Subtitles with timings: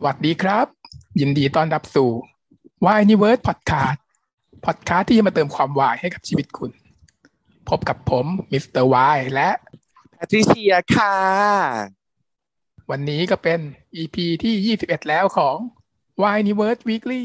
[0.00, 0.66] สวัสดีครับ
[1.20, 2.10] ยินดีต้อนรับสู่
[2.84, 3.98] Y Universe Podcast
[4.64, 6.70] Podcast ที่จะมาเติมความวายให้กับชีวิตคุณ
[7.68, 9.50] พบกับผม Mister Y และ
[10.12, 11.16] แพทริเซียค่ะ
[12.90, 13.60] วันนี้ก็เป็น
[13.96, 15.56] EP ที่ 21 แล้วของ
[16.22, 17.24] Y Universe Weekly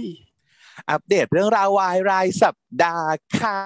[0.90, 3.62] อัปเดตเรื่องราววายรายสัปดาห์ค่ะ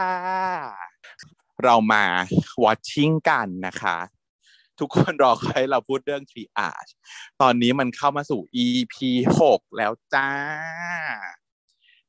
[1.63, 2.03] เรามา
[2.63, 3.97] watching กันนะคะ
[4.79, 6.91] ทุกคนรอคอยเราพูดเรื่อง triage
[7.41, 8.95] ตอนนี้มันเข้ามาสู่ EP
[9.39, 10.29] 6แล้วจ้า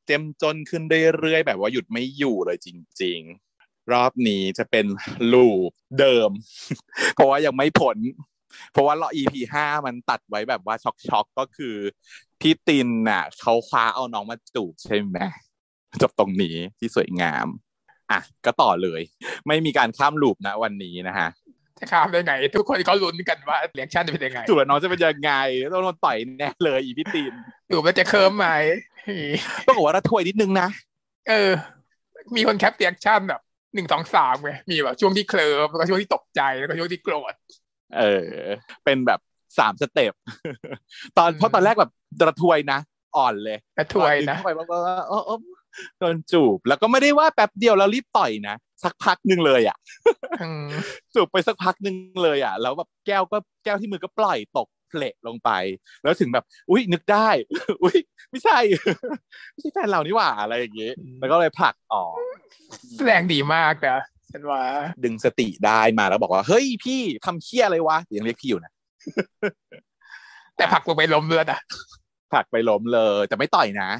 [0.06, 0.82] เต็มจนขึ้น
[1.18, 2.68] เรื่อยๆแบบว่าหยุดไม่อยู่เลยจ
[3.02, 3.20] ริง
[3.56, 4.86] ๆ รอบนี้จะเป็น
[5.32, 6.30] ลูปเดิม
[7.14, 7.98] เพราะว่ายังไม่ผล
[8.72, 10.74] เพราะว่าเรา EP ห้ามันตัดไว้แบบว่า
[11.08, 11.76] ช็อกๆก็คือ
[12.40, 15.18] พี่ตินน่ะเขาคว้าเอาน้องมาจูบใช่ไหม
[16.02, 17.46] จบตรงนี้ที่สวยงาม
[18.10, 19.02] อะก็ต่อเลย
[19.46, 21.28] ไม่มีการข้ามรูปนะวันนี้นะฮะ
[21.80, 25.32] จะข้ามได้ไง ทุกคนเขาลุ้นกันว่า reaction จะเป็นยังไงจูบแล้วน้องจะเป็นยังไง
[25.72, 27.32] ต้องโดนต่อยแน่เลยอีพี่ติน
[27.70, 28.48] จูบแล้วจะเคลิ้มไหม
[29.66, 30.68] ต้องบอกว่าระทวยนิดนึงนะ
[31.28, 31.52] เออ
[32.36, 33.40] มีคนแคป reaction แบบ
[33.74, 37.34] หนึ่งสองสามไงมีแบบช่วงที่เคลิ้มแล้วก็ช่วงที่ตกใจแล้วก็ช่วงที่โกรธ
[37.98, 38.30] เออ
[38.84, 39.20] เป็นแบบ
[39.58, 40.12] สาม step
[41.18, 41.90] ตอนอืมเพราะตอนแรกแบบ
[42.28, 42.78] ระทวยนะ
[43.16, 44.76] อ่อนเลยและถวยนะเข้าไปแล้วก็
[45.08, 45.38] เออเออ
[45.98, 49.76] โดนจูบ แล้วก็ไม่ได้ว่าแป๊บเดียวแล้วรีบต่อยนะสักพักหนึ่งเลยอะ
[50.42, 50.66] อืม
[51.14, 55.50] จูบไปสักพักหนึ่งเลยอะ แล้วแบบแก้วก็แก้วที่มือก็ปล่อยตกเพลทลงไป
[56.02, 57.28] แล้วถึงแบบ อุ้ยนึกได้
[57.82, 57.96] อุ้ย
[58.30, 58.58] ไม่ใช่
[59.52, 62.14] ไม่ใช่แฟนเรานี่หว่าอะไรอย่างงี้แล้วก็เลยผลักออก
[62.96, 63.98] แสดงดีมากนะ
[64.32, 64.62] ฉันว่า
[65.04, 68.72] ดึงสติได้มาแล้วบอกว่า เฮ้ยพี่ทำเคี้ยอะไรวะยังเรียกพี่อยู่นะ
[70.56, 71.60] แต่ผลักลงไปล้มเลือดอะ
[72.32, 73.90] ผลักไปล้มเลย แต่ไม่ต่อยนะ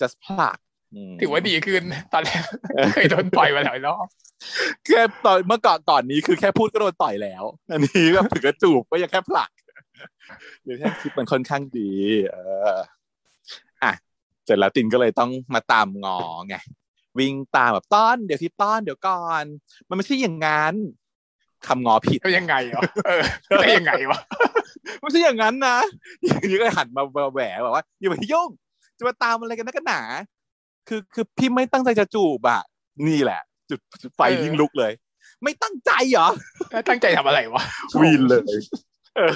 [0.00, 0.61] just ผลักม
[1.20, 2.42] ถือว่าดีขึ้น ตอนแรก
[2.94, 4.06] เคยโดนปล่อยมาหลายรอบ
[4.86, 9.50] แค่ตอนเมื่อก่อนก่อนนี้คือแค่พูดก็โดนต่อยแล้ว อันนี้ก็ถึงจะจูบก็ยังแค่ผลัก
[10.64, 11.90] หรือแค่คลิปมันค่อนข้างดี
[12.30, 12.36] เอ
[12.76, 12.78] อ
[13.82, 13.92] อะ
[14.44, 16.18] เสร็จแล้วตินก็เลยต้องมาตามงอ
[16.48, 16.56] ไง
[17.18, 19.44] วิ่งตามแบบต้อนเดี๋ยวที่ต้อนเดี๋ยวก่อน
[19.88, 20.74] มันไม่ใช่อย่างงั้น
[21.66, 23.22] คำงอผิดก็ยังไงวะเออ
[23.60, 24.18] ได้ยังไงวะ
[25.00, 25.78] ไม่ใช่อย่างนั้นนะ
[26.24, 27.02] อย่างนี้ก็หันมา
[27.32, 28.50] แหวะแบบว่าอย่ามายุ่ง
[28.98, 30.00] จะมาตามอะไรกันนักกันหนา
[30.88, 32.62] คือคือพี่ไม่ตั้งใจจะจูบอะ
[33.06, 33.80] นี่แหละ จุด
[34.16, 34.92] ไฟยิ่งลุกเลย
[35.42, 36.28] ไม่ตั้งใจเหรอ
[36.70, 37.62] แล้วตั้งใจทำอะไรวะ
[38.00, 38.58] วีนเลย
[39.16, 39.32] เออ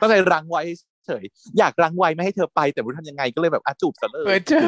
[0.00, 0.62] ตั้งใจรังไว้
[1.06, 1.24] เฉย
[1.58, 4.60] อยากรังไว้ไม่ให้เธอไปแต่ไม่รู้ทำยังไงก็เลยแบบอะจูบซะเลเอยอเจอ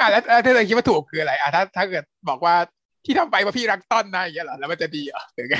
[0.00, 2.54] อะแล้วแล้วถ้าเธอคิดว่าถูกคืออะไรอะถ้าถ้าเกิดบอกว่า
[3.04, 5.56] ที่ทำไปเพราะพี่รักต้นนะอย่างเงี้ยเหรอแล้วมันจะดีเหรอหรือไง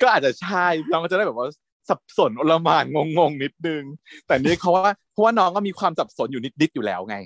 [0.00, 1.46] ก็อาจจะใช่น้องก็จะได้แบบว่า
[1.88, 2.84] สับสนอลหมาน
[3.18, 3.82] งงๆนิดนึง
[4.26, 7.16] แต่นี่เขาว่าเพราะว่าน้องก็มีความสับสนอยู่นิดๆอยู่แล้วไง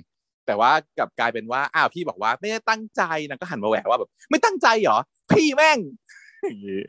[0.47, 4.97] แต่ว่ากลับกลายเป็นว่าอ้าวพี่บอกว่าไม่ได้ตั้งใจนางก็หันมาแหวกว่าแบบ ไม่ตั้งใจเหรอ
[5.31, 5.77] พี่แม่ง
[6.43, 6.81] อย่างงี้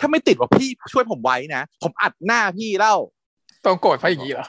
[0.00, 2.96] ถ้าไม่ติดว่าพี่ช่วยผมไว้นะผมอัดหน้าพี่เล่า
[3.66, 4.46] ต้องโกรธเพราะอย่างนี้เหรอ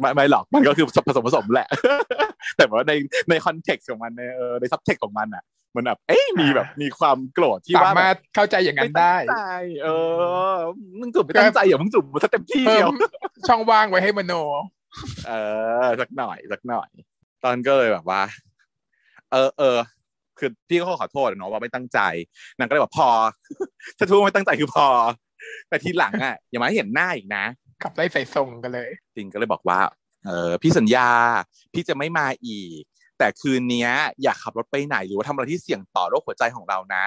[0.00, 1.68] ไม่ไม่หรอกมันก็คือผสมผสมแหละ
[2.56, 2.92] แต่ว่าใน
[3.28, 5.44] ในคอนเท็กซ์ของมันในเออในซับเท็กซ์ของมันอะ
[5.76, 9.42] มันแบบเอ๊ะมีแบบมีความโกรธที่สาว่าแบมารบถเข้าใจอย่างนั้นได้ม่ตั้งใจ
[9.82, 9.88] เอ
[10.52, 10.54] อ
[11.00, 12.90] มึงจุบไม่ตั้งใจอย่ามึงจุบซะเต็มที่เพิ่เดียมว
[13.48, 14.32] ช่องว่างไว้ให้มโน
[15.26, 15.32] เอ
[15.84, 16.88] อสักหน่อยสักหน่อย
[17.44, 18.22] ตอนก็เลยแบบว่า
[19.32, 19.78] เออเออ
[20.38, 21.98] คือพี่ก็ขอโทษอะเนาะว่าไม่ตั้งใจ
[22.58, 23.08] นางก็เลยบอกพอ
[23.98, 24.86] ถ้าทูกว่าไม่ตั้งใจคือพอ
[25.68, 27.44] แต่ทีหลังอะอย่ามาให้เห็นหน้าอีกนะ
[27.82, 29.78] ขับไล่ใส่ทรงกันเลยติงก็เลยบอกว่า
[30.26, 31.08] เออพี่สัญญา
[31.74, 32.82] พี่จะไม่มาอีก
[33.20, 33.90] แต่คืนเนี้ย
[34.22, 37.04] อยากขับรถไปไหนหรือว่าทำอะไรที่เสี่ยงต่อโรคหัวใจของเรานะ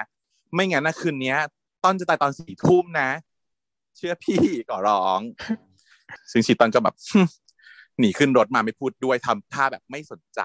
[0.54, 1.38] ไม่งั้นนะคืนเนี้ย
[1.84, 3.10] ต้นจะตายตอนสี่ทุ่มนะ
[3.96, 5.20] เชื่อพี่ก่อร้อง
[6.30, 6.96] ซึ่งชีตอนก็แบบ
[7.98, 10.40] หนีขึ้นรถมาไม่พูดด้วยทำท่าแบบไม่สนใจ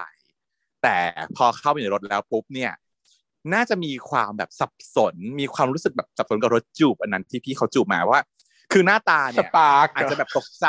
[0.82, 0.96] แต่
[1.36, 2.72] พอเข้าไปในรถแล้วปุ๊บเนี่ย
[3.54, 8.20] น่าจะมีความแบบสับสน มีความรู้สึกแบบสับสนกับรถจูบอันนั้นที่พี่เขาจูบมาว่า
[8.72, 10.64] คือหน้าตาสเนี่ยปาร์กอาจจะแบบตกใจ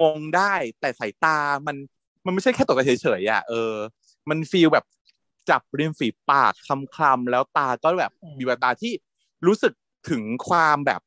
[0.00, 1.76] งงๆได้ แต่สายตามัน
[2.24, 3.72] มันไม่ใช่แค่ตกใจเฉยๆอะเออ
[4.30, 4.84] มันฟีลแบบ
[5.50, 6.68] จับริมฝีปากค
[7.02, 8.92] ลำๆแล้วตาก็แบบมีแววตาที่
[9.46, 9.72] รู้สึก
[10.10, 11.00] ถึงความแบบ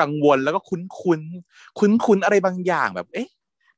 [0.00, 3.28] กังวลแล้วก็คุ้นๆคุ้นๆอะไรบางอย่างแบบ เอ๊ะ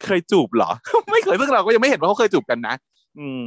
[0.05, 0.71] เคยจูบเหรอ
[1.13, 2.75] ไม่เคยซึ่งเราก็ยังไม่เห็นว่าเขาเคยจูบกันนะ
[3.19, 3.43] อืม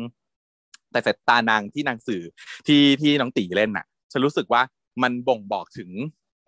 [0.92, 2.24] แต่สายตานางที่นางสื่อ
[2.68, 4.62] ที่ที่น้องตีเล่นน่ะฉันรู้สึกว่า
[5.04, 5.90] มันบ่งบอกถึง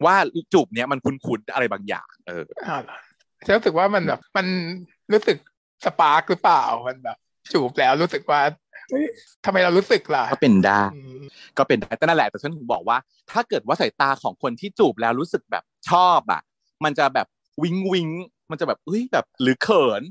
[0.05, 0.15] ว่า
[0.53, 2.97] จูบเนี้ยมันคุ้นๆอะไรบางอย่าง เอออ้าวเหรอ
[3.45, 4.47] ฉันรู้สึกว่ามันแบบ มัน
[5.13, 5.37] รู้สึก
[5.85, 7.17] สปาร์กหรือเปล่ามันแบบ
[7.53, 8.68] จูบแล้วรู้สึกว่าเฮ้ย
[9.45, 11.23] ทำไมเรารู้สึกล่ะ ก็เป็นได้อืม
[11.57, 12.97] ก็เป็นได้แต่นั่นแหละแต่ฉันถึงบอกว่า
[13.31, 16.41] ถ้าเกิดว่าสายตาของคนที่จูบแล้วรู้สึกแบบชอบอะ
[16.83, 17.27] มันจะแบบ
[17.63, 18.07] วิงวิง
[18.51, 20.01] มันจะแบบเฮ้ยแบบหรือเขิน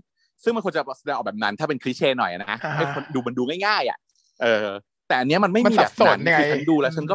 [0.42, 3.98] ซึ่งมันควรจะแสดงออกแบบนั้น ถ้าเป็น cliché หน่อยนะให้คนดูมันดูง่ายๆอะ
[4.42, 4.66] เออ
[5.08, 7.14] แต่อันเนี้ยมันไม่มีแบบนั้นคือฉันดูแล้วฉันก็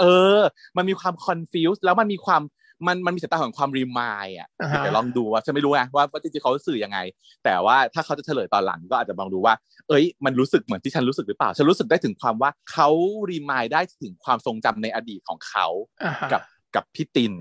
[0.00, 0.04] เอ
[0.36, 0.38] อ
[0.76, 2.42] มันมีความ confuse แล้วมันมีความ
[2.86, 6.98] มันมันมีสายตาของความ remind อะอ่าฮะเดี๋ยวลองดูว่าฉันไม่รู้ไงว่าว่าจริงๆเขาสื่อยังไง
[7.44, 9.54] แต่ว่าถ้าเขาจะเฉลยตอนหลังก็อาจจะลองดูว่า
[9.88, 12.88] เอ้ย มันรู้สึกเหมือนที่ฉันรู้สึกหรือเปล่า ฉันรู้สึกได้ถึงความว่าเขา
[13.30, 15.66] remind ได้ถึงความทรงจำในอดีตของเขา
[16.04, 16.42] อ่าฮะกับ
[16.74, 17.32] กับพี่ติน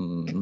[0.00, 0.40] อืม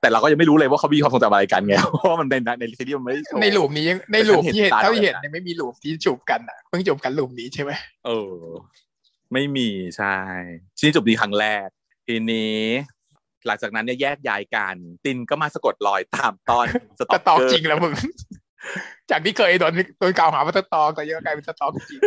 [0.00, 7.72] แต่เราก็ยังไม่รู้เลยว่าเขามีความทรงจำอะไรกันไงเพราะว่ามันในในซีรีส์มันไม่ได้โชว์ในหลุมนี้ยังในหลุมที่เห็นแต่ฉันเห็นตาเท่าที่เห็นแล้วนะเนี่ยไม่มีหลุมที่จูบกันอะเพิ่งจูบกันหลุมนี้ใช่ไหม
[8.06, 8.36] เออ
[9.32, 10.16] ไม่มีใช่
[10.78, 11.68] ที่จบดีครั้งแรก
[12.06, 12.60] ทีนี้
[13.46, 16.66] หลังจากนั้นเนี่ยแยกย้ายกันตินก็มาสะกดรอยตามตอน
[16.98, 17.94] สสตอกเกจริงแล้วมึง
[19.10, 22.00] จากที่เคยโดนโดนกล่าวหาว่าสตอกแต่ยังกลายเป็นสตอกจริง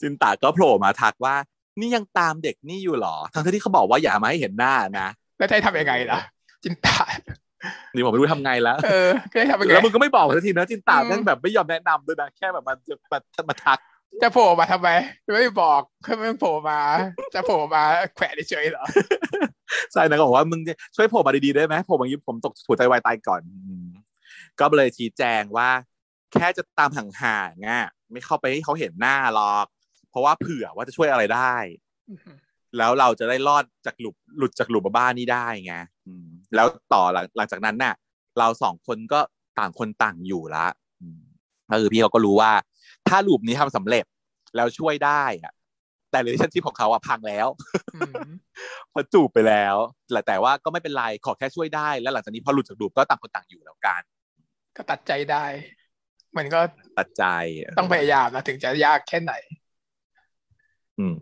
[0.00, 1.34] จินตาก็โผล่มาทักว่า
[1.80, 5.08] นี่ยังตามเด็กนี่อยู่เหรอ ทั้งที่เขาบอกว่าอย่ามาให้เห็นหน้านะ
[5.38, 6.20] แล้วจะให้ทำยังไงล่ะ
[6.62, 6.96] จินตา
[7.94, 13.78] นี่ผมไม่รู้ทำไงแล้วเออจะให้ทำยังไงแล้วมึงก็ไม่บอกสักทีนะจินตาอืมแม่งแบบไม่ยอมแนะนำด้วยนะแค่แบบมันจะมามาทัก
[14.22, 14.88] จะโผล่มาทำไม
[15.34, 16.78] ไม่บอกแค่ไม่โผล่มา
[17.34, 17.82] จะโผล่มา
[18.14, 18.84] แขวะเฉยๆเหรอ
[19.92, 20.60] ใช่นะก็บอกว่ามึง
[20.96, 23.88] ช่วยโผล่มาดีๆได้ไหมโผล่มาอย่างนี้ผมตกหัวใจวายตายก่อนอืม
[24.60, 25.70] ก็เลยชี้แจงว่า
[26.32, 29.66] แค่จะตามห่างๆอะไม่เข้าไปให้เขาเห็นหน้าหรอก
[30.10, 31.54] เพราะว่าเผื่อว่าจะช่วยอะไรได้
[32.78, 35.74] แล้วเราจะได้รอดจากหลุมหลุดจากหลุมบ้านี้ได้ไง
[36.06, 37.94] อืมแล้วต่อหลังหลังจากนั้นน่ะ
[38.38, 39.20] เราสองคนก็
[39.58, 40.66] ต่างคนต่างอยู่ละ
[41.00, 41.20] อืม
[41.70, 42.52] ก็คือพี่เขาก็รู้ว่า
[43.08, 44.04] ถ้าหลุมนี้ทำสำเร็จ
[44.56, 45.52] แล้วช่วยได้อะ
[46.14, 47.48] แต่เรลชั่นชิพของเขาอะพังแล้ว
[47.94, 48.28] อืม
[48.92, 49.76] พอจูบไปแล้ว
[50.12, 54.02] แต่แต่ว่าก็ไม่เป็นไรขอแค่ช่วยได้ แล้วหลังจากนี้พอหลุดจากดูปก็ต่างคนต่างอยู่แล้วกัน
[54.76, 55.44] ก็ตัดใจได้
[56.36, 56.60] มันก็
[56.98, 57.24] ตัดใจ
[57.78, 59.34] ต้องพยายามนะถึงจะยากแค่ไหน
[60.98, 61.18] อืม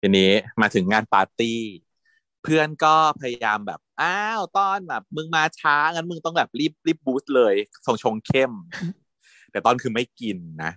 [0.00, 1.60] ทีนี้มาถึงงานปาร์ตี้
[2.42, 7.54] เพื่อนก็พยายามแบบอ้าวต้อนแบบมึงมาช้างั้นมึงต้องแบบรีบรีบบูสต์เลย
[7.86, 8.52] ส่งชงเข้ม
[9.50, 10.72] แต่ตอนคือไม่กินนะ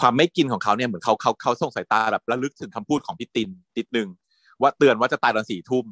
[0.00, 3.48] ความไม่กินของเขาเนี่ยเหมือนเขาเขาเขาส่งสายตาแบบระลึกถึงคำพูดของพี่ติน
[3.78, 4.08] นิดนึง
[4.62, 5.84] ว่าเตือนว่าจะตายตอนสี่ทุ่ม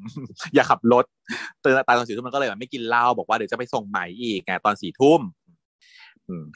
[0.54, 1.04] อย่าขับรถ
[1.62, 5.20] เตือนตายตอนสี่ทุ่มมันก็เลยแบบไม่กินเหล้าบอกว่าเดี๋ยวจะไปส่งใหม่อีกไงตอนสี่ทุ่ม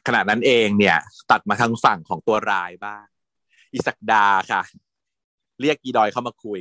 [0.06, 0.96] ขณะนั้นเองเนี่ย
[1.30, 3.04] ตัดมาทางฝั่งของตัวรายบ้าง
[3.72, 4.62] อิสักดาค่ะ
[5.60, 6.60] เรียกอีดอยเข้ามาคุย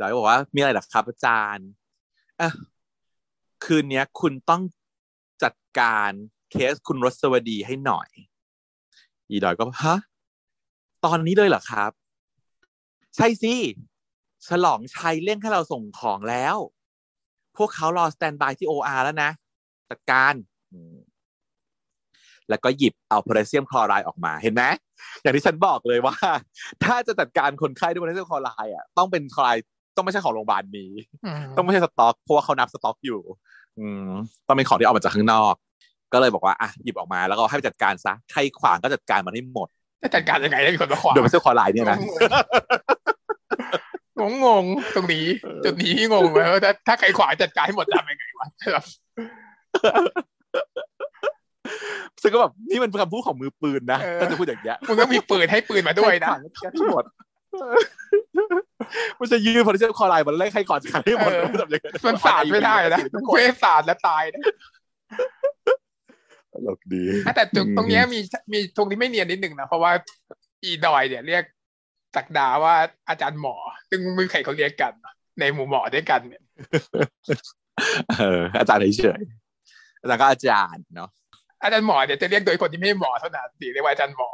[0.00, 1.68] ดอยบอกว่ามีอะไรหรอครับอาจารย์
[2.40, 2.50] อะ
[3.64, 4.62] คืนนี้คุณต้อง
[5.42, 6.10] จัดการ
[6.50, 8.08] เคสคุณรสวดีให้หน่อย
[9.30, 9.96] อีดอยก็ฮะ
[11.04, 11.90] ตอนนี้เลยเหรอครับ
[13.16, 13.54] ใช่สิ
[14.48, 16.56] ฉลองชัยเร่งให้เราส่งของแล้ว
[17.56, 19.30] พวกเขารอ standby ที่ OR แล้วนะ
[19.90, 20.34] จัดการ
[20.72, 20.96] อืม
[22.48, 24.62] แล้วก็หยิบเอาโพแทสเซียมคลอไรด์ออกมาเห็นไหม
[25.22, 26.16] อย่างที่ฉันบอกเลยว่า
[26.84, 29.64] ถ้าจะจัดการคนไข้ด้วยโพแทสเซียมคลอไรด์อะต้องเป็นคลอไรด์
[29.96, 30.92] ต้องไม่ใช่ของโรงพยาบาลนี้
[31.24, 33.20] อืมต้องไม่ใช่สต็อกเพราะว่าเขานับสต็อกอยู่
[33.78, 34.08] อืม
[34.46, 35.54] ต้องเป็นของที่เอามาจากข้างนอก
[36.12, 39.68] ก็เลยบอกว่าอะหยิบออกมาแล้วก็ให้ไปจัดการซะใครขวางก็จัดการมันให้หมด
[40.02, 41.98] จะจัดการยังไงได้มีคนมาขวางโดยไม่ใช่คอไลน์เนี่ยนะ
[44.18, 45.26] งงงงๆตรงนี้
[45.64, 48.84] จุดนี้งงเลยว่าถ้าถ้าใครขวางจัดการให้หมดจะทำยังไงวะแบบ
[52.22, 57.04] ซึ่งก็แบบนี่มันเป็นคำพูดของมือปืนนะถ้าจะพูดอย่างเงี้ยมึงก็มีปืนให้ปืนมาด้วยนะใครขวางก็จัดการให้หมด
[59.18, 64.40] มันจะยืนพอที่จะคอไลน์มันไล่ใครก่อนจัดการให้หมดเออมันทำยังไงมันสาดไม่ได้นะมันเควสสาดแล้วตายนะ
[66.52, 67.04] ตลกดี
[67.36, 68.20] แต่ตรงอืมตรงเนี้ยมี
[68.52, 69.92] มีตรงนี้ไม่เนียนนิดหนึ่งนะ เพราะว่า
[70.64, 71.44] อีดอยเนี่ยเรียก
[72.16, 72.74] ตักดาว่า
[73.08, 73.56] อาจารย์หมอ
[73.90, 74.92] ซึ่งมือใครเขาเรียกกัน
[75.40, 76.42] ในหมู่หมอด้วยกันเนี่ย
[78.18, 81.10] เอออาจารย์เฉยๆอาจารย์ก็อาจารย์เนาะ
[81.62, 84.30] อาจารย์หมอเนี่ยจะเรียกโดยคนที่ไม่ใช่หมอเท่านั้นถึงเรียกว่าอาจารย์หมอ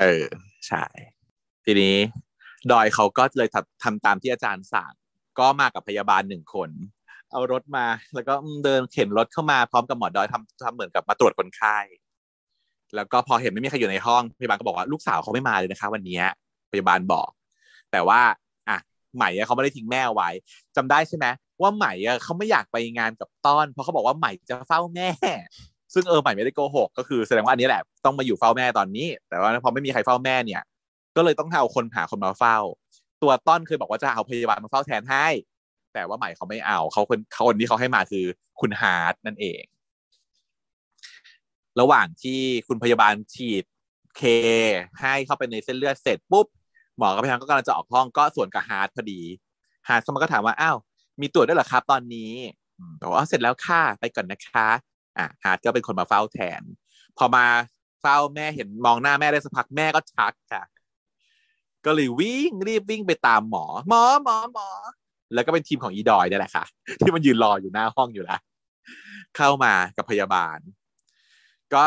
[0.00, 0.24] เออ
[0.68, 0.84] ใช่
[1.64, 1.96] ทีนี้
[2.70, 4.92] ดอยเขาก็เลยทำทำตามที่อาจารย์สั่ง
[5.38, 6.70] ก็มากับพยาบาลหนึ่งคน
[7.32, 8.34] เอารถมา แล้วก็
[8.64, 11.78] เดินเข็นรถเข้ามาพร้อมกับหมอดอยทำทำเหมือนกับมาตรวจคนไข้
[12.96, 16.18] แล้วก็พอเห็นไม่มีใครอยู่ในห้องพยาบาลก็บอกว่าลูกสาวเขาไม่มาเลยนะคะ วันนี้
[16.72, 17.28] พยาบาลบอก
[17.92, 18.20] แต่ว่า
[18.68, 18.78] อะ
[19.16, 20.30] ใหม่เขาไม่ได้ทิ้งแม่ไว้
[20.76, 21.26] จำได้ใช่ไหม
[21.60, 21.92] ว่าใหม่
[22.24, 25.08] เขาไม่อยากไปงานกับต้อน เพราะเขาบอกว่าใหม่จะเฝ้าแม่
[25.94, 30.62] ซึ่งเออใหม่ไม่ได้โกหกก็คือแสดงว่าอันนี้แหละต้องมาอยู่เฝ้าแม่ตอนนี้ แต่ว่าพอไม่มีใครเฝ้าแม่เนี่ย
[31.16, 32.56] ก็เลยต้องเอาคนหาคนมาเฝ้า
[33.22, 35.26] ตัวต้อนเคยบอกว่าจะเอาพยาบาลมาเฝ้าแทนให้
[35.94, 38.24] แต่ว่าใหม่เขาไม่เอาเขาคนเขาคนที่เขาให้มาคือ
[38.60, 39.62] คุณฮาร์ดนั่นเอง
[41.80, 43.64] ระหว่างที่คุณพยาบาลฉีด
[44.16, 44.22] K
[45.00, 46.46] ให้เข้าไปในเส้นเลือดเสร็จปุ๊บ
[46.98, 49.20] หมอกับพยาบาลก็กำลังจะออกห้องก็สวนกับฮาร์ดพอดี
[49.88, 50.76] ฮาร์ดเขามาก็ถามว่าอ้าว
[51.20, 52.32] มีตรวจด้วยเหรอครับตอนนี้
[53.00, 54.68] บอกว่าเสร็จแล้วค่ะไปก่อนนะคะ
[55.18, 56.62] อะฮาร์ดก็เป็นคนมาเฝ้าแทน
[57.18, 57.46] พอมา
[58.00, 60.62] เฝ้าแม่เห็นมองหน้าแม่ได้สักพักแม่ก็ชักค่ะ
[61.84, 64.68] ก็เลยวิ่งรีบวิ่งไปตามหมอ หมอหมอหมอ
[65.34, 66.64] แล้วก็เป็นทีมของอีดอยนี่แหละค่ะ
[67.00, 68.40] ที่มันยืนรออยู่หน้าห้องอยู่แล้ว
[69.36, 70.58] เข้ามากับพยาบาล
[71.74, 71.84] ก็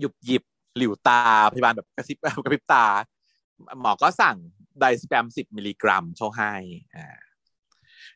[0.00, 0.42] หยุบหยิบ
[0.76, 1.22] หลิวตา
[1.52, 2.86] พยาบาลแบบกระซิบกระพริบตา
[3.80, 4.36] หมอก็สั่ง
[4.80, 6.52] ไดสแปมสิบมิลลิกรัมเข้าให้
[6.94, 7.16] อ่า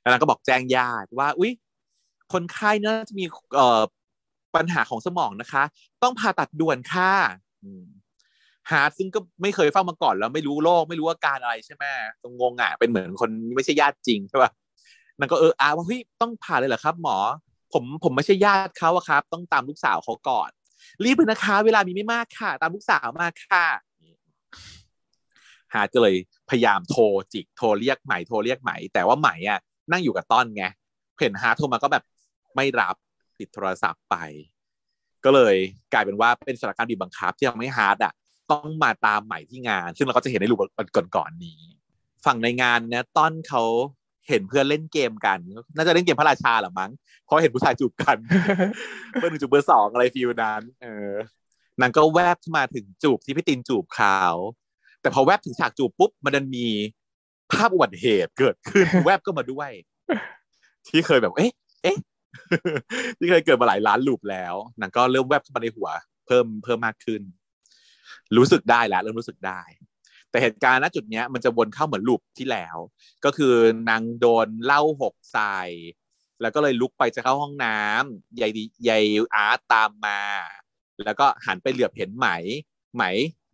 [0.01, 1.53] แล้วนางก็บอกแจ้งญาติว่า อุ๊ย
[2.33, 3.25] คนไข้เนี่ยจะมี
[3.57, 3.81] เอ่อ
[4.55, 5.63] ปัญหาของสมองนะคะ
[6.03, 7.13] ต้องผ่าตัดด่วนค่ะ
[8.71, 11.85] ฮาร์ดซึ่งก็ไม่เคยเฝ้ามาก่อนแล้วไม่รู้โรคไม่รู้อาการอะไรใช่ไหม
[12.23, 14.51] ตรงงงอะเป็นเหมือนคนไม่ใช่ญาติจริงใช่ป่ะ
[15.19, 17.17] นางก็เอออาว่าเฮ้ยต้องผ่าเลยเหรอครับ หมอ
[17.73, 20.51] ผมผมไม่ใช่ญาติเขาอะครับ ต้องตามลูกสาวเขาก่อน
[21.05, 23.67] รีบเลยนะคะ เวลามีไม่มากค่ะ ตามลูกสาวมาค่ะ
[25.75, 26.17] ฮาร์ดก็เลย
[26.51, 29.61] พยายามโทรจิกโทรเรียกใหม่โทรเรียกใหม่แต่ว่าใหม่อะ
[29.91, 30.65] นั่งอยู่กับต้อนไง
[31.21, 32.05] เห็นฮาร์ดโทรมาก็แบบ
[32.57, 32.95] ไม่รับ
[33.39, 34.17] ปิดโทรศัพท์ไป
[35.25, 35.57] ก็เลย
[35.93, 38.13] กลายเป็นว่าเป็นสถานการณ์บีบบังคับที่ทำให้ฮาร์ดอะ
[38.53, 40.59] ต้องมาตามใหม่ที่งาน ซึ่งเราก็จะเห็นในรูป
[41.17, 41.61] ก่อนๆนี้
[42.27, 43.63] ฝั่งในงานเนี่ยต้อนเขา
[44.29, 45.39] เห็นเพื่อนเล่นเกมกัน
[45.77, 46.91] น่าจะเล่นเกมพระราชาหรือมั้ง
[47.25, 48.17] เพราะเห็นผู้ชายจูบกัน
[49.13, 51.13] เบอร์หนึ่งจูบเบอร์สองอะไร feel นั้น เออ
[51.81, 54.21] นางก็แวบมาถึงจูบที่พี่ตินจูบเขา
[55.01, 56.67] แต่พอแวบถึงฉากจูบปุ๊บ มันดันมี
[57.53, 59.71] ภาพอุบัติเหตุเกิดขึ้นแวบก็มาด้วย
[60.89, 61.53] ที่เคยแบบ เอ๊ะ
[61.83, 61.97] เอ๊ะ
[63.19, 65.89] ที่เคยเกิดมาหลายล้านลูปแล้วนางก็เริ่มแวบเข้ามาในหัว
[66.27, 67.23] เพิ่มเพิ่มมากขึ้น
[68.37, 69.61] รู้สึกได้แล้วเริ่มรู้สึกได้
[70.31, 72.77] แต่เหตุการณ์ณจุดเนี้ยมันจะวนเข้าเหมือนลูปที่แล้ว
[73.25, 73.55] ก็คือ
[73.91, 75.59] นางโดนเล้าหกใส่
[76.41, 78.53] แล้วก็เลยลุกไปจะเข้าห้องน้ำยาย
[78.89, 80.21] ยายอาร์ตตามมา
[81.05, 82.29] แล้วก็หันไปเหลือบเห็นไหม
[82.95, 83.05] ใหม่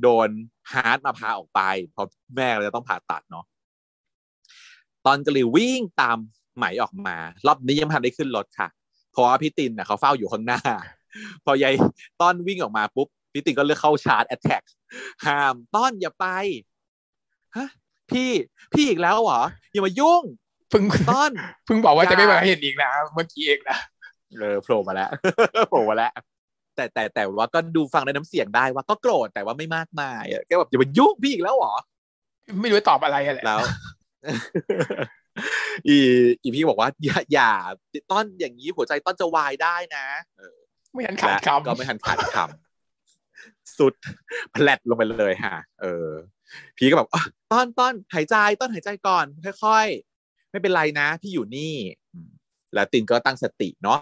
[0.03, 0.29] โดน
[0.73, 1.61] ฮาร์ดมาพาออกไป
[1.93, 2.07] เพราะ
[2.37, 3.45] แม่เราจะต้องผ่าตัดเนาะ
[5.07, 6.19] ต้อนก็เลยวิ่งตาม
[6.57, 7.17] ใหม่ออกมา
[7.47, 8.69] รอบนี้ยังทันได้ขึ้นรถค่ะ
[9.13, 10.61] เพราะว่าพี่ตินเน่ะเขาเฝ้าอยู่ข้างหน้า
[11.45, 11.75] พอยาย
[12.21, 14.63] ต้อนวิ่งออกมาปุ๊บ พี่ตินก็เลือกเข้า charge attack
[15.27, 16.27] ห้ามต้อนอย่าไป
[17.57, 17.69] ฮะ
[18.11, 18.31] พี่
[18.73, 20.23] พี่อีกแล้วเหรออย่ามายุ่ง
[20.71, 21.33] เพิ่งต้อน
[21.67, 23.79] เพิ่งบอกว่าจะไม่มาเห็นอีกนะเมื่อกี้เองนะ
[24.39, 25.11] เออโผล่มาแล้ว
[25.69, 26.13] โผล่มาแล้ว
[26.77, 31.75] แต่แต่แต่ว่าก็ดูฟังในน้ำเสียงได้ว่าก็โกรธแต่ว่าไม่มากมายแกแบบอย่ามายุ่งพี่อีกแล้วเหรอ
[32.61, 33.61] ไม่รู้ตอบอะไรอะไรแล้ว
[35.89, 35.97] อี
[36.43, 37.53] อีพี่บอกว่าอย่าอย่า
[38.11, 40.07] ต้อนอย่างนี้หัวใจต้อนจะวายได้นะ
[40.93, 42.66] ไม่ทันขาดคำก็ไม่ทันขาดคำ
[43.79, 43.93] สุด
[44.53, 46.09] แผลดลงไปเลยฮะเออ
[46.77, 47.09] พี่ก็แบบ
[47.53, 49.27] ต้อนต้อนหายใจต้อนหายใจก่อน
[49.65, 51.75] ค่อยๆ ไม่เป็นไรนะ พี่อยู่นี่
[52.75, 54.01] แล้วตินก็ตั้งสติเนาะ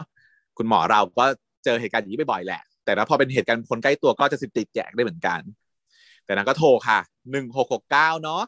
[0.58, 1.24] คุณหมอเราก็
[1.64, 5.40] เจอเหตุการณ์อย่างนี้บ่อยๆแหละ แต่แล้วพอเป็นเหตุการณ์คนใกล้ตัวก็จะสิติดแจกได้เหมือนกัน
[6.24, 6.98] แต่นั้นก็โทรค่ะ
[7.30, 8.42] หนึ่งหกหกเก้าเนาะ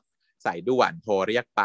[0.45, 1.63] สายด่วนโทรเรียกไป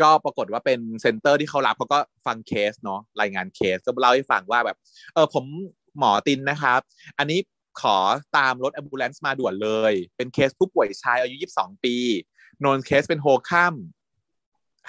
[0.00, 4.76] ก็ปรากฏว่าเป็น center ที่เขารับเขาก็ฟังเคสเนาะรายงานเคสก็เล่าให้ฟังว่าแบบ
[5.14, 5.44] เออผม
[5.98, 6.80] หมอตินนะครับ
[7.18, 7.38] อันนี้
[7.80, 7.96] ขอ
[8.36, 11.96] ตามรถ ambulance มาด่วนเลย เป็นเคสผู้ป่วยชายอายุ 22 ปี
[12.64, 13.74] known case เป็น HOCM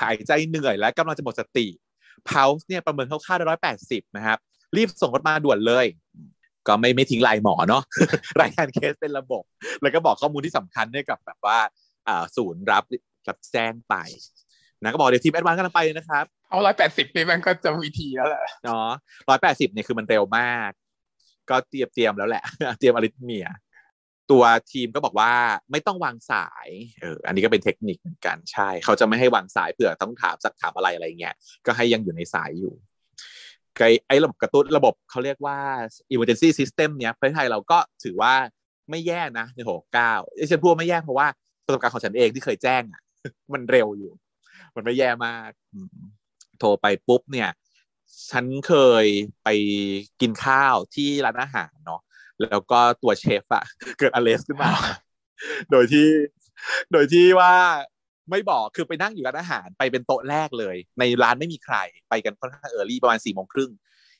[0.01, 1.67] หายใจเหนื่อยและกำลังจะหมดสติ
[2.25, 4.37] pulse เนี่ยประเมินคร่าวๆได้ร้อยแปดสิบนะครับ
[4.75, 5.85] รีบส่งรถมาด่วนเลย
[6.67, 7.83] ก็ไม่ไม่ทิ้งลายหมอเนาะ
[8.41, 9.43] รายงานเคสเป็นระบบ
[9.81, 11.59] แล้วก็บอกข้อมูลที่สำคัญให้กับแบบว่า
[12.07, 12.83] อ่าศูนย์รับ
[13.27, 13.95] รับแจ้งไป
[14.81, 18.89] นะก็บอกเดี๋ยวทีม advance กำลังไปนะครับ เอาร้อยแปดสิบนี่มันก็จะ VT แล้วแหละเนาะ
[19.29, 20.71] ร้อยแปดสิบเนี่ยคือมันเร็วมาก
[21.49, 22.43] ก็เตรียมเตรียมแล้วแหละ
[22.79, 23.47] เตรียมอริทเมีย
[24.31, 25.31] ตัวทีมก็บอกว่า
[25.71, 26.67] ไม่ต้องวางสาย
[27.01, 31.35] เอออันนี้ก็เป็นเทคนิคเหมือนกันใช่ เขาจะไม่ให้วางสายเผื่อต้องถามสักถามอะไรอะไรเงี้ย
[31.65, 32.73] ก็ให้ยังอยู่ในสายอยู่
[33.75, 35.57] ไอไอระบบกระตุ้นระบบเขาเรียกว่า
[36.13, 38.33] emergency system เนี้ยประเทศไทยเราก็ถือว่า
[38.89, 41.27] ไม่แย่นะในหกเก้าไอ้ฉันพูดไม่แย่เพราะว่า
[41.65, 43.01] ประสบการณ์ของฉันเองที่เคยแจ้งอะ
[43.53, 44.11] มันเร็วอยู่
[44.75, 45.51] มันไม่แย่มาก
[46.59, 47.49] โทรไปปุ๊บเนี่ย
[48.31, 49.05] ฉันเคย
[49.43, 49.49] ไป
[50.21, 52.01] กินข้าวที่ร้านอาหารเนาะ
[52.41, 53.63] แล้วก็ตัวเชฟอะ
[53.99, 54.71] เกิดอเลสขึ้นมา
[55.71, 56.07] โดยที่
[56.91, 57.53] โดยที่ว่า
[58.31, 61.75] ไม่บอกคือไปนั่งอยู่ร้านอาหารไปเป็นโต๊ะแรกเลย ในร้านไม่มีใคร
[62.09, 63.71] ไปกันค่อนข้างเออร์ลี่ประมาณสี่โมงครึ่ง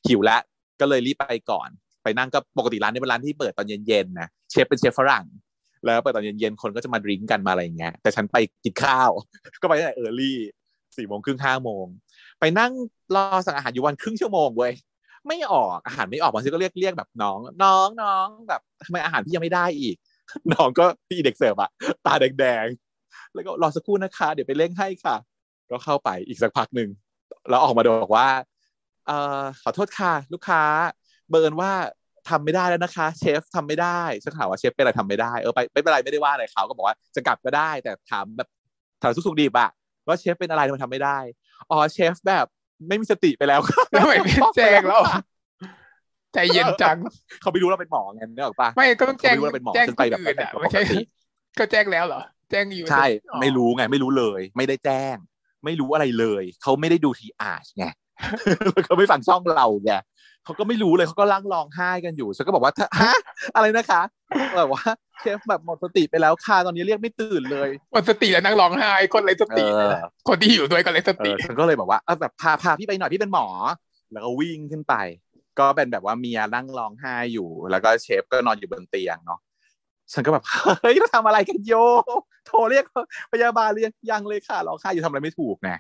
[0.08, 0.42] หิวแล้ว
[0.80, 1.70] ก็เลยรีบไปก่อน
[2.04, 5.26] ไปนั่งก็ปกติร้านนี้เป็นร้านที่เปิดตอนเย็นๆนะเชฟเป็นเชฟฝรั่ง
[5.86, 9.10] แล้วเปิดตอนเย็นๆคนก็จะมาดื่มกันมาอะไรเงี้ยแต่ฉันไปกินข้าว
[9.62, 10.38] ก็ไปตั้งแต่ early
[10.98, 11.86] สี่โมงครึ่งห้าโมง
[12.44, 12.74] ไปนั่ง
[13.16, 14.74] รอสั่งอาหารอยู่วันครึ่งชั่วโมงเว้ย
[15.28, 19.96] ไม่ออกอาหารไม่ออกบางทีก็เรียกเรียกแบบน้อง น้องน้องแบบทำไมอาหารพี่ยังไม่ได้อีก
[20.54, 21.70] น้องก็พี่เด็กเสิร์ฟอะ
[22.06, 22.68] ตาแดง
[23.34, 25.16] แล้วก็รอสักครู่นะคะ เดี๋ยวไปเร่งให้ค่ะ
[25.72, 26.90] ก็เข้าไปอีกสักพักหนึ่ง
[27.50, 28.28] แล้วออกมาบอกว่า
[29.08, 30.64] เอ่อขอโทษค่ะลูกค้า
[31.30, 31.72] เบิร์นว่า
[32.30, 38.50] ทำไม่ได้แล้วนะคะ เชฟทำไม่ได้ฉันถามว่าเชฟเป็นอะไรทำไม่ได้เออไปไม่เป็นไรไม่ได้ว่าอะไรเขาก็บอกว่าจะกลับก็ได้ แต่ถามแบบ
[39.02, 39.70] ถามสุกๆดีบอะ
[40.08, 41.18] ว่าเชฟเป็นอะไรทำไมทำไม่ได้
[41.72, 42.46] อ๋อเชฟแบบ
[42.88, 45.02] ไม่มีสติไปแล้วค่ะทำไมไม่แจ้งแล้ว
[46.34, 46.98] ใจเย็นจัง
[47.42, 49.36] เขาไม่รู้เราเป็นหมอไงเนี่ยหรอปะไม่ก็ต้องแจ้ง
[49.76, 50.82] แจ้งไปแบบไม่ใช่
[51.60, 53.06] ก็แจ้งแล้วเหรอ แจ้งอยู่ใช่
[53.42, 55.16] ไม่รู้ไง ไม่รู้เลย ไม่ได้แจ้ง
[55.66, 57.86] ไม่รู้อะไรเลย เขาไม่ได้ดูทีอาร์ไง
[58.86, 59.94] เขาไม่ฟังช่องเราไง
[60.46, 63.14] เขาก็ไม่รู้เลยเขาก็ลั่งร้องไห้กันอยู่ฉันก็บอกว่าฮะ
[63.56, 64.02] อะไรนะคะ
[64.58, 64.84] แบบว่า
[65.20, 69.66] เชฟแบบหมดสติไปแล้วค่ะตอนนี้เรียกไม่ตื่นเลยหมดสติแล้วนั่งร้องไห้คนเลยสติ
[70.28, 73.48] คนที่อยู่ด้วยก็เลยสติฉันก็เลยบอกว่าเออแบบพาพาพี่ไปหน่อยพี่เป็นหมอ
[74.12, 74.96] แล้วก็วิ่งขึ้นไป
[75.60, 79.40] ก็เป็นแบบว่าเมียนั่งร้องไห้อยู่ แล้วก็เชฟก็นอนอยู่บนเตียงเนาะ
[80.14, 80.44] ฉันก็แบบ
[80.82, 81.74] เฮ้ยเราทำอะไรกันโย
[82.48, 82.86] โทรเรียก
[83.32, 85.72] พยาบาลเรียกยังเลยค่ะร้องไห้อยู่ทำอะไรไม่ถูกไง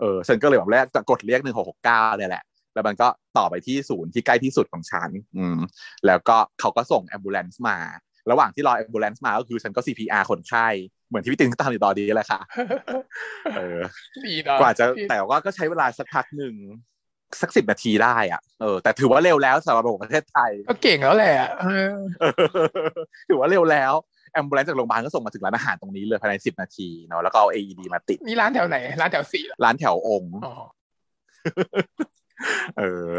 [0.00, 2.42] เออฉันก็เลยแบบแรกจะกดเรียกหนึ่งหกหกเก้าเลยแหละ
[2.74, 3.08] แล้วมันก็
[3.38, 5.58] ต่อไปที่ศูนย์ที่ใกล้ที่สุดของฉันอืม
[6.06, 7.78] แล้วก็เขาก็ส่ง ambulance มา
[8.30, 10.66] ระหว่างที่รอ ambulance มาก็คือฉันก็ CPR คนไข้
[11.08, 12.40] เหมือนที่พี่ตินตามอยู่ตอนนี้แหละค่ะ
[13.56, 13.80] เออ
[14.60, 16.54] กว่าจะแต่ว่าก็ใช้เวลาสักพักหนึ่ง
[17.40, 21.34] สักสิบนาทีได้อะเออแต่ถือว่าเร็วแล้วสำหรับประเทศไทย ก็เก่งแล้วแหละ
[23.28, 23.92] ถือว่าเร็วแล้ว
[24.32, 30.32] ambulance จากโรงพยาบาลก็ส่งมาถึงร้านอาหารตรงนี้เลยภายในสิบนาทีเนาะแล้วก็เอา AED มาติดนี่ร้านแถวไหน ร้านแถวสี่ร้านแถวองค์
[32.78, 33.14] เออ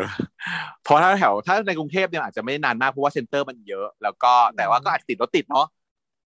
[0.84, 5.68] เพราะถ้าแถวถ้าในกรุงเทพเนี่ยอาจจะไม่นานมากเพราะว่า center มันเยอะ แล้วก็แต่ว่าก็อาจติดรถติดเนาะ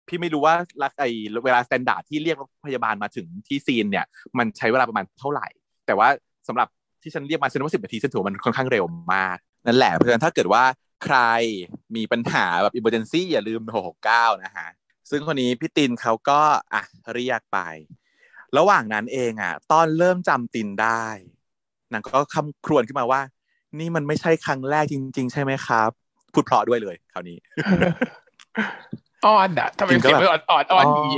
[0.09, 0.55] พี่ไม่รู้ว่า
[1.01, 1.05] ไอ้
[1.45, 4.07] เวลา standard ที่เรียกรถพยาบาลมาถึงที่ scene เนี่ย
[4.39, 5.47] มันใช้เวลาประมาณเท่าไหร่
[5.87, 6.09] แต่ว่า
[6.49, 6.69] สำหรับ
[7.03, 8.85] ที่ฉันเรียกมาเซ็นว่าสิบนาทีฉันถือมันค่อนข้างเร็ว
[9.15, 10.65] มาก นั่นแหละ เพราะฉะนั้นถ้าเกิดว่า
[11.05, 11.19] ใคร
[11.97, 14.69] มีปัญหาแบบ emergency อย่าลืมหกหกเก้านะฮะ
[15.11, 16.41] ซึ่งคนนี้พี่ตินเขาก็
[16.75, 16.83] อะ
[17.15, 17.59] เรียกไป
[18.59, 21.07] ระหว่างนั้นเองอะตอนเริ่มจำตินได้
[21.93, 23.21] นางก็คำครวญขึ้นมาว่า
[23.79, 25.91] นี่มันไม่ใช่ครั้งแรกจริง ๆ ใช่ไหมครับ
[26.33, 27.37] พูดเพราะด้วยเลยคราวนี้
[29.25, 31.09] อ้อนอะทำไมเสียงมันอ่อนอ่อนอ่อนดี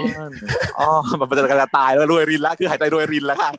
[0.78, 3.50] อ๋อมันจะกระตายแล้วรวยรินแล้วคือหายใจรวยรินแล้วค่ะ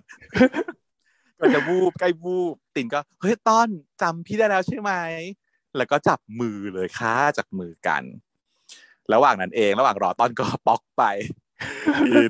[1.40, 3.68] ก็จะวูบใกล้วูบตินก็เฮ้ยต้อน
[4.02, 4.92] จำพี่ได้แล้วใช่ไหม
[5.78, 8.04] แล้วก็จับมือเลยค่ะจับมือกัน
[9.14, 11.04] ระหว่างนั้นเองระหว่างรอต้อนก็ป๊อกไป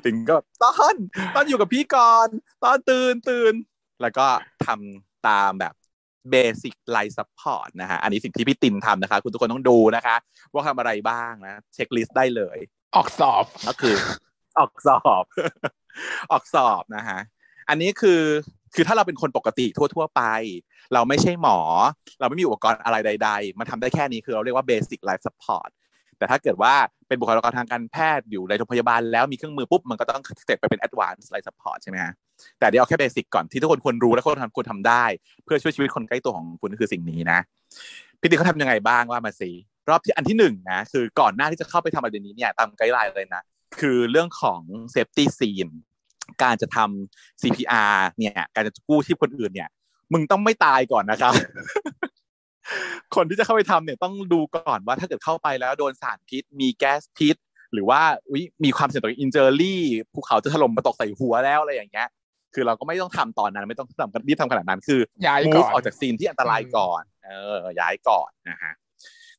[0.04, 0.94] ตินก็ต้อน
[1.34, 2.28] ต้อนอยู่กับพี่ก่อน
[2.64, 3.52] ต้อนตื่นตื่น
[4.02, 4.26] แล้วก็
[4.66, 5.74] ทำตามแบบ
[6.30, 10.16] basic life support นะฮะอันนี้สิ่งที่พี่ตินทำนะคะ คุณทุกคนต้องดูนะคะ
[10.52, 12.58] ว่าทำอะไรบ้างนะ checklist ได้เลย
[12.96, 13.96] ออกสอบก็คือ
[14.58, 15.24] ออกสอบ
[16.32, 17.18] ออกสอบนะฮะ
[17.68, 18.22] อันนี้คือ
[18.74, 20.22] คือถ้าเราเป็นคนปกติทั่ว ๆ ไป
[20.94, 21.58] เราไม่ใช่หมอ
[22.20, 25.68] เราไม่มีอุปกรณ์อะไรใด ๆ มันทำได้แค่นี้คือเราเรียกว่า basic life support
[26.18, 26.74] แต่ถ้าเกิดว่า
[27.08, 32.12] เป็นบุคลากรทางการแพทย์อยู่ในโรงพยาบาลแล้วมีเครื่องมือปุ๊บมันก็ต้อง step ไปเป็น advanced life support ใช่ไหมฮะ
[32.58, 35.04] แต่เดี๋ยวเอาแค่ basic ก่อนที่ทุกคนควรรู้และคนทำควรทำได้
[35.44, 37.38] เพื่อช่วยชีวิตคนใกล้ตัวของคุณคือสิ่งนี้นะ
[38.20, 39.50] พี่ตินเขาทำยังไงบ้างว่ามาสิ
[39.88, 43.42] รอบที่อันที่หนึ่งนะคือก่อนหน้าที่จะเข้าไปทำอะไรนี้เนี่ยตาม guideline เลยนะ
[43.80, 44.60] คือเรื่องของ
[44.94, 45.72] safety scene
[46.42, 49.68] การจะทำ CPR เนี่ย การจะกู้ชีพคนอื่นเนี่ย
[50.12, 51.32] มึงต้องไม่ตายก่อนนะครับ
[53.14, 57.36] คนที่จะเข้าไปทำเนี่ยต้องดูก่อนว่าถ้าเกิดเข้าไปแล้วโดนสารพิษ มีแก๊สพิษ
[57.72, 58.00] หรือว่า
[58.64, 62.08] มีความเสี่ยงต่ออินเจอรี่ภูเขาจะถล่มมาตกใส่หัวแล้วอะไรอย่างเงี้ย
[62.54, 68.74] คือเราก็ไม่ต้องทำตอนนั้นไม่ต้องทำรีบทำขนาดนั้นคือย้ายก่อนออกจากซีนที่อันตรายก่อนเออย้ายก่อนนะฮะ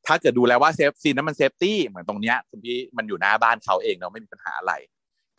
[0.06, 4.74] ถ้าเกิดดูแล้วว่า safe scene นั้นมัน safety เหมือนตรงเนี้ยคุณพี่มันอยู่หน้าบ้านเขาเองเนาะไม่มีปัญหาอะไร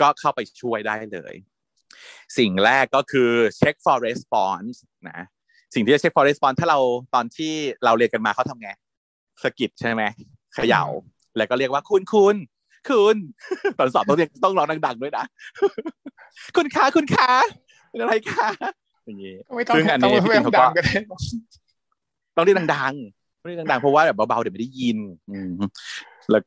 [0.00, 1.34] ก็เข้าไปช่วยได้เลย
[2.38, 4.76] สิ่งแรกก็คือเช็ค for response
[5.10, 5.20] นะ
[5.74, 6.78] สิ่งที่จะเช็ค for response ถ้าเรา
[7.14, 7.52] ตอนที่
[7.84, 8.70] เราเรียนกันมาเขาทำไง
[9.42, 10.02] สะกิดใช่ไหม
[10.54, 10.84] เขย่า
[11.36, 12.36] แล้วก็เรียกว่าคุณคุณ
[12.88, 13.16] คุณ
[13.78, 15.24] ตอนสอบต้องเรียกต้องร้องดังๆด้วยนะ
[16.56, 17.30] คุณคะคุณคะ
[17.90, 18.48] เป็นอะไรคะ
[19.06, 19.34] อย่างนี้
[19.74, 20.64] ซึ่งอันนี้พี่ตินเขาก็
[22.36, 24.98] ต้องเรียกดังๆเรียกดังๆเพราะว่าแบบเบาๆเดี๋ยวไม่ได้ยิน
[26.30, 26.42] แล้ว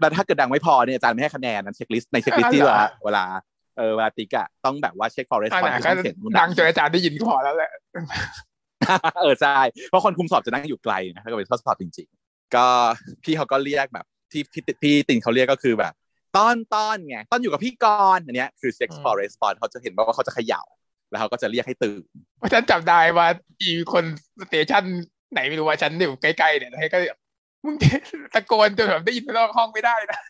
[0.00, 3.24] แล้วถ้าเกิดดังไม่พอเนี่ยอาจารย์ไม่ให้คะแนนนะ checklist ใน checklist ที่ว่าเวลา
[3.76, 7.70] เออเวลาติ๊กอะต้องแบบว่าเช็ค for response เสียงดังจนอาจารย์ได้ยินก็พอแล้วแหละ
[9.22, 12.66] เออใช่เพราะคนคุมสอบจะนั่งอยู่ไกลนะถ้าเกิดเป็นข้อสอบจริง ๆ ก็
[13.24, 15.92] พี่เขาก็เรียกแบบที่พี่พี่ตินเขาเรียกก็คือแบบ
[16.36, 20.62] ต้อนต้อนไงต้อนอยู่กับพี่กรอันเนี้ยคือ sex for response เขาจะเห็นว่าเขาจะเขย่า
[21.10, 22.02] แล้วเขาก็จะเรียกให้ตื่น
[22.38, 23.26] เพราะฉันจำได้ว่า
[23.60, 24.04] อีคน
[24.40, 24.82] สเตชัน
[25.32, 26.98] ไหนไม่รู้ว่าฉันอยู่ใกล้ๆเนี่ยให้ก็
[27.64, 27.76] มึง
[28.34, 30.20] ตะโกนจนแบบได้ยินนอกห้องไม่ได้นะ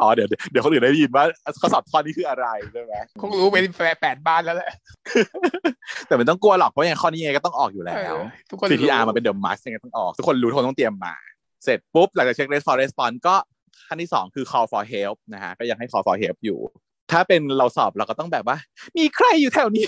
[0.00, 1.24] อ๋อเดี๋ยวเดี๋ยวคนอื่นได้ยินว่า
[1.60, 3.64] ข้อสอบข้อนี้คืออะไรใช่ไหมคงรู้เป็น
[4.00, 4.72] แปดบ้านแล้วแหละ
[6.06, 7.96] แต่มันต้องกลัวหรอกเพราะอย่างข้อนี้ไงก็ต้องออกอยู่แล้ว
[8.50, 11.14] ทุกคน CPR มันเป็นเดิมมัสยังไงต้องออกทุกคนรู้ทุกคนต้องเตรียมมา
[11.64, 13.34] เสร็จปุ๊บหลังจากเช็ค response response ก็
[13.88, 16.58] ขั้นที่สองคือ call for help นะฮะก็ยังให้ call for help อยู่
[17.12, 18.56] ถ้าเป็นเราสอบเราก็ต้องแบบว่า
[18.98, 19.84] มีใครอยู่แถวนี้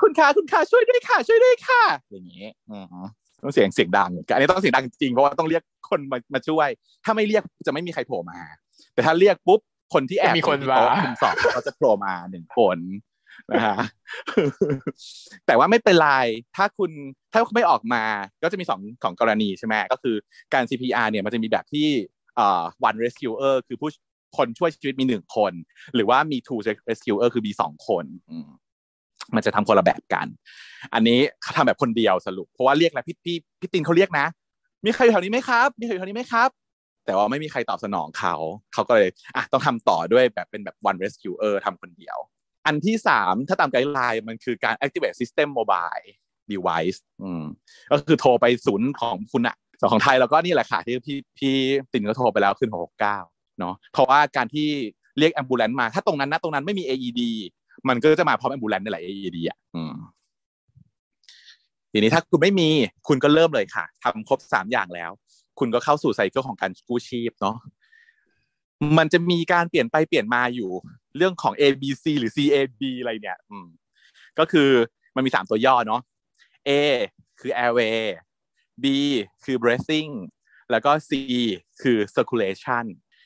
[0.00, 2.44] คุณคะคุณคะช่วยด้วยค่ะ ช่วยด้วยค่ะ อย่างนี้
[3.42, 6.68] ต้องเสียงเสียงดังอันนี้ต้องเสียงดังจริงเพราะว่าต้องเรียก คนมามาช่วย
[7.04, 8.40] ถ้าไม่เรียกจะไม่มีใครโผล่มา
[8.94, 9.60] แต่ถ้าเรียกปุ๊บ
[9.94, 12.78] คนที่แอบมีคนมาคุณสอบเขาจะโผล่มาหนึ่งคน
[13.50, 13.76] นะฮะ
[15.46, 16.10] แต่ว่าไม่เป็นไร
[16.56, 16.90] ถ้าคุณ
[17.32, 18.02] ถ้าไม่ออกมา
[18.42, 20.16] ก็จะมีสองของกรณีใช่ไหมก็คือ
[20.54, 21.88] การ CPR เนี่ยมันจะมีแบบที่
[22.38, 23.90] อ่า one rescuer คือผู้
[24.36, 25.52] คนช่วยชีวิตมีหนึ่งคน
[25.94, 28.04] หรือว่ามี two rescuer คือมีสองคน
[29.34, 30.26] มันจะทำคนละแบบกัน
[30.94, 34.26] อันนี้เขาทำแบบคนเดียวสรุป เพราะว่าเรียกแล้วพี่พี่พี่ตินเขาเรียกนะ
[34.84, 36.50] มีใครอยู่แถวนี้ไหมครับ มีใครอยู่แถวนี้ไหมครับ
[37.06, 38.34] แต่ว่าไม่มีใครตอบสนองเขา
[38.72, 42.16] เขาก็เลยอะต้องทำต่อด้วยแบบเป็นแบบ one rescuer ทำคนเดียว
[42.66, 46.06] อันที่สามถ้าตาม guideline มันคือการ activate system mobile
[46.52, 47.44] device อืม
[47.90, 51.54] ก็คือโทรไปศูนย์ของคุณอะส่วนของไทยแล้วก็นี่แหละค่ะที่พี่พี่
[51.92, 53.18] ตินก็โทรไปแล้วขึ้นหกเก้า
[53.58, 54.68] เนาะเพราะว่าการที่
[55.18, 57.20] เรียก ambulance มาถ้าตรงนั้นนะตรงนั้นไม่มี AED
[57.88, 59.94] มันก็จะมาพร้อม ambulance นี่แหละ AED อะอืม
[61.98, 62.70] ทีนี้ถ้าคุณไม่มี
[63.08, 65.10] คุณก็เริ่มเลยค่ะทำครบสามอย่างแล้ว
[65.58, 67.56] คุณก็เข้าสู่ cycle ของการกู้ชีพเนาะ
[68.98, 70.70] มันจะมีการเปลี่ยนไปเปลี่ยนมาอยู่
[71.16, 73.66] เรื่องของ A B C หรือ C A B อะไรเนี่ย อืม
[74.38, 74.70] ก็คือ
[75.14, 76.02] มันมีสามตัวย่อเนาะ
[76.68, 76.70] A
[77.40, 77.98] คือ airway
[78.82, 78.84] B
[79.44, 80.12] คือ breathing
[80.70, 81.10] แล้วก็ C
[81.82, 82.84] คือ circulation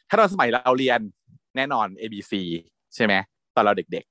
[0.09, 1.01] ถ้าเราสมัยเราเรียน
[1.57, 2.33] แน่นอน A B C
[2.95, 3.15] ใช่ไหม
[3.55, 4.05] ตอนเราเด็ก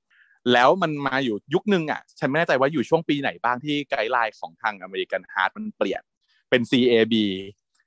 [0.52, 6.02] แล้วมันมาอยู่ยุคนึงอะฉันไม่แน่ใจว่าอยู่ช่วงปีไหนบ้างที่ guideline ของทาง American Heart มันเปลี่ยน
[6.50, 7.14] เป็น C A B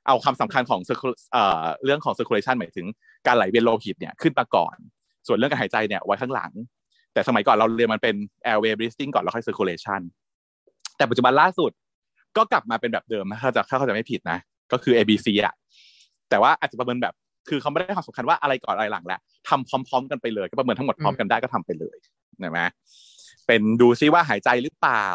[0.07, 0.81] เอาคำสำคัญของ
[1.33, 2.85] เอ่อเรื่องของ circulation หมายถึง
[3.27, 4.75] การไหลเวียนโลหิตเนี่ยขึ้นมาก่อน
[5.27, 6.51] ส่วนเรื่องการหายใจเนี่ยไว้ข้างหลัง
[7.13, 8.15] แต่สมัยก่อนเราเรียนมันเป็น
[8.45, 10.01] airway breathing ก่อนแล้วค่อย circulation
[10.97, 11.71] แต่ปัจจุบันล่าสุด
[12.37, 14.39] ก็กลับมาเป็นแบบเดิมถ้าจะถ้าเขาจะไม่ผิดนะ
[14.71, 15.55] ก็คือ A B C อะ
[16.29, 17.13] แต่ว่าอาจจะประเมินแบบ
[17.49, 21.97] คือเขาไม่ได้ความสำคัญว่าอะไรก่อนอะไรหลังแล้วทำพร้อม ๆ กันไปเลย ก็ประเมินทั้งหมดพร้อมกันได้ก็ทำไปเลย
[22.39, 22.61] เห็นไหม
[23.47, 25.07] เป็นดูซิว่าหายใจหรือเปล่า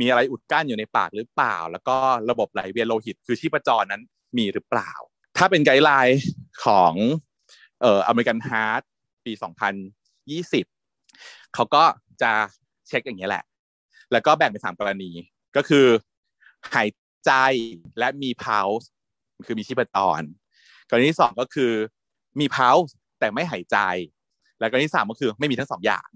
[0.00, 1.96] มีอะไรอุดกั้นอยู่ในปากหรือเปล่า แล้วก็
[2.30, 4.02] ระบบไหลเวียนโลหิต คือชีพจรนั้น
[4.38, 4.90] มีหรือเปล่า
[5.38, 6.20] ถ้าเป็น guideline
[6.64, 6.92] ของ
[7.80, 8.82] เอ่อ American Heart
[9.24, 9.32] ปี
[10.58, 11.84] 2020 เขาก็
[12.22, 12.32] จะ
[12.88, 13.44] เช็คอย่างนี้แหละ
[14.12, 15.10] แล้วก็แบ่งเป็นสามกรณี
[15.56, 15.86] ก็คือ
[16.74, 16.88] หาย
[17.26, 17.32] ใจ
[17.98, 18.86] และมี pulse
[19.46, 20.20] คือมีชีพจร
[20.90, 21.72] กรณีที่สองก็คือ
[22.40, 23.78] มี pulse แต่ไม่หายใจ
[24.58, 26.08] และกรณีที่สามก็คือไม่มีทั้งสองอย่าง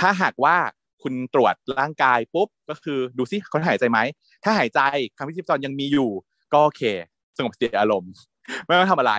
[0.00, 0.56] ถ้าหากว่า
[1.02, 3.98] คุณตรวจร่างกายปุ๊บก็คือดูซิเขาหายใจไหม
[4.44, 4.80] ถ้าหายใจ
[5.16, 6.10] คำพิชีพจรยังมีอยู่
[6.52, 6.82] ก็โอเค
[7.36, 8.12] สงบสติอารมณ์
[8.64, 9.14] ไม่ต้องทำอะไร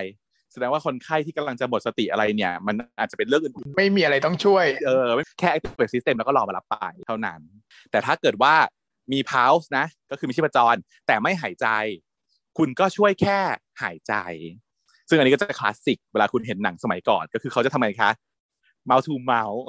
[0.54, 5.06] แสดงว่าคนไข้ที่กำลังจะหมดสติอะไรเนี่ย มันอาจจะเป็นเรื่องอื่นไม่มีอะไรต้องช่วยเออ
[5.40, 6.76] แค่ activate system แล้วก็รอมารับไป
[7.08, 7.40] เท่านั้น
[7.92, 8.54] แต่ถ้าเกิดว่า
[9.12, 10.76] มี pulse นะ ก็คือมีชีพจร
[11.08, 11.68] แต่ไม่หายใจ
[12.58, 13.40] คุณก็ช่วยแค่
[13.82, 14.14] หายใจ
[15.10, 18.12] ซึ่งอันนี้ก็จะคลาสสิกเวลาคุณเห็นหนังสมัยก่อนก็คือเขาจะทำไงคะ
[18.90, 19.62] mouth to mouth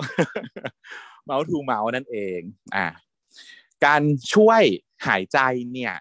[1.28, 2.40] mouth to mouth นั่นเอง
[2.76, 2.86] อ่า
[3.84, 4.02] การ
[4.34, 4.62] ช่วย
[5.06, 5.38] หายใจ
[5.72, 5.94] เนี่ย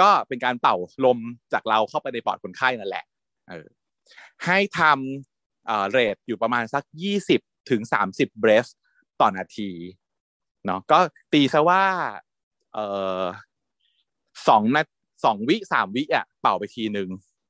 [0.00, 1.18] ก็เป็นการเป่าลม
[1.52, 3.04] จากเราเข้าไปในปอดคนไข้นั่นแหละ
[3.50, 3.66] เออ
[4.44, 8.66] ให้ทำเอ่อเรทอยู่ประมาณสักยี่สิบถึงสามสิบเบรส
[9.20, 9.70] ต่อนาที
[10.66, 10.98] เนาะก็
[11.32, 11.82] ตีซะว่า
[12.74, 12.86] เอ่
[13.22, 13.24] อ
[14.48, 14.82] สองนา
[15.24, 17.08] สองวิสามวิอะเป่าไปทีหนึ่ง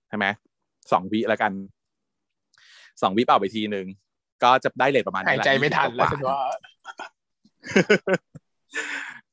[0.08, 0.26] ใช่ไหม
[0.92, 1.52] สองวิแล้วกัน
[3.02, 3.86] สองวิเป่าไปทีหนึ่ง
[4.44, 6.38] ก็จะได้เลทประมาณหายใจไม่ทันแล้วฉันว่า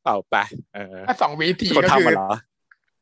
[0.04, 0.36] เป่าไป
[0.76, 2.32] เออถ้าสองวิธีคนก็คือทำมาเหรอ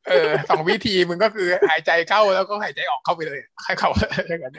[0.09, 3.89] เออสองวิธีมึงก็คือหายใจเข้าแล้วก็หายใจออกเข้าไปเลยให้เขา
[4.29, 4.53] อย่างนั้น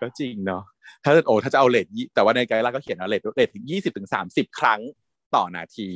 [0.00, 0.62] ก็จริงเนาะ
[1.04, 4.80] ถ้าโอ้ถ้าจะเอาเลทยี่แต่ว่าในไกด์ไลน์ก็เขียนว่าเลทเลทถึงยี่สิบถึงสามสิบครั้ง
[5.34, 5.90] ต่อนาที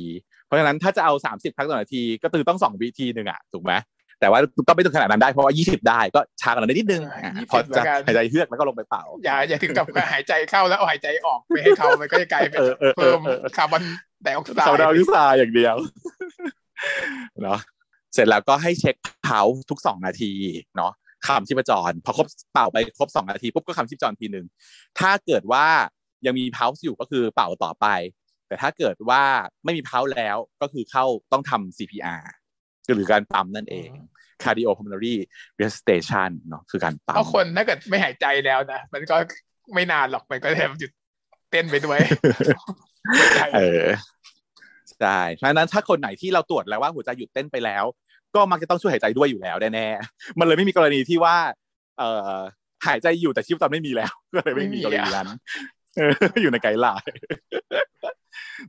[0.45, 3.73] เพราะฉะนั้นถ้าจะเอาสามสิบครั้งต่อนาที ก็คือต้องสองวิธีหนึ่งอะถูกไหม
[4.19, 7.13] แต่ว่าก็ไม่ถึงขนาดนั้นได้เพราะว่ายี่สิบได้ก็ช้ากว่านั้นนิดนึงอะ
[7.49, 13.83] พอจะหายใจเฮือกแล้วก็ลงไปเป่า อย่าอย่าถึงกับหายใจเข้าแล้วเอาหายใจออกไปให้เขามันก็จะกลายเป็นเออเออเออเพิ่มเออคาร์บอน
[14.23, 15.75] ไดออกไซคาร์บอนไดออกด์ไซด์อย่างเดียว
[17.43, 17.59] เนาะ
[18.13, 20.31] เสร็จแล้วก็ให้เช็คเท้าทุกสองนาที
[20.75, 20.91] เนาะ
[21.27, 24.45] คลำชีพจรพอครบเป่าไปครบสองนาทีปุ๊บก็คลำชีพจรทีหนึ่ง
[24.99, 25.65] ถ้าเกิดว่า
[26.25, 27.87] ยังมี pulse อยู่ก็คือเป่าต่อไป
[28.47, 29.23] แต่ถ้าเกิดว่า
[29.63, 32.21] ไม่มีเพาส์แล้วก็คือเข้าต้องทำ CPR
[32.95, 33.89] หรือการปั๊มนั่นเอง
[34.43, 35.15] cardiopulmonary
[35.59, 39.15] resuscitation เนาะคือการปั๊มเพราะคนถ้าเกิดไม่หายใจแล้วนะ มันก็
[39.73, 40.91] ไม่นานหรอกมันก็จะหยุด
[41.51, 41.99] เต้นไปด้วย
[43.55, 43.85] เออ
[44.99, 47.83] ใช่เพราะฉะนั้นถ้าคนไหนที่เราตรวจแล้วว่าหัวใจหยุดเต้นไปแล้ว
[48.35, 51.35] ก็มักจะต้องช่วยหายใจด้วยอยู่แล้วแน่ๆมันเลยไม่มีกรณีที่ว่า
[51.97, 52.37] เอ่อ
[52.87, 55.27] หายใจอยู่แต่ชีพจรไม่มีแล้ว ก็เลยไม่มีกรณีนั้น
[55.97, 57.13] เอออยู่ในไกด์ไลน์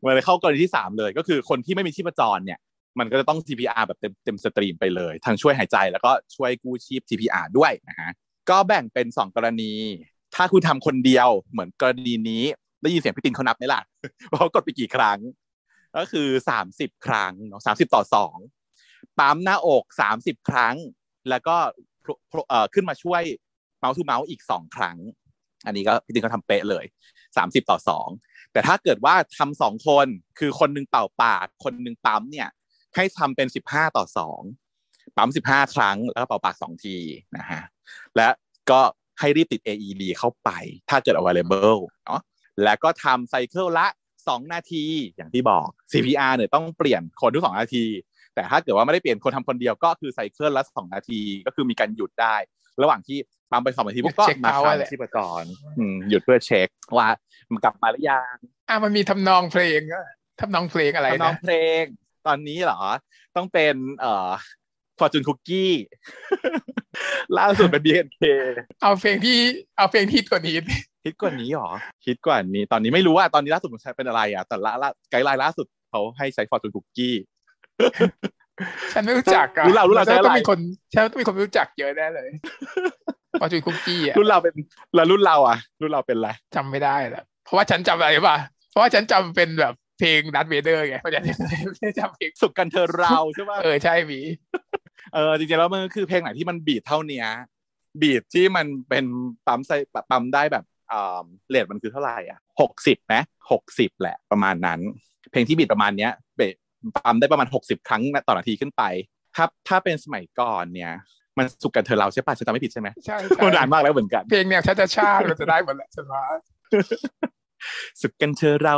[0.01, 2.59] มันเลยเข้ากรณีที่สามเลย ก็คือคนที่ไม่มีชีพจรเนี่ย
[2.99, 8.11] มันก็จะต้อง CPR แบบเต็มเต็มสตรีมไปเลย ทั้งช่วยหายใจแล้วก็ช่วยกู้ชีพ CPR ด้วยนะฮะ
[8.51, 9.73] ก็แบ่งเป็นสองกรณี
[10.35, 12.45] ถ้าคุณทำคนเดียวเหมือนกรณีนี้
[12.83, 13.81] ได้ยินเสียงพี่ตินเขานับไหมล่ะ
[14.31, 15.19] ว่าเขากดไปกี่ครั้ง
[15.97, 18.37] ก็คือสามสิบครั้งเนาะสามสิบต่อสอง
[19.19, 20.77] ปั๊มหน้าอกสามสิบครั้ง
[21.31, 21.57] แล้วก็
[22.49, 23.23] เอ่อขึ้นมาช่วย
[23.79, 24.97] mouth to mouth อีกสองครั้ง
[25.67, 26.85] อันนี้ก็พี่ตินเขาทำเป๊ะเลย
[27.37, 28.09] สามสิบต่อสอง
[28.53, 30.07] แต่ถ้าเกิดว่าทำสองคน
[30.39, 32.49] คือคนหนึ่งเป่าปาก คนหนึ่งปั๊มเนี่ย
[32.97, 34.41] ให้ทำเป็นสิบห้าต่อสอง
[35.17, 36.97] ปั๊มสิบห้าครั้งแล้วก็เป่าปากสองที
[37.37, 37.63] นะฮะ
[38.17, 38.29] และ
[38.71, 38.81] ก็
[39.21, 40.51] ให้รีบติด AED เข้าไป
[40.91, 42.21] ถ้าเกิด available เนาะ
[42.65, 43.87] แล้วก็ทำ cycle ละ
[44.29, 44.85] สองนาที
[45.17, 47.85] อย่างที่บอก CPR เนี่ยต้องเปลี่ยนคนทุกสองนาที
[48.35, 52.37] แต่ถ้าเกิดว่าไม่ได้เปลี่ยนคนทำคนเดียวก็คือ cycle ละสองนาที ก็คือมีการหยุดได้
[52.83, 53.19] ระหว่างที่
[53.51, 55.45] ปั๊มไปสองนาทีพวกก็มาคันที่ประกร
[56.09, 57.09] หยุดเพื่อเช็คว่า
[57.53, 58.37] มันกลับมาหรือยัง
[58.69, 60.07] อะมันมีทำนองเพลงอะ
[60.41, 61.83] ทำนองเพลงอะไรนะทำนองเพลง
[62.27, 62.81] ตอนนี้เหรอ
[63.37, 64.31] ต้องเป็นเอ่อ
[64.99, 65.73] Fortune Cookie
[67.39, 68.23] ล่าสุดเป็น BNK
[68.83, 69.39] เอาเพลงที่
[69.77, 70.57] เอาเพลงที่ตัวนี้
[71.05, 71.71] ฮิตกว่านี้หรอ
[72.07, 77.15] ฮิตกว่านี้ ตอนนี้ไม่รู้ว่าตอนนี้ล่าสุดมันใช้เป็นอะไรอะแต่ละ guideline ล่าสุดเขาให้ใช้ Fortune Cookie
[78.93, 80.59] ฉันไม่รู้จักรู้เรารู้เราใช้อะไรต้องมีคน
[80.91, 82.29] ใช่ต้องมีคนรู้จักเยอะแน่เลย
[83.41, 84.55] Fortune Cookie อะรุ่นเราเป็น
[84.95, 88.37] แล้วรุ่นเราอะรุ่นเราเป็นอะไรจำไม่ได้แล้วเพราะว่าฉันจำอะไรป่ะ
[88.71, 91.25] เพราะว่าฉันจำเป็นแบบ เพลงดัตเวเดอร์ไงเพราะฉะนั้น
[91.71, 94.21] ไม่ได้จำเพลงสุขกันเถอะเราใช่ป่ะเออใช่มี
[95.15, 97.27] เออจริงๆแล้วมันคือเพลงไหนที่มัน beat เท่าเนี้ย
[98.03, 99.05] beat ที่มันเป็น
[99.47, 99.77] ปั๊มใส่
[100.11, 103.15] ปั๊มได้แบบอ่า rate มันคือเท่าไหร่อะหกสิบไหม
[103.51, 104.81] หกสิบแหละประมาณนั้น
[105.31, 106.55] เพลงที่บีดประมาณเนี้ยเบส
[106.97, 108.83] ปั๊มได้ประมาณหกสิบครั้งต่อนาทีขึ้นไป
[109.37, 110.93] ถ้าถ้าเป็นสมัยก่อนเนี่ย
[111.39, 116.15] มันสุกกันเธอเราใช่ป่ะฉันจำไม่ผิดใช่ไหมใช่ใช่นานมากแล้วเหมือนกัน เพลงเนี่ยชาจะชาเราจะได้หมดแหละใช่ไหม
[118.01, 118.77] สุกกันเธอเรา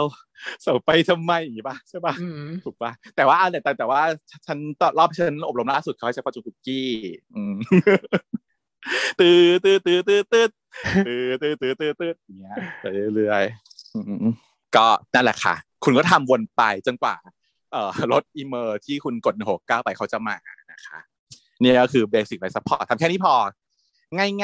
[0.63, 2.15] เสาไปทำไมอย่างนี้ป่ะใช่ป่ะ
[2.65, 4.03] ถูกป่ะแต่ว่าแต่แต่แต่ว่า
[4.47, 6.89] ฉันตอนรอบฉันอบรมล่าสุดเขาใช้ปัจจุคุกกี้
[9.21, 10.47] ตื้อตื้อตื้อตื้อตื้อ
[11.03, 17.17] ตื้อตื้อตื้อตื้อตื้ออย่างเงี้ยไปเรื่อยๆก็นั่นแหละค่ะ คุณก็ทำวนไปจนกว่า
[17.73, 20.37] เอ่อรถ emer ที่คุณกดหกเก้าไปเขาจะมา
[20.73, 20.99] นะคะ
[21.63, 23.35] นี่ก็คือ basic life support ทำแค่นี้พอ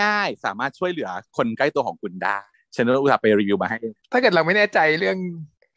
[0.01, 2.39] ง่ายๆ สามารถช่วยเหลือคนใกล้ตัวของคุณได้
[2.75, 3.79] ฉันอุตส่าห์ไปรีวิวมาให้
[4.13, 5.17] ถ้าเกิดเราไม่แน่ใจเรื่อง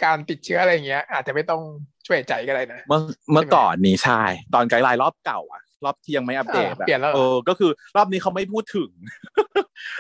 [0.04, 1.62] การติดเชื้ออะไรเงี้ย อาจจะไม่ต้อง
[2.06, 4.22] ช่วยหายใจก็ได้นะเมื่อเมื่อก่อนนี้ใช่
[4.54, 8.90] ตอน guideline รอบเก่าอะรอบที่ยังไม่อัปเดตเปลี่ยนแล้วเออก็คือ รอบนี้เขาไม่พูดถึง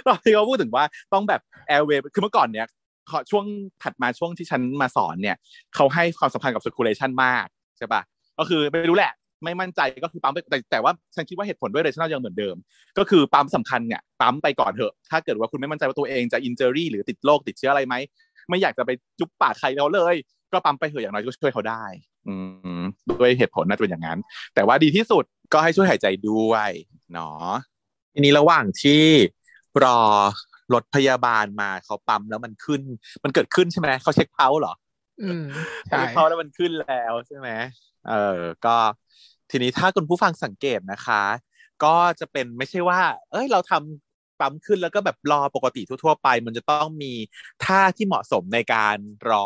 [0.08, 2.68] รอบที่เขาพูดถึงว่าต้องแบบแอร์เวย์คือเมื่อก่อนเนี้ย
[3.32, 3.46] ช่วง
[3.84, 5.38] ถัดมาช่วงที่ฉันมาสอนเนี่ย
[5.76, 7.46] เขาให้ความสำคัญกับ circulation มาก
[7.78, 8.02] ใช่ปะ
[8.40, 12.56] ก็คือไม่รู้แหละ ไม่มั่นใจก็คือปั๊มไปแต่แต่ว่าฉันคิดว่าเหตุผลด้วยเลยฉันยังเหมือนเดิม
[12.98, 17.96] ก็คือปั๊มสำคัญเนี่ยปั๊มไปก่อนเถอะ ถ้าเกิดว่าคุณไม่มั่นใจว่าตัวเองจะอินเจอรี่หรือติดโรคติดเชื้ออะไรไหม
[18.50, 20.16] ไม่อยากจะไปจุ๊บปากใครเราเลย
[20.52, 21.84] ก็ปั๊มไปเถอะอย่างน้อยก็ช่วยเขาได้
[22.28, 22.34] อื
[22.82, 24.20] มด้วยเหตุผลน่าจะเป็นอย่างนั้น
[24.56, 26.70] แต่ว่าดีที่สุดก็ให้ช่วยหายใจด้วย
[27.14, 27.52] เนาะ
[28.14, 29.04] ทีนี้ระหว่างที่
[29.84, 30.00] รอ
[30.74, 32.82] รถพยาบาลมาเขาปั๊มแล้วมันขึ้น
[33.24, 34.74] มันเกิดขึ้นใช่ไหมเขาเช็คเพาเหรอ
[35.22, 35.46] อืม
[35.90, 37.50] ใช่เพาแล้วมันขึ้นแล้วใช่ไหม
[38.10, 38.76] เออก็
[39.52, 41.24] ทีนี้ถ้าคุณผู้ฟังสังเกตนะคะ
[41.84, 43.00] ก็จะเป็นไม่ใช่ว่า
[43.32, 44.07] เอ้ย เราทำ
[44.40, 47.14] ปั๊มขึ้นแล้วก็แบบรอปกติทั่วๆไป มันจะต้องมี
[47.66, 48.98] ท่าที่เหมาะสมในการ
[49.30, 49.46] รอ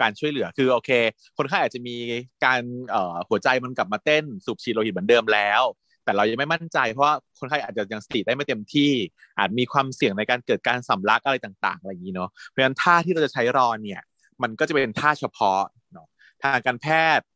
[0.00, 0.90] การช่วยเหลือคือโอเค
[1.36, 1.96] คนไข้อาจจะมี
[2.44, 5.62] การเอ่อหัวใจมันกลับมาเต้นสูบฉีดโลหิตเหมือนเดิมแล้ว
[6.04, 7.06] แต่เรายังไม่มั่นใจเพราะ
[7.38, 8.92] คนไข้อาจจะยังสติได้ไม่เต็มที่
[9.38, 14.00] อาจมีความเสี่ยงในการเกิดการสำลักอะไรต่างๆอะไรอย่างนี้เนาะเพราะฉะนั้นท่าที่เราจะใช้รอเนี่ย
[14.42, 16.06] มันก็จะเป็นท่าเฉพาะเนาะ
[16.42, 16.86] ทางการแพ
[17.18, 17.26] ทย์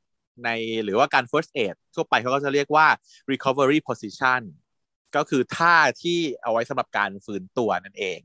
[0.44, 0.50] ใน
[0.84, 2.86] หรือว่าการ first aid ทั่วไปเขาก็จะเรียกว่า
[3.32, 4.40] recovery position
[5.16, 8.20] ก็คือท่าที่เอาไว้สำหรับการฟื้นตัวนั่นเอง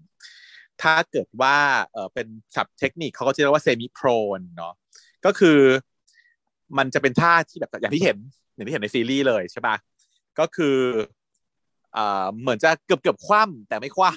[0.81, 1.57] ถ้าเกิดว่า
[1.91, 4.73] เออเป็นศัพท์เทคนิคเขาก็จะเรียกว่าเซมิโพรนเนาะ
[5.25, 5.59] ก็คือ
[6.77, 8.17] มันจะเป็นท่าที่แบบอย่างที่เห็น
[8.55, 9.75] อย่างที่เห็นในซีรีส์เลยใช่ปะ
[10.39, 10.77] ก็คือ
[11.93, 14.11] เออเหมือนจะเกือบเกือบคว่ำแต่ไม่คว่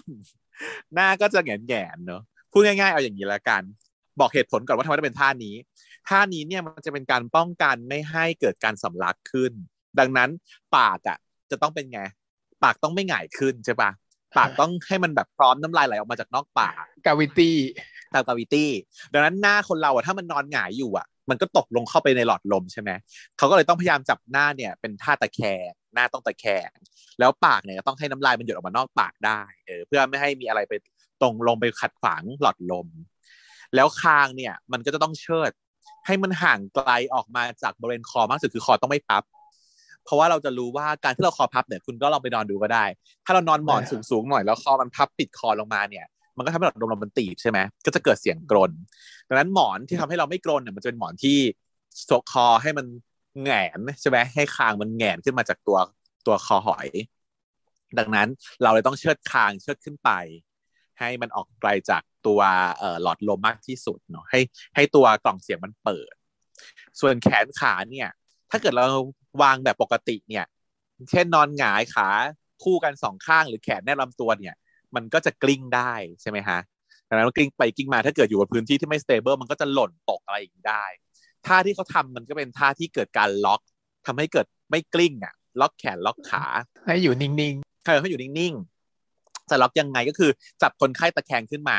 [0.45, 2.23] ำหน้าก็จะแงนแงนเนาะ
[2.53, 3.63] พูดง่ายๆเอาอย่างนี้ละกัน
[4.21, 5.55] บอกเหตุผลก่อนว่าทำไมต้องเป็นท่านี้
[6.09, 9.53] ท่านี้เนี่ยมันจะเป็นการป้องกันไม่ให้เกิดการสำลักขึ้น
[9.99, 10.31] ดังนั้น
[10.77, 11.19] ปากอะ
[11.51, 12.01] จะต้องเป็นไง
[12.65, 13.91] ปากต้องไม่หงายขึ้นใช่ปะ
[14.39, 17.59] ปากต้องให้มันแบบพร้อมน้ำลายไหลออกมาจากนอกปากกาวิตี้
[18.15, 18.71] ตามกาวิตี้
[19.13, 22.91] ดังนั้นหน้าคนเราอะถ้ามันนอนหงายอยู่อะมันก็ตกลงเข้าไปในหลอดลมใช่ไหม
[23.39, 26.71] เขาก็เลยต้องพยายามจับหน้าเนี่ยเป็นท่าตะแคงหน้าต้องตะแคง
[27.19, 30.73] แล้วปากเนี่ยต้องให้น้ำลายมันหยดออกมานอกปากได้เออเพื่อไม่ให้มีอะไรไป
[31.21, 32.89] ตรงลงไปขัดขวางหลอดลม
[33.75, 35.51] แล้วคางเนี่ยมันก็จะต้องเชิด
[36.07, 39.23] ให้มันห่างไกลออกมาจากบริเวณคอมากสุดคือคอต้องไม่พับ
[40.05, 42.85] เพราะว่าเราจะรู้ว่าการที่เราคอพับเนี่ยคุณก็ลองไปนอนดูก็ได้
[43.25, 48.73] ถ้าเรานอนหมอนสูงๆหน่อยแล้วคอมันพับปิดคอลงมาเนี่ยมันก็ทำให้หลอดลมเรามันตีบใช่ไหมก็จะเกิดเสียงกรน
[49.29, 51.39] ดังนั้นหมอนที่ทำให้เราไม่กรนเนี่ยมันจะเป็นหมอนที่
[52.05, 52.87] โซกคอให้มัน
[53.43, 55.79] แงนใช่ไหมให้คางมันแงนขึ้นมาจากตัว
[56.27, 56.89] ตัวคอหอย
[57.99, 58.29] ดังนั้น
[58.63, 60.11] เราเลยต้องเชิดคางเชิดขึ้นไป
[61.01, 62.41] ให้มันออกไกลจากตัว
[63.03, 64.41] หลอดลมมากที่สุดเนาะให้
[64.75, 66.13] ให้ตัวกล่องเสียงมันเปิด
[67.01, 68.09] ส่วนแขนขาเนี่ย
[68.51, 68.87] ถ้าเกิดเรา
[69.43, 70.45] วางแบบปกติเนี่ย
[71.11, 72.09] เช่นนอนหงายขา
[72.65, 74.55] คู่กันสองข้างหรือแขนแนบลำตัวเนี่ย
[74.95, 76.59] มันก็จะกลิ้งได้ใช่ไหมฮะ
[77.09, 80.85] ดังนั้นกลิ้งไปกลิ้งมาถ้าเกิดอยู่บนพื้นที่ที่ไม่สเตเบิลมันก็จะหล่นตกอะไรอย่างนี้ได้
[81.47, 83.61] ท่าที่เขาทามันก็เป็นท่าที่เกิดการล็อก
[84.07, 86.45] ทำให้เกิดไม่กลิ้งอะ ล็อกแขนล็อกขา
[86.87, 90.31] ให้อยู่นิ่งๆให้อยู่นิ่งๆจะล็อกยังไงก็คือ
[90.63, 91.79] จับคนไข้ตะแคงขึ้นมา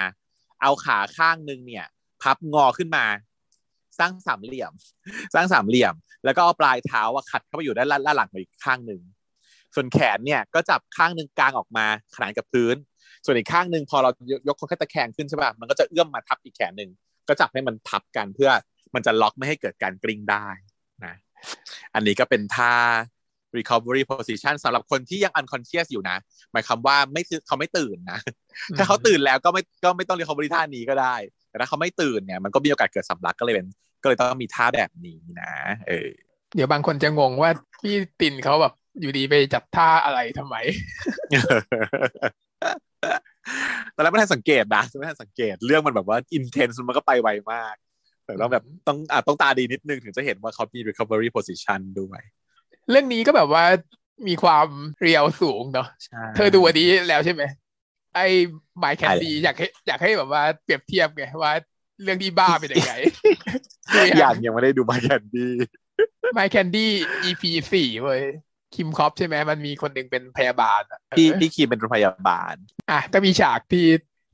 [0.61, 1.85] เอาขาข้างนึงเนี่ย
[2.21, 3.05] พับงอขึ้นมา
[3.99, 4.71] สร้างสามเหลี่ยม
[5.33, 5.93] สร้างสามเหลี่ยม
[6.25, 9.01] แล้วก็เอาปลายเท้าว่าขัดเข้าไปอยู่ด้านล่างหลังอีกข้างหนึ่ง
[9.75, 12.75] ส่วนแขนเนี่ยก็จับข้างหนึ่งกลางออกมาขนานกับพื้น
[13.25, 14.09] ส่วนอีกข้างหนึ่งพอเรา
[14.47, 16.89] ยกคนแค่ตะแคงขึ้นใช่ป่ะมันก็จะเอื้อมมาทับอีกแขนหนึ่ง
[17.27, 18.51] ก็จับให้มันทับกันเพื่อ
[18.95, 20.47] มันจะล็อกไม่ให้เกิดการกริ้งได้
[21.05, 21.13] นะ
[21.95, 22.73] อันนี้ก็เป็นท่า
[23.57, 26.17] recovery position สำหรับคนที่ยัง unconscious อยู่นะ
[26.51, 28.19] หมายความว่าไม่เขาไม่ตื่นนะ
[28.77, 31.15] ถ้าเขาตื่นแล้วก็ไม่ก็ไม่ต้อง recovery ท่านี้ก็ได้
[31.49, 33.67] แต่ถ้าเขาไม่ตื่นเนี่ยมันก็มีโอกาสเกิดสำลักก็เลยเป็น
[34.05, 35.53] ก็เลยต้องมีท่าแบบนี้นะ
[35.87, 36.09] เออ
[36.55, 40.55] เดี๋ยวบางคนจะงงว่าพี่ตินเขาแบบอยู่ดีไปจัดท่าอะไรทำไม
[43.95, 47.75] ตอนแรกไม่ทันสังเกตนะไม่ทันสังเกตเรื่องมันแบบว่า intense มันก็ไปไวมาก
[48.25, 52.21] แต่ต้องแบบต้องอะต้องตาดีนิดนึงถึงจะเห็นว่าเขามี recovery position ด้วย
[52.89, 53.63] เรื่องนี้ก็แบบว่า
[54.27, 54.67] มีความ
[55.01, 57.43] เรียวสูงเนาะใช่เธอดูอันนี้แล้วใช่ไหม
[58.15, 58.27] ไอ้
[58.77, 61.51] ไมค์แคนดี้อยากให้อยากให้แบบว่าเปรียบเทียบไงว่า
[62.03, 62.93] เรื่องที่บ้าเป็นยังไง
[64.21, 65.53] ยังยังไม่ได้ดูมาแคนดี้
[66.33, 66.91] ไมค์แคนดี้
[67.25, 67.43] EP
[67.73, 68.21] สี่เว้ย
[68.75, 72.55] คิมคอปใช่ไหมมันมีคนหนึ่งเป็นพยาบาลอะพี่พี่คีมเป็นพยาบาล
[72.91, 73.85] อะก็มีฉากที่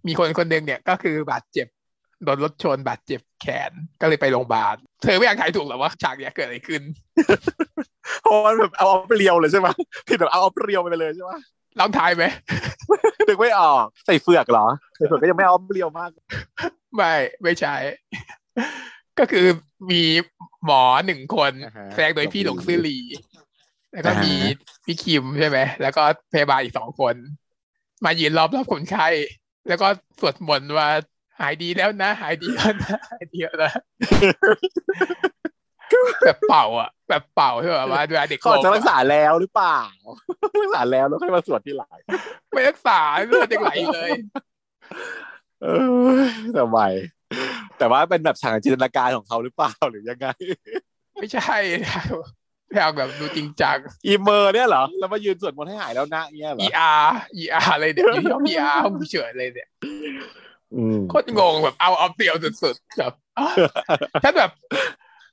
[0.07, 1.67] มีคนคนหนึ่งเนี่ยก็คือบาดเจ็บ
[2.23, 6.81] โดนรถชนบาดเจ็บแขนก็เลยไปโรงพยาบาล เธอไม่อยากถ่ายถูกหรอว่าฉากเนี้ยเกิดอะไรขึ้น
[8.23, 9.67] เพราะมันแบบเอาเอาเปรียวเลยใช่ไหม
[10.07, 11.31] ผิดแบบเอาเอาเปรียวไปเลยใช่ไหม
[11.79, 12.23] ลองทายไหม
[13.27, 16.09] นึกไม่ออกใส่เฟือกเหรอใส่เฟือกก็ยังไม่เอาเปรียวมาก
[16.95, 17.75] ไม่ไม่ใช่
[19.21, 19.47] ก็คือ
[19.91, 20.03] มี
[20.65, 22.97] หมอหนึ่งคนอ่าฮะแสดงโดยพี่หลงซื่อหลี
[23.93, 24.33] แล้วก็อ่าฮะมี
[24.85, 26.03] พี่คิมใช่ไหม แล้วก็
[26.33, 27.15] พยาบาลอีกสองคน
[28.05, 29.07] มายืนรอบรอบคนไข้
[29.67, 29.87] แล้วก็
[30.19, 30.87] สวดมนต์ว่า
[31.39, 33.71] หายดีแล้วนะ หายดีแล้วนะหายดีแล้วนะ
[36.25, 39.79] แบบเป่าอะ แบบเป่าใช่ไหมว่าเวลาเด็กเขาอาจจะล้มรักษาแล้วหรือเปล่า
[40.61, 41.97] รักษาแล้วแล้วค่อยมาสวดที่หลัง
[42.51, 44.11] ไม่รักษาเลือดยังไหลอยู่เลย
[45.61, 45.67] เอ
[46.15, 46.19] อ
[46.57, 46.79] ทำไม
[47.77, 50.27] แต่ว่าเป็นแบบฉากจินตนาการของเขาหรือเปล่าหรือยังไง
[51.15, 51.57] ไม่ใช่
[52.71, 57.07] แพลแบบดูจริงจังอีเมอร์เนี่ยเหรอ แล้วมายืนสวดมนต์ให้หายแล้วนะเนี่ยเหรอ ER
[57.41, 59.69] ER อะไรเนี่ยอยู่ที่ห้อง ER ห้องฉุกเฉินเลยเนี่ย
[60.75, 63.55] อืมโคตรงงแบบเอาเอาเปรียวสุดๆแบบอ้าว
[64.23, 64.51] ท่านแบบ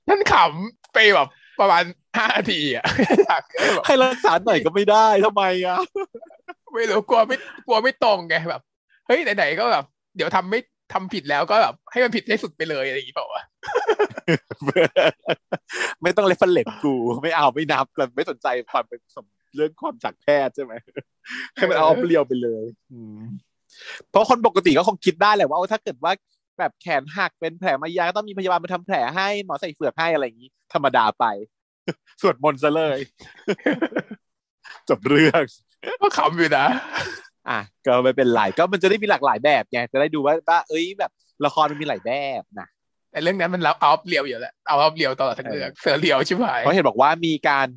[0.09, 1.29] ท่านขำไปแบบ
[1.61, 1.85] ประมาณ
[2.17, 2.85] ห้านาทีอะ
[3.27, 5.79] อยากให้แบบให้รักษาหน่อยก็ไม่ได้ทำไมอะ
[6.75, 8.63] ไม่รู้กลัวไม่กลัวไม่ตรงไงแบบ
[9.07, 9.85] เฮ้ยไหนๆก็แบบ
[10.17, 10.61] เดี๋ยวทำไม่
[10.93, 13.43] ทำผิดแล้วก็แบบให้มันผิดให้สุดไปเลยอะไรอย่างงี้เปล่าวะ
[16.03, 19.01] ไม่ต้องเลฟเฟลกู ไม่เอาไม่นับกันไม่สนใจความเป็น
[19.55, 20.73] เรื่องความจากแพทย์ใช่ไหม
[21.55, 23.21] ให้มันเอาเปรียวไปเลยอืม
[24.11, 26.13] เพราะคนปกติก็คงคิดได้แหละว่าเอาถ้าเกิดว่า
[26.59, 31.25] แบบแขนหักเป็นแผลมายาก็ต้องมีพยาบาลมาทำแผลให้หมอใส่เฟือกให้อะไรอย่างนี้ ธรรมดาไป
[32.21, 32.99] สวดมนต์ซะเลย
[34.89, 35.43] จบเรื่อง
[36.01, 36.67] ก็ขำอยู่นะ
[37.51, 41.11] อะก็ไม่เป็นไรก็มันจะได้มีหลากหลายแบบไงจะได้ดูว่าว่าเอ้ยแบบ
[41.47, 42.69] ละครมันมีหลายแบบนะ
[43.11, 47.69] แต่เรื่องนั้นมันเราเอาเรียวอยู่แหละเอาเอาเรียวตลอดทั้งเรื่องเสือเรียวใช่ไหมเพราะเห็นบอกว่ามีการ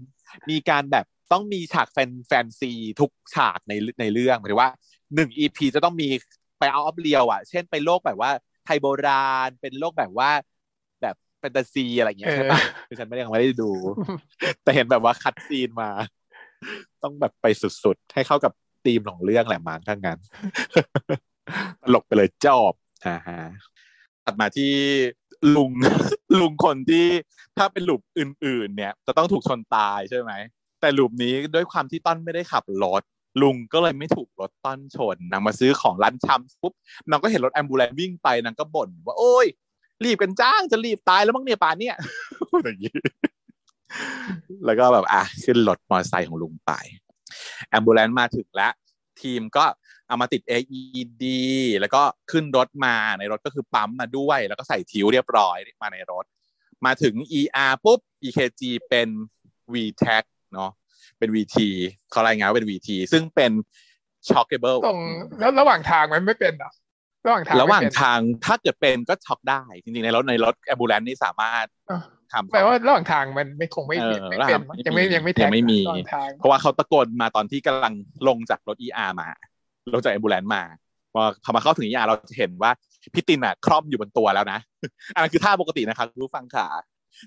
[0.49, 4.71] มีการแบบต้องมีฉากแฟนแฟนซีทุกฉากในในเรื่องหมายถึงว่า
[5.15, 6.09] หนึ่งอีพีจะต้องมี
[6.59, 8.31] ไปเอาออฟเรียวอะ เช่นไปโลกแบบว่า
[8.65, 10.29] ไทยโบราณ เป็นโลกแบบว่า
[11.01, 13.71] แบบแฟนตาซีอะไรอย่างเงี้ยใช่ปะคือฉันไม่ได้ยังไม่ได้ดู
[14.63, 15.89] แต่เห็นแบบว่าคัดซีนมา
[17.03, 18.51] ต้องแบบไปสุดๆ ให้เข้ากับ
[18.85, 20.19] ธีมของเรื่องแหละมั้งถ้างั้น
[21.81, 22.73] ตลกไปเลยจอบ
[23.07, 23.41] อ่าฮะ
[24.25, 24.73] ตัดมาที่
[25.55, 25.71] ลุง
[26.39, 27.07] ลุงคนที่
[27.57, 30.31] ถ้าเป็นหลุมอื่น ๆ เนี่ย จะต้องถูกชนตายใช่ไหม
[30.81, 33.03] แต่หลุมนี้ด้วยความที่ต้นไม่ได้ขับรถ
[33.41, 36.73] ลุงก็เลยไม่ถูกรถต้นชนนางมาซื้อของร้านชำปุ๊บ
[37.09, 39.47] นางก็เห็นรถแอมบูเลนวิ่งไปนางก็บ่นว่าโอ้ย
[40.03, 41.95] รีบกันจ้างจะรีบตายแล้วมั้งเนี่ยป่านเนี่ย
[42.63, 42.93] อย่างนี้
[44.65, 46.71] แล้วก็แบบอะขึ้นรถมอเตอร์ไซค์ของลุงไป
[47.69, 48.73] แอมบูเลนมาถึงแล้ว
[49.21, 49.65] ทีมก็
[50.07, 51.23] เอามาติด AED
[51.79, 56.25] แล้วก็ขึ้นรถมาในรถก็คือปั๊มมาด้วย แล้วก็ใส่ทิวเรียบร้อยมาในรถ
[56.85, 59.09] มาถึง ER ปุ๊บ EKG เป็น
[59.73, 60.71] VTAC เนาะ
[61.17, 61.57] เป็น VT
[62.11, 63.51] เขารายงานว่าเป็น VT ซึ่งเป็น
[64.29, 65.01] shockable ตรง
[65.39, 66.71] แล้วระหว่างทางมันไม่เป็นเหรอ
[67.25, 71.99] ระหว่างทางระหว่างไม่เป็นทางถ้าเกิดเป็นก็ช็อกได้ จริงๆในรถในรถแอมบูเลนนี่สามารถอะ
[72.33, 77.93] ทำแปลว่าระหว่างทางมันไม่คงไม่เออไม่เป็นระหว่างยังไม่ไม่มียังไม่แท็กยังไม่มีระหว่างทางเพราะว่าเขาตะโกนมาตอนที่กำลัง
[78.27, 79.27] ลงจากรถ ER มา
[79.93, 80.63] ลงจากแอมบูเลนมา
[81.13, 82.71] พอพอมาเข้าถึง ER เราจะเห็นว่า
[83.13, 84.59] พี่ตินอะคล่อมอยู่บนตัวแล้วนะ
[85.13, 86.67] อันนั้นคือท่าปกตินะครับรู้ฟังขา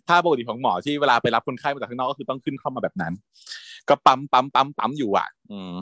[0.08, 3.12] ท่าปกติของหมอที่เวลาไปรับคนไข้มาจากข้างนอกก็คือต้องขึ้นเข้ามาแบบนั้น
[3.88, 5.72] ก็ปั๊มปั๊มปั๊มปั๊มอยู่อะ อืม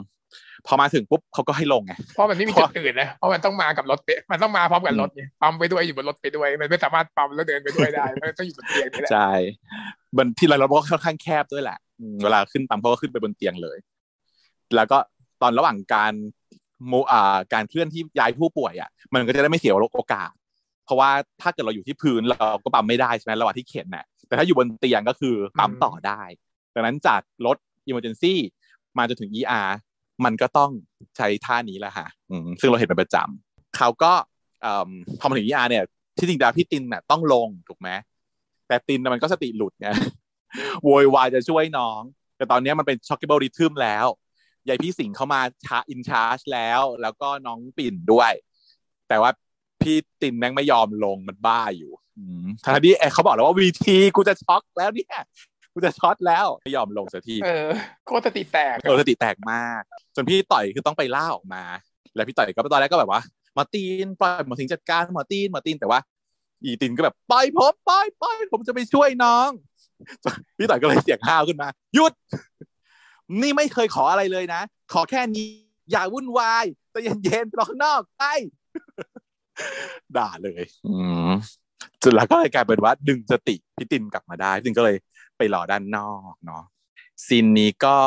[0.67, 9.29] พอมาถึงปุ๊บเขาก็ให้ลงไงเพราะมันไม่มีจุดอื่นนะเพราะมันต้องมากับรถเปมันต้องมาพร้อมกับรถไงปั๊มไปด้วยอยู่บนรถไปด้วย มันไม่สามารถปั๊มแล้วเดินไปด้วยได้มันต้องอยู่บนเตียงนี่แหละใช่
[10.17, 13.77] บนที่เราเราก็ค่อนข้างแคบด้วยแหละอืมเวลาขึ้นปั๊มเขาก็ขึ้นไปบนเตียงเลย
[14.75, 14.97] แล้วก็
[15.41, 16.13] ตอนระหว่างการ
[16.87, 20.31] โมอ่าการเคลื่อนที่ย้ายผู้ป่วยอะ มันก็จะได้ไม่เสียโอกาส
[20.85, 21.09] เพราะว่า
[21.41, 26.21] ถ้าเกิดเราอยู่ที่พื้นเราก็ปั๊มไม่ได้ใช่ไหมระหว่างที่เข็นน่ะแต่ถ้าอยู่บนเตียงก็คือปั๊มต่อได้
[26.73, 27.57] ดังนั้นจากรถ
[27.89, 28.33] emergency
[28.97, 29.69] มาจนถึง ER
[30.25, 30.71] มันก็ต้อง
[31.17, 32.07] ใช้ท่านี้แหละค่ะ
[32.59, 34.13] ซึ่งเราเห็นเป็นประจำเขาก็
[35.19, 35.83] พอมาถึง ER เนี่ย
[36.17, 37.89] ที่จริงดาพี่ตินน่ะต้องลงถูกไหม
[38.67, 39.87] แต่ตินมันก็สติหลุดไง
[40.83, 42.01] โวยวายจะช่วยน้อง
[42.37, 44.05] แต่ตอนนี้มันเป็นช็อกเก b l e ริทึมแล้ว
[44.67, 48.31] ยายพี่สิงเขามาชาอินชาร์จแล้ว แล้วก็น้องปิ่นด้วย
[49.07, 49.31] แต่ว่า
[49.81, 51.91] พี่ตินแม่งไม่ยอมลงมันบ้าอยู่
[52.63, 55.17] ทางนี้เขาบอกแล้วว่าวีทีกูจะช็อกแล้วเนี่ย
[55.73, 57.69] กูจะช็อตแล้วไม่ยอมลงสักทีเออ
[58.05, 59.81] โคตรสติแตกเออสติแตกมาก
[60.15, 61.63] จนพี่ต่อยคือต้องไปล่าออกมา
[62.15, 63.21] แล้วพี่ต่อยก็ตอนแรกก็แบบว่า
[63.57, 65.99] มาตีนปล่อยหมอสิงจัดการหมอตีนหมอตีนแต่ว่า
[66.63, 69.49] อีตินก็แบบปล่อยผมปล่อยปล่อยผมจะไปช่วยน้อง
[70.57, 72.13] พี่ต่อยก็เลยเสียงห้าวขึ้นมาหยุด
[73.41, 74.61] นี่ไม่เคยขออะไรเลยนะ
[74.93, 75.47] ขอแค่นี้
[75.91, 78.23] อย่าวุ่นวายแต่เย็นๆรอข้างนอกไป
[80.17, 80.97] ด่าเลย อื
[81.29, 81.31] ม
[82.03, 84.95] จนแล้วก็เลยกลายเป็นว่าดึงสติพี่ตินกลับมาได้พี่ตินก็เลย
[85.37, 86.63] ไปรอด้านนอกเนาะ
[87.25, 87.97] ซีนนี้ก็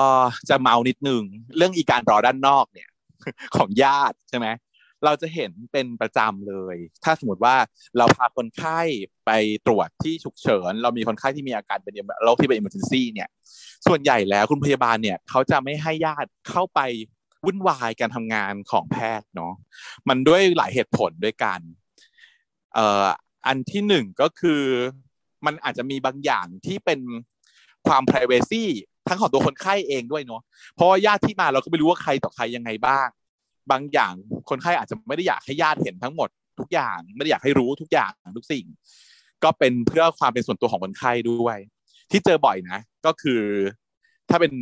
[0.48, 1.22] จะเมานิดนึง
[1.56, 2.88] เรื่องอีการรอด้านนอกเนี่ย
[3.56, 4.46] ของญาติใช่ไหม
[5.04, 7.56] เราจะเห็นเป็นประจำเลย ถ้าสมมติว่า
[7.98, 8.80] เราพาคนไข้
[9.26, 9.30] ไป
[9.66, 13.28] ตรวจที่ฉุกเฉิน เรามีคนไข้ที่มีอาการเป็นโรคที่เป็น emergency เนี่ย
[13.86, 16.80] ส่วนใหญ่แล้วคุณพยาบาลเนี่ยเขาจะไม่ให้ญาติเข้าไป
[17.44, 19.52] วุ่นวายการทำงานของแพทย์เนาะ
[20.08, 21.60] มันด้วยหลายเหตุผลด้วยกัน
[22.74, 23.06] เอ่อ
[23.46, 24.62] อันที่หนึ่งก็คือ
[25.46, 27.00] มันอาจจะมีบางอย่างที่เป็น
[27.86, 28.64] ความ p r i เวซี
[29.08, 30.42] ทั้งของตัวคนไข้เองด้วยเนาะ
[30.74, 33.08] เพราะญาติที่มาเราก็ไม่รู้ว่าใครต่อใครยังไงบ้าง
[33.70, 34.12] บางอย่าง
[34.50, 36.28] คนไข้อาจจะไม่ได้อยากให้ญาติเห็นทั้งหมด
[36.58, 38.66] ทุกอย่างไม่ได้อยากให้รู้ทุกอย่างทุกสิ่ง
[39.44, 41.58] ก็เป็นเพื่อความเป็นส่วนตัวของคนไข้ด้วย
[42.10, 43.42] ที่เจอบ่อยนะ ก็คือ
[44.30, 44.52] ถ้าเป็น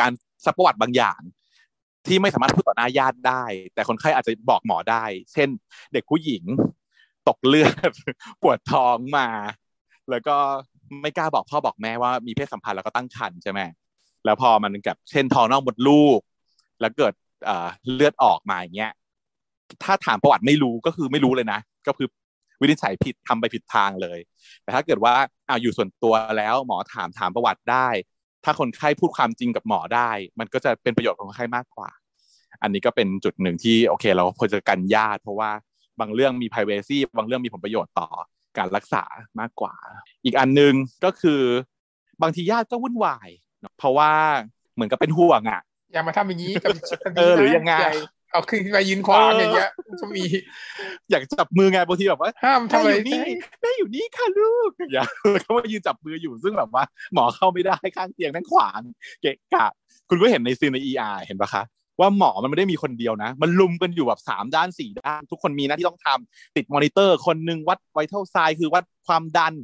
[0.00, 0.12] การ
[0.44, 1.20] ซักประวัติบางอย่าง
[2.06, 3.44] ที่ไม่สามารถพูดต่อหน้าญาติได้
[3.74, 5.48] แต่คนไข้อาจจะบอกหมอได้ เช่น
[5.92, 6.42] เด็กผู้หญิง
[7.28, 7.92] ตกเลือด
[8.42, 9.28] ปวดท้องมา
[10.10, 10.36] แล้วก็
[11.02, 13.60] ไม่กล้าบอกพ่อบอกแม่ว่ามีเพศสัมพันธ์แล้วก็ตั้งครรภ์ใช่ไหม
[14.24, 16.20] แล้วพอมันกับเช่นท้องนอกมดลูก
[16.80, 17.14] แล้วเกิด
[17.94, 18.92] เลือดออกมาอย่างเงี้ย
[19.84, 22.08] ถ้าถามประวัติไม่รู้ก็คือไม่รู้เลยนะ ก็คือ
[22.60, 24.18] วินิจฉัยผิดทำไปผิดทางเลย
[24.62, 25.14] แต่ถ้าเกิดว่า
[25.48, 27.88] อาอยู่ส่วนตัวแล้วหมอถามถามประวัติได้
[28.44, 31.90] ถ้าคนไข้พูดความจริงกับหมอได้ มันก็จะเป็นประโยชน์ของคนไข้มากกว่า
[32.62, 35.50] อันนี้ก็เป็นจุดหนึ่งที่โอเค เราควรจะกันญาติเพราะว่า
[36.00, 38.08] บางเรื่องมี p r i เวซีบางเรื่องมีผลประโยชน์ต่อ
[38.58, 39.04] การรักษา
[39.40, 39.74] มากกว่า
[40.24, 40.74] อีกอันหนึ่ง
[41.04, 41.42] ก็คือ
[42.22, 43.28] บางทีญาติก็วุ่นวาย
[43.78, 44.12] เพราะว่า
[44.74, 46.70] เหมือนกับเป็นห่วงอะอย่ามาทำอย่างนี้กับ
[47.16, 47.74] เออหรือยังไง
[48.32, 49.70] เอาขึ้นไปยืนขวางอย่างเงี้ย
[50.00, 50.24] ก็มี
[51.10, 53.22] อยากจับมือไงบางทีแบบว่าห้ามทำอะไรนี่
[53.60, 55.04] แม่อยู่นี่ค่ะลูกอย่า
[55.42, 56.84] เขามายืนจับมืออยู่ซึ่งแบบว่า
[57.14, 58.80] หมอเข้าไม่ได้ข้างเตียงนั่งขวาง
[59.20, 59.66] เกะกะ
[60.08, 61.62] คุณก็เห็นใน scene ใน ER เห็นปะคะ
[62.00, 69.54] ว่าหมอมันไม่ได้มีคนเดียวนะ มันรุมกันอยู่แบบสามด้านสี่ด้าน ทุกคนมีหน้าที่ต้องทำติดมอนิเตอร์ คนนึงวัดไวท์เท่าไซคือวัดความดัน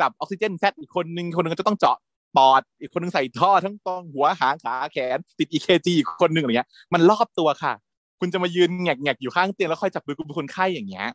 [0.00, 1.96] จับออกซิเจน sat อีกคนนึงคนนึงก็จะต้องเจาะ
[2.36, 7.72] ปอด อีกคนนึงใส่ท่อทั้งตรงหัวหางขาแขน ติด EKG อีกคนนึงอะไรเงี้ย มันรอบตัวค่ะ
[8.20, 11.06] คุณจะมายืนแงกแงกอยู่ข้างเตียงแล้วค่อยจับมือคุณคนไข้อย่างเงี้ย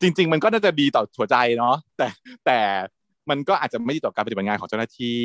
[0.00, 2.06] จริง ๆ มันก็น่าจะดีต่อหัวใจเนาะแต่
[2.46, 2.58] แต่
[3.30, 5.22] มันก็อาจจะไม่ดีต่อการปฏิบัติงานของเจ้าหน้าที่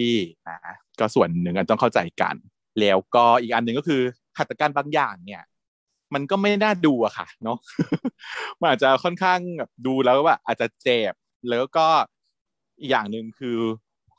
[0.50, 0.58] นะ
[1.00, 2.36] ก็ส่วนหนึ่งอันต้องเข้าใจกัน
[2.80, 4.02] แล้วก็อีกอันหนึ่งก็คือ
[4.42, 5.44] หัตถการบางอย่างเนี่ย
[6.14, 7.58] มันก็ไม่น่าดูอะค่ะ เนาะ
[8.60, 11.14] มันอาจจะค่อนข้างแบบดูแล้วว่าอาจจะเจ็บ
[11.50, 11.88] แล้วก็
[12.82, 13.58] อีกอย่างหนึ่งคือ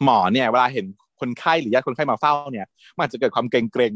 [0.05, 0.87] หมอเนี่ย เวลาเห็น
[1.20, 2.66] คนไข้หรือญาติคนไข้มาเฝ้าเนี่ย
[2.99, 3.93] มันจะเกิดความเกรงเกรง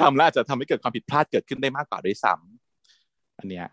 [0.00, 3.66] ทำแล้วอาจจะทำให้เกิดความผิดพลาดเกิดขึ้นได้มากกว่าด้วยซ้ำอันเนี้ย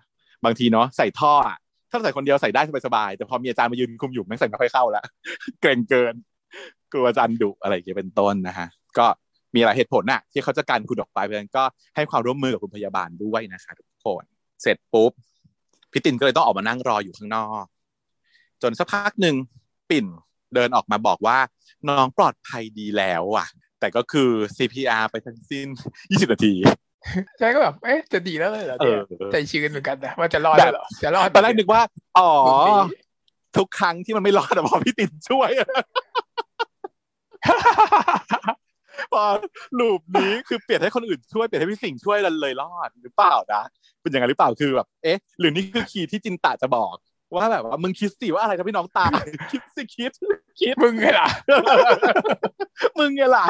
[0.45, 1.57] บางทีเนาะใส่ท่ออะ
[1.89, 5.05] ถ้าใส่คนเดียวใส่ได้สบายๆแต่พอมีอาจารย์มายืนคุมอยู่ไม่ใส่ไม่ค่อยเข้าแล้ว
[5.61, 6.13] เกรงเกิน
[6.91, 8.67] กลัวอาจารย์ดุอะไรอย่างเงี้ยเป็นต้นนะฮะ
[8.97, 9.07] ก็
[9.55, 11.63] มีหลายเหตุผลน่ะที่เขาจะการคุณออกไปเพราะฉะนั้นก็
[11.95, 14.23] ให้ความร่วมมือกับคุณพยาบาลด้วยนะคะทุกคน
[14.61, 15.11] เสร็จปุ๊บ
[15.91, 17.65] พี่ตินก็เลยต้องออกมานั่งรออยู่ข้างนอก
[18.61, 19.35] จนสักพักหนึ่ง
[19.89, 20.05] ปิ่น
[20.55, 21.37] เดินออกมาบอกว่า
[21.89, 23.47] น้องปลอดภัยดีแล้วอะ
[23.79, 25.67] แต่ก็คือ CPR ไปทั้งสิ้น
[25.99, 26.53] 20 นาที
[27.39, 31.81] ใช่ก็แบบเอ๊ะจะดีแล้วเลยเหรอเนี่ยใจชื้นเหมือนกันนะว่าจะรอดเหรอจะรอดตอนแรกนึกว่า
[32.17, 32.29] อ๋อ
[33.57, 35.49] ทุกครั้งที่มันไม่รอดแต่พอพี่ติดช่วย
[39.13, 39.23] พอ
[39.79, 43.63] ลูปนี้คือเปลี่ยนให้คนอื่นช่วยเปลี่ยนให้พี่สิงช่วยเลยรอดหรือเปล่านะ
[44.01, 46.95] เป็นอย่างไรหรือเปล่าคือแบบเอ๊ะ หรือนี่คือคีย์ที่จินตาจะบอก
[47.35, 49.21] ว่าแบบว่ามึงคิดสิว่าอะไรทำให้น้องตาย
[49.51, 50.11] คิดสิคิด
[50.59, 51.29] คิดมึงไงล่ะ
[52.99, 53.45] มึงไงล่ะ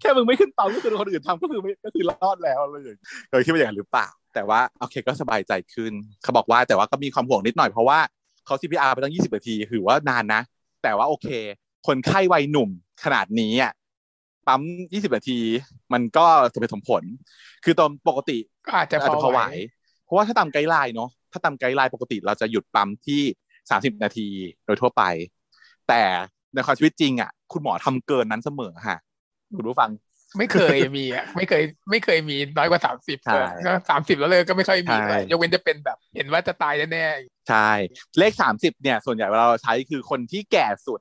[0.00, 2.96] แค่มึงไม่ขึ้นเตาก็คือคนอื่นทำก็คือไม่ก็คือรอดแล้วเลย
[3.28, 5.92] เคยคิดว่าอย่างนั้นหรือเปล่า แต่ว่าโอเคก็สบายใจขึ้น
[6.22, 7.98] เขาบอกว่าแต่ว่าก็มีความห่วงนิดหน่อยเพราะว่า
[8.46, 10.40] เขา CPR ไปตั้ง 20 นาที ถือว่านานนะ
[10.82, 11.28] แต่ว่าโอเค
[11.86, 12.70] คนไข้วัยหนุ่ม
[13.04, 13.72] ขนาดนี้อะ
[14.46, 14.60] ปั๊ม
[14.90, 15.38] 20นาที
[15.92, 17.02] มันก็สมเหตุสมผล
[17.64, 19.40] คือตอนปกติก็อาจจะพอไหว
[20.04, 23.22] เพราะว่าถ้าตาม guideline เนาะถ้าตาม guideline ปกติเราจะหยุดปั๊มที่
[23.70, 24.28] สามสิบนาที
[24.64, 25.02] โดยทั่วไป
[25.88, 26.02] แต่
[26.54, 28.96] ในความชีวิตจริงอะ คุณหมอทำเกินนั้นเสมอค่ะ
[29.56, 29.90] คุณผู้ฟัง
[30.38, 37.06] ไม่เคยมีอะไม่เคย ไม่เคยมีน้อยกว่าสามสิบใช่ก็สามสิบแล้วเลยก็ไม่ค่อยมีใช่เลยยกเว้นจะเป็นแบบ เห็นว่าจะตายแน่
[37.48, 37.70] ใช่
[38.18, 41.00] เลขสามสิบเนี่ย ส่วนใหญ่เวลาเราใช้คือคนที่แก่สุด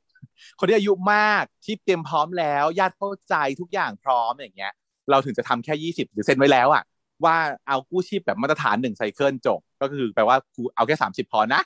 [0.60, 4.74] คนที่อายุมากที่เตรียมพร้อมแล้วญาติเข้าใจทุกอย่างพร้อมอย่างเงี้ย
[5.12, 6.84] เราถึงจะทำแค่ยี่สิบหรือเซ็นไว้แล้วอะ
[7.26, 7.36] ว่า
[7.68, 11.62] เอากู้ชีพแบบมาตรฐานหนึ่งไซเคิลจบก็คือแปลว่ากูเอาแค่สามสิบพอนะ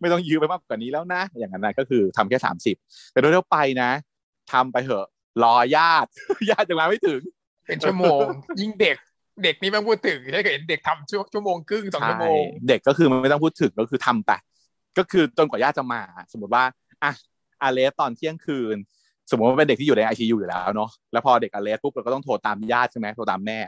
[0.00, 2.76] ไม่ต้องยืมไปมากกว่านี้แล้วนะ อย่างนั้นนะก็คือทำแค่สามสิบ
[3.12, 3.90] แต่โดยทั่วไปนะ
[4.52, 5.06] ทำไปเถอะ
[5.42, 6.08] รอญาติ
[6.50, 8.20] ญาติยังมาไม่ถึงๆเป็นชั่วโมง
[8.60, 8.96] ยิ่งเด็ก
[9.42, 14.30] เด็กนี่ไม่พูดถึงถ้าเกิดเห็นเด็กทำชั่วชั่วโมงครึ่งสองชั่วโมงใช่เด็กก็คือมันไม่ต้องพูดถึงก็คือทำไป
[14.98, 16.00] ก็คือจนกว่าญาติจะมา
[16.32, 16.64] สมมติว่า
[17.04, 17.12] อะ
[17.62, 18.76] อาเลสตอนเที่ยงคืน
[19.30, 23.58] สมมติว่าเป็นเด็กที่อยู่ในไอซียูอยู่แล้วเนาะแล้วพอเด็กอาเลสปุ๊บเราก็ต้องโทรตามญาติใช่ไหมโทรตามแม่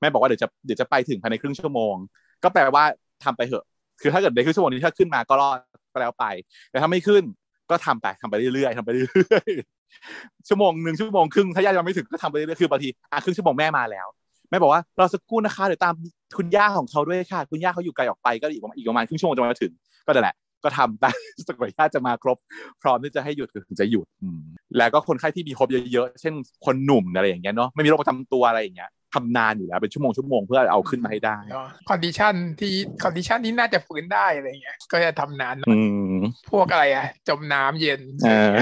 [0.00, 1.94] แม่บอกว่าเดี๋ยวจะเดี๋ยวจะไปถึงภายในครึ่งชั่วโมง
[2.42, 2.84] ก็แปลว่า
[3.24, 3.64] ทำไปเถอะ
[4.00, 5.58] คือถ้าเกิดในครึ่งชั่วโมงนี้ถ้าขึ้นมาก็รอด
[5.92, 6.24] ก็แล้วไป
[6.70, 7.22] แต่ถ้าไม่ขึ้น
[7.70, 14.06] ก็ทำไปทำไปเรื่อยๆทำไปเรื่อยๆชั่วโมงหนึ่งชั่วโมงครึ่งถ้าญาติยังไม่ถึงก็ทำไปเรื่อยๆคือบางทีอะครึ่งชั่วโมงแม่มาแล้ว
[14.50, 15.94] แม่บอกว่าเราสักครู่นะคะเดี๋ยวตาม
[16.38, 19.72] คุณย่าของเขาด้วยค่ะ คุณย่าเขาอยู่ไกลออกไปก็อีกประมาณอีกประมาณครึ่งชั่วโมงจะมาถึง
[20.06, 20.34] ก็นั่นแหละ
[20.64, 21.10] ก็ทำได้
[21.46, 22.38] สักกว่าญาติจะมาครบ
[22.82, 24.40] พร้อมที่จะให้หยุดก็ถึงจะหยุดอืม
[24.78, 26.34] แล้วก็คนไข้ที่มีครบเยอะๆเช่น
[26.66, 32.72] คนหนุ่มอะไรอย่างเงี้ยเนาะไม่มีโรคประจำตัวอะไรอย่างเงี้ยทำนานอยู่แล้วเป็นชั่วโมงชั่วโมงเพื่อเอาขึ้นมาให้ได้เนาะ condition ที่
[33.02, 35.80] condition ที่น่าจะฟื้นได้อะไรเงี้ยก็จะทำนานหน่อยอื
[36.20, 38.52] มพวกอะไรอะจมน้ำเย็นเออ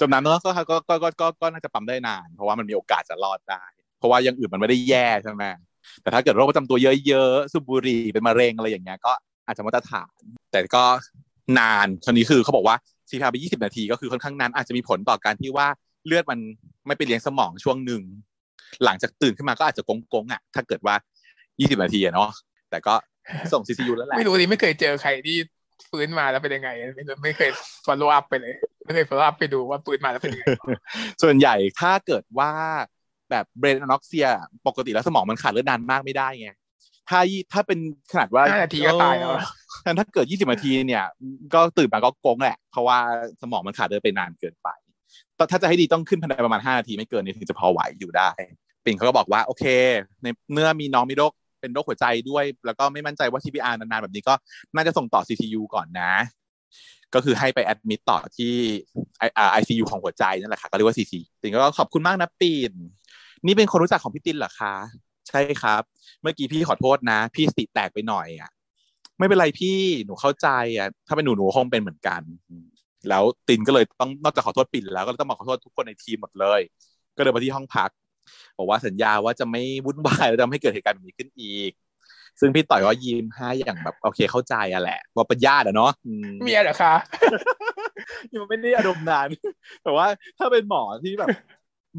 [0.00, 3.64] จมน้ำเนอะก็ก็ก็ก็ก็ก็น่าจะปั๊มได้นาน เพราะว่ามันมีโอกาสจะรอดได้
[3.98, 5.44] เพราะว่าอย่างอื่นมันไม่ได้แย่ใช่ไหม
[6.02, 9.12] แต่ถ้าเกิดโรคประจำตัวเยอะๆสูบบุหรี่เป็นมะเร็งอะไรอย่างเงี้ยก็
[9.46, 10.12] อาจจะมาตรฐาน
[10.54, 10.84] แต่ก็
[11.58, 12.76] นานทีนี้คือเขาบอกว่า
[13.08, 15.66] ซีพาไป 20 นาทีก็คือค่อนข้างนานอาจจะมีผลต่อการที่ว่า
[16.06, 16.38] เลือดมัน
[16.86, 18.02] ไม่ไปเลี้ยงสมองช่วงหนึ่ง
[18.84, 19.82] หลังจากตื่นขึ้นมาก็อาจจะ
[20.12, 20.94] กงๆอะ ถ้าเกิดว่า
[21.38, 22.30] 20 นาทีอะเนาะ
[22.70, 22.94] แต่ก็
[23.52, 25.36] ส่ง CCU แล้วแหละไม่รู้ดิไม่เคยเจอใครที่
[25.90, 27.50] ฟื้นมาแล้วเป็นยังไงไม่รู้ไม่เคย
[27.86, 30.44] follow up ไปเลย ไม่เคย follow up ไปดูว่าฟื้นมาแล้วเป็นยังไง
[31.22, 32.50] ส่วนใหญ่ถ้าเกิดว่า
[33.30, 34.28] แบบเบรนอนอกเซีย
[34.66, 36.50] ปกติแล้วสมองมันขาดเลือดนานมากไม่ได้ไง
[37.08, 37.78] ถ้ายี่ถ้าเป็น
[38.12, 39.42] ขนาดว่าห้านาทีก็ตายแล้วเออ
[39.82, 41.04] แต่ถ้าเกิด20นาทีเนี่ย
[41.54, 42.98] ก็ตื่นมาก็โกงแหละ เพราะว่า
[43.42, 44.68] สมองมันขาดเลือดไปนานเกินไป
[45.36, 48.30] แต่ถ้าจะให้ดีต้องขึ้นภายในประมาณ5นาทีไม่เกินนี้ถึงจะพอไหวอยู่ได้
[48.84, 49.64] ปิ่นเขาก็บอกว่าโอเค
[50.22, 54.34] ในเมื่อมีน้องมีโรคเป็นโรคหัวใจด้วย แล้วก็ไม่มั่นใจว่า CPR นานๆแบบนี้ก็
[54.74, 56.12] น่าจะส่งต่อ CCU ก่อนนะ
[57.14, 58.54] ก็คือให้ไปแอดมิดต่อที่
[59.52, 62.72] ไอซียูของหัวใจนั่นแหละค่ะก็เรียกว่าซีซีปิ่นก็ขอบคุณมากนะปิ่น
[63.46, 64.74] นี่เป็นคนรู้จักของพี่ตินเหรอคะ
[65.28, 65.82] ใช่ครับ
[66.22, 68.50] เมื่อกี้พี่ขอโทษนะ พี่สติแตกไปหน่อยอะ
[69.18, 70.48] ไม่เป็นไรพี่หนูเข้าใจ
[70.78, 72.22] อะ ถ้าเป็นหนูหนูคงเป็นเหมือนกัน
[73.08, 76.60] แล้วตินก็เลยต้องนอกจากขอโทษปิ่นแล้วก็ต้องมาขอโทษทุกคนในทีมหมดเลย
[77.16, 77.90] ก็เดินมาที่ห้องพัก
[78.58, 81.72] บอกว่าสัญญาว่าจะไม่วุ่นวายแล้วจะไม่เกิดเหตุการณ์แบบนี้ขึ้นอีก
[82.40, 86.94] ซึ่งพี่ต่อยก็ยิ้มให้อย่างแบบโอเคเข้าใจอะแหละ ว่าเป็นญาติอะเนาะอืมเมียเหรอคะ
[88.34, 89.28] ยังไม่ได้อารมณ์นาน
[89.82, 90.06] แต่ว่า
[90.38, 91.28] ถ้าเป็นหมอที่แบบ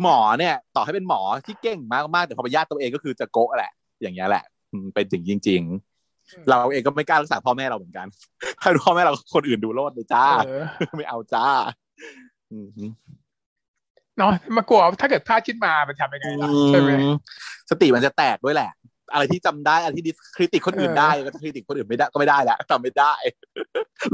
[0.01, 3.71] หมอเนี่ย ต่อให้เป็นหมอที่เก่งมากๆแต่พอเป็นญาติตัวเองก็คือจะโกะแหละ
[4.01, 5.61] อย่างเงี้ยแหละอืมเป็นจริงจริง
[6.31, 8.07] อืมๆเราเองก็ไม่กล้ารักษาพ่อแม่เราเหมือนกัน
[8.61, 10.63] ถ้าพ่อแม่เราคนอื่นดูโลดเลยจ้าเออ
[10.97, 11.45] ไม่เอาจ้า
[12.51, 12.67] อืม
[14.17, 16.91] เนาะมากลัวถ้าเกิดพลาดขึ้นมามันทำยังไงล่ะใช่ไหม
[17.69, 18.71] สติมันจะแตกด้วยแหละ
[19.13, 23.13] อะไรที่จำได้อะไรที่คริติคคนอื่นเออได้ก็จะคริติคคนอื่นไม่ได้ก็ไม่ได้แล้วจำไม่ได้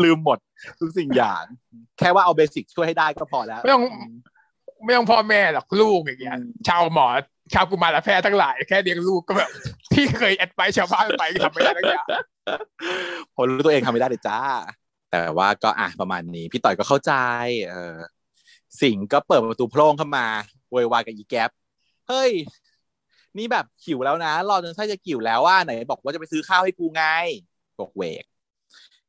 [0.03, 0.37] ลืมหมด
[0.79, 1.43] ทุกสิ่งอย่าง
[1.99, 3.83] แค่ว่าเอาเบสิกช่วยให้ได้ก็พอแล้ว ไม่ต้อง
[4.85, 7.07] ไม่ต้องพ่อแม่หรอกลูกอย่างเงี้ยอืมชาวหมอ
[7.53, 9.49] ชาวกุมารแพทย์ทั้งหลายแค่เลี้ยงลูกก็แบบ
[9.93, 12.07] ที่เคยแอดไปชาวบ้านไปทำไม่ได้ทั้งอย่าง
[13.35, 14.39] ผมรู้ตัวเองทำไม่ได้เลยจ้า
[15.11, 17.13] แต่ว่าก็อะประมาณนี้ พี่ต่อยก็เข้าใจ
[17.69, 17.97] เออ
[18.81, 20.25] สิงห์ก็เปิดประตูโพร่งเข้ามา
[20.69, 21.49] โวยวายกับอีแก๊ป
[22.09, 22.31] เฮ้ย
[23.37, 27.03] นี่แบบขิวแล้วนะรอจนไส้จะกิ่วแล้วว่าไหนบอกว่าจะไปซื้อข้าวให้กูไง
[27.79, 28.23] บอกเวก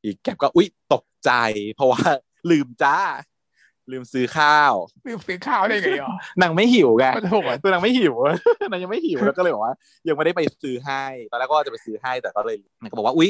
[0.03, 1.31] อีแก๊ปก็อุ๊ยตกใจ
[1.75, 2.01] เพราะว่า
[2.49, 2.97] ลืมจ้า
[3.91, 4.73] ลืมซื้อข้าว
[5.07, 6.09] ลืมซื้อข้าวได้ไงอะ
[6.41, 8.15] นางไม่หิวไงโอ้โหตัวนางไม่หิว
[8.71, 9.73] นางยังไม่หิวแล้วก็เลยบอกว่า
[10.07, 13.29] ยังไม่ได้ไปซื้อให้ตอนแรกก็จะไปซื้อให้แต่ก็เลยนางก็บอกว่าอุ๊ย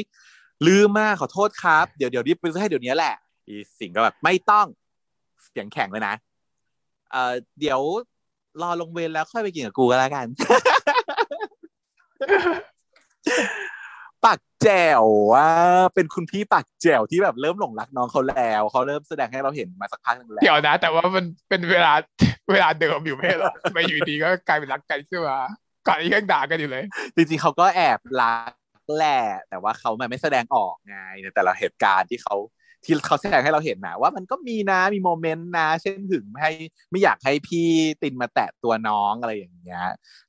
[0.66, 3.14] ลืมมากขอโทษครับ เดี๋ยวเดี๋ยวรีบไปซื้อให้เดี๋ยวนี้แหละ
[3.48, 4.66] อีสิงห์ก็แบบไม่ต้อง
[5.44, 6.14] เสียงแข็งเลยนะ
[7.10, 7.80] เอ่อเดี๋ยว
[8.62, 10.26] รอลงเวรแล้วค่อยไปกินกับกูก็แล้วกัน
[14.24, 15.04] ปากแจ๋ว
[15.34, 15.48] ว่า
[15.94, 21.92] เป็นคุณพี่ปากแจ๋วที่แบบเริ่มหลงรักน้องเขาแล้วเขาเริ่มแสดงให้เราเห็นมาสักพักหนึงแล้วเดี๋ยวนะ แต่ว่ามันเป็นเวลา
[22.52, 25.38] เวลาเดิมอยู่ไม่ใช่เหรอไม่อยู่ดีก็กลายเป็นรักกันขึ้นมา
[25.86, 28.52] ก่อนนี้ยังด่ากันอยู่เลย จริงๆเขาก็แอบรัก
[28.96, 32.36] แหละแต่ว่าเขาไม่แสดงออกไงในแต่ละเหตุการณ์ที่เขา
[32.84, 36.52] ที่เขาแสดงให้เราเห็นนะว่ามันก็มีนะมีโมเมนต์นะ เช่นถึงไม่ให้
[36.90, 37.68] ไม่อยากให้พี่
[38.02, 39.84] ตินมาแตะตัวน้องอะไรอย่างเงี้ย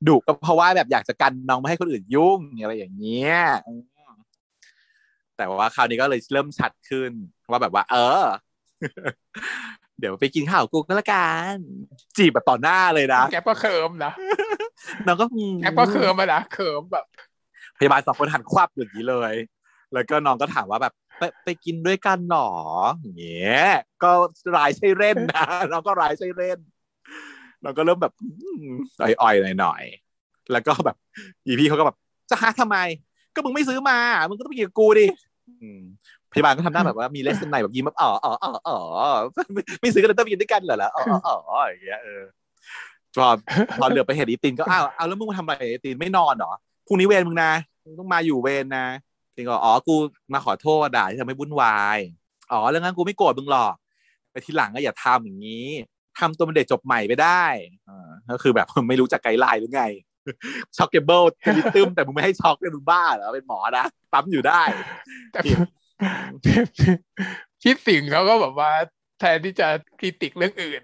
[0.07, 3.35] ดุก็เพราะว่าแบบอยากจะกันน้องไม่ให้คนอื่นยุ่งอะไรอย่างเงี้ย
[3.67, 3.83] อืม
[5.37, 7.11] แต่ว่าคราวนี้ก็เลยเริ่มชัดขึ้น
[7.49, 8.23] ว่าแบบว่า เออ
[9.99, 11.55] เดี๋ยวไปกินข้าวกูก็แล้วกัน
[12.17, 14.11] จีบแบบต่อหน้าเลยนะแกก็เคิมนะ
[15.07, 17.05] น้องก็อืมแกก็เคิมมานะเคิมแบบ
[17.77, 19.33] พยาบาลสองคนหันควับอย่างนี้เลย
[19.93, 22.51] แล้วก็น้องก็ถามว่าแบบ ไปไปกินด้วยกันหรอ
[23.01, 23.65] อย่างเงี้ย
[24.03, 24.11] ก็
[24.55, 26.59] รายใช่เล่นนะน้องก็รายใช่เล่น
[27.63, 28.65] น้องก็เริ่มแบบอืม
[29.01, 30.95] อ่อยๆหน่อยๆแล้วก็แบบ
[31.45, 31.97] อีพี่เขาก็แบบ
[32.29, 32.77] จะหาทำไม
[33.35, 33.97] ก็มึงไม่ซื้อมา
[34.29, 35.07] มึงก็ต้องไปกินกูดิ
[35.61, 35.81] อืม
[36.31, 38.77] พยาบาลก็ทำหน้าแบบว่ามีเลสในแบบยิ้มแบบอ๋ออ๋ออ๋ออ๋อ
[39.81, 42.23] ไม่ซื้อก็เลยต้องไปกินด้วยกันเหรอล้วอ๋ออ๋ออ๋ออย่างเงี้ยเออ
[43.15, 43.27] พอ
[43.81, 46.51] พอเหลือไปเห็นอีตินก็อ้าวเอาแล้วมึงมาทำอะไรอีตินไม่นอนเหรอ
[46.87, 47.51] พรุ่งนี้เวรมึงนะ
[47.85, 48.85] มึงต้องมาอยู่เวรนะ
[49.35, 49.95] ตินก็อ๋อกู
[50.33, 51.99] มาขอโทษด่าที่ทำให้วุ่นวาย
[52.51, 53.73] อ๋อเรื่องนั้นกูไม่โกรธมึงหรอก
[54.31, 55.67] แต่ทีหลังก็อย่าทำอย่างนี้
[56.19, 57.45] ทำตัวเป็นเด็กจบใหม่ไปได้
[57.89, 59.83] อ่าก็คือแบบไม่รู้จัก guideline หรือไง
[60.77, 64.61] shockable rhythm แต่มึงไม่ให้ช็อกเลยมึงบ้าเหรอเป็นหมอนะปั๊มอยู่ได้
[65.31, 65.39] แต่
[67.61, 68.71] พี่สิงห์เขาก็แบบว่า
[69.19, 69.67] แทนที่จะ
[69.99, 70.81] critic เรื่องอื่น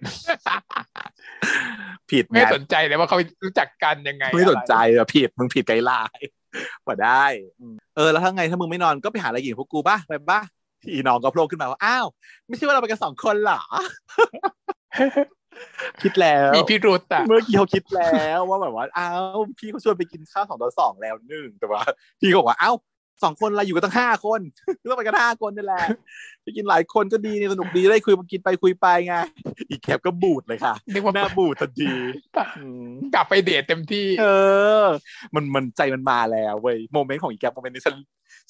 [2.11, 6.27] ผิดไม่ไงสนใจเลยว่าเขารู้จักกันยังไง ไม่สนใจอะไรอะผิดมึงผิด guideline
[6.87, 7.25] ว่าได้
[7.59, 10.39] อืมเออแล้วถ้าไงถ้ามึงไม่นอนก็ไปหาอะไรกินพวกกูป่ะไปป่ะ
[10.91, 12.05] อีน้องก็โผล่ขึ้นมาว่าอ้าว
[12.47, 13.61] ไม่ใช่ว่าเราไปกันสองคนเหรอ
[16.01, 21.81] คิดแล้วมีพิรุษอะเมื่อกี้เขาคิดแล้วว่าแบบว่าอ้าวพี่เขาชวนไปกินข้าวสองต่อสองแล้วหนึ่งแต่ว่า
[22.19, 22.75] พี่ก็บอกว่าอ้าว
[23.23, 24.41] สองคนเราอยู่กันตั้งห้าคน
[24.89, 25.83] ต้องไปกันห้าคนนี่แหละ
[26.43, 29.13] ไปกินหลายคนก็ดีนี่สนุกดีได้คุยมากินไปคุยไปไง
[29.69, 31.91] อีกแคปก็บูดเลยค่ะนึกว่าหน้าบูดทันที
[32.57, 34.25] อืมกลับไปเดทเต็มที่ เอ
[34.83, 34.85] อ
[35.35, 37.95] มันมันใจมันมาแล้วเว้ย moment ของอีแกป moment นี้ฉัน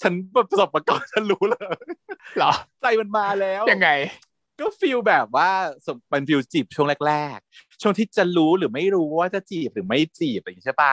[0.02, 1.78] ฉันประสบมาก่อนฉันรู้เลย
[2.38, 2.52] เหรอ
[2.82, 3.90] ใจมันมาแล้วยังไง
[4.60, 5.50] ก็ feel แบบว่า
[5.86, 10.92] สมเป็น feel จีบช่วงแรก ๆ ช่วงที่จะรู้หรือไม่รู้ว่าจะจีบหรือไม่จีบอะไรอย่างนี้ใช่ปะ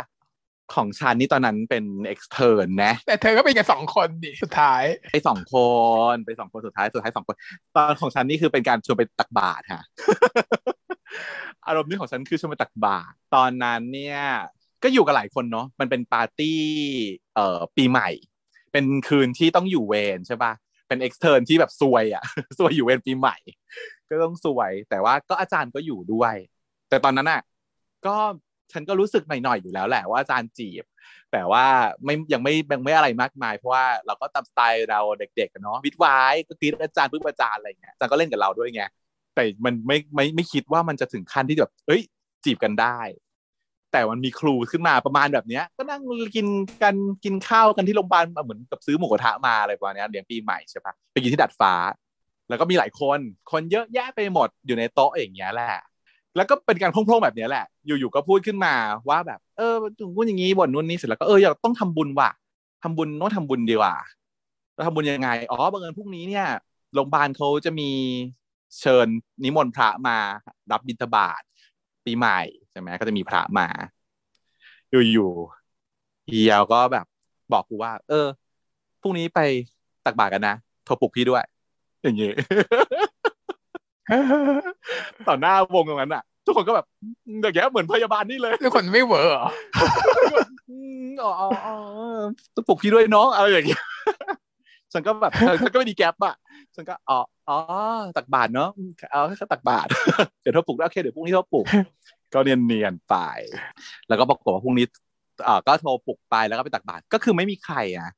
[0.74, 5.56] ของฉันนี่ตอนนั้นเป็น extern นะ แต่เธอก็เป็นกันสองคนดิสุดท้ายไปสองค
[6.12, 7.36] นไปสองคนสุดท้ายสุดท้ายสองคน
[7.76, 9.82] ตอนของฉันนี่คือเป็นการชวนไปตักบาตรค่ะ
[11.66, 14.20] อารมณ์นี้ของฉันคือชวนไปตักบาตรตอนนั้นเนี่ย
[14.82, 16.60] ก็อยู่กับหลายคนเนาะมันเป็นปาร์ตี้
[17.34, 18.08] เอ่อปีใหม่
[18.72, 20.52] เป็นคืนที่ต้องอยู่เวรใช่ปะ
[20.88, 22.24] เป็น extern ที่แบบซวยอะ
[22.58, 23.36] ซวยอยู่เวรปีใหม่
[24.08, 26.34] ก็ต้องซวย แต่ว่าก็อาจารย์ก็อยู่ด้วย
[26.88, 27.40] แต่ตอนนั้นอะ
[28.06, 28.16] ก็
[28.72, 30.84] ฉันก็รู้สึกหน่อยๆอยู่แล้วแหละว่าอาจารย์จีบ
[31.32, 31.64] แต่ว่า
[32.04, 38.82] ไม่ยังไม่ยังไม่อะไรมากมาย เพราะว่าเราก็ตามสไตล์เราเด็กๆเนาะวิทย์วายก็กรีดอาจารย์ปึ๊บอาจารย์อะไรอย่างเงี้ยอาจารย์ก็เล่นกับเราด้วยไง
[39.34, 42.02] แต่มันไม่ไม่ไม่คิดว่ามันจะถึงขั้นที่แบบเอ้ย
[42.44, 42.98] จีบกันได้
[43.92, 46.02] แต่มันมีครูขึ้นมาประมาณแบบเนี้ย ก็นั่ง
[46.36, 46.46] กิน
[46.82, 51.72] กันกินข้าวกันที่โรงพยาบาลเหมือนกับซื้อหมูกระทะมาอะไรประมาณเนี้ยเลี้ยงปีใหม่ใช่ปะไปกินที่ดัดฟ้า
[52.48, 53.18] แล้วก็มีหลายคน
[53.50, 55.82] คนเยอะแยะไปหมดอยู่ในโต๊ะอย่างเงี้ยแหละ
[56.38, 58.74] แล้วก็เป็นการพร่งๆแบบนี้แหละ อยู่ๆก็พูดขึ้นมา
[59.08, 62.30] ว่าแบบ เออถึงพูดอย่างนี้บ่นนู่นนี่เสร็จแล้วก็เอออยากต้องทำบุญว่ะ
[62.82, 63.94] ทำบุญต้องทำบุญดีว่ะ
[64.74, 66.46] แล้วทำบุญยังไงอ๋อบังเอิญพรุ่งนี้เนี่ย
[66.94, 67.90] โรงพยาบาลเขาจะมี
[68.80, 69.08] เชิญ
[69.44, 70.16] นิมนต์พระมา
[70.72, 71.42] รับบิณฑบาต
[72.04, 73.66] ปีใหม่ใช่ไหมก็จะมีพระมา
[74.90, 77.06] อยู่ๆเฮียก็แบบ
[77.52, 78.26] บอกกูว่า เออ
[79.00, 79.40] พรุ่งนี้ไป
[80.04, 81.44] ตักบาตรกันนะโทรปลุกพี่ด้วย
[82.02, 82.34] อย่างเงี้ย
[85.28, 86.86] ต่อหน้าวงตรงนั้นอะ ทุกคนก็แบบ
[87.42, 89.46] อย่างเงี้ยเหมือนพยาบาลนี่เลย ทุกคนไม่เวอร์เหรอ
[90.70, 91.74] อืมอ๋ออ๋ออ๋อ
[92.54, 93.82] ต้องปลุกพี่ด้วยน้องอะไรอย่างเงี้ย
[94.92, 95.32] ฉันก็แบบ
[95.62, 96.34] ฉันก็ไม่มีแก๊ปอะ
[96.74, 97.56] ฉันก็อ๋ออ๋อ
[98.16, 98.70] ตักบาทเนาะ
[99.10, 99.86] เอาแค่ตักบาท
[100.42, 101.66] เดี๋ยวโทรปลุกได้โอเคเดี๋ยวพรุ่งนี้โทรปลุก
[102.34, 103.16] ก็เนียนเนียนๆไป
[104.08, 104.86] แล้วก็ปรากฏว่าพรุ่งนี้
[105.48, 108.08] อ่าก็โทรปลุกไปแล้วก็ไปตักบาทก็คือไม่มีใครอะ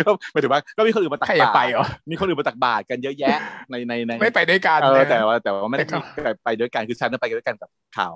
[0.00, 3.38] ก็หมายถึงว่าก็มีคนอื่นมาตักใครบาจะตรไปเหรอมีคนอื่นมาตักบาตรกันเยอะแยะ
[3.70, 8.10] ในในในไม่ไปด้วยกันเออนะแต่ว่าแต่ว่าไม่ได้แต่เขาไปไปด้วยกันคือฉันน่ะไปด้วยกันกับเขา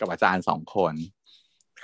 [0.00, 0.94] กับอาจารย์สองคน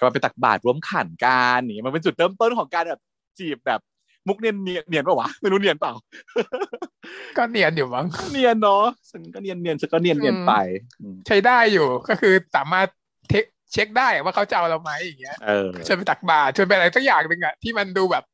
[0.00, 3.00] ก็ไปตักบาตรร่วมขันกันนี่มันเป็นจุดเริ่มต้นของการแบบ
[3.38, 3.80] จีบแบบ
[4.28, 5.92] มุกเนียนเนียนเนียนเปล่าวะไม่รู้เนียนเปล่า
[7.36, 10.52] ก็เนียนอยู่มั้งเนียนเนาะฉันก็เนียนเนียนฉันก็เนียนเนียนไป
[11.00, 12.88] อืมใช้ได้อยู่ก็คือสามารถ
[13.28, 18.24] test check ได้ว่าเขาจะเอาเราไหมอย่างเงี้ยเออชวนไปตักบาตรชวนไปอะไรสักอย่างหนึ่งอะที่มันดูแบบ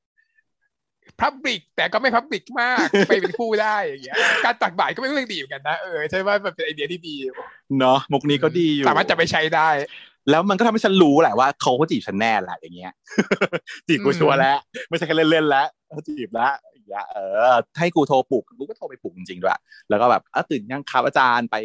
[1.20, 7.34] public แต่ก็ไม่ public มากไปเป็นคู่ได้อย่างเงี้ยการตักบาตรก็เป็นเรื่องดีเหมือนกันนะเออใช่ว่ามันเป็นไอเดียที่ดีอยู่
[7.78, 9.68] เนาะมุกนี้ก็ดีอยู่สามารถจะไปใช้ได้
[10.30, 12.92] แล้วมันก็ทำให้ฉันรู้แหละว่าเขาก็จีบฉันแน่แหละอย่างเงี้ย
[13.86, 14.58] จีบกูอืมชัวร์แล้ว
[14.88, 15.66] ไม่ใช่แค่เล่นๆแล้ว
[16.08, 17.16] จีบแล้วอย่างเงี้ยเอ
[17.52, 19.58] อให้กูโทรปลุกกูก็โทรไปปลุกจริงๆด้วย
[19.88, 21.56] แล้วก็แบบอะตื่นยังครับอาจารย์ไป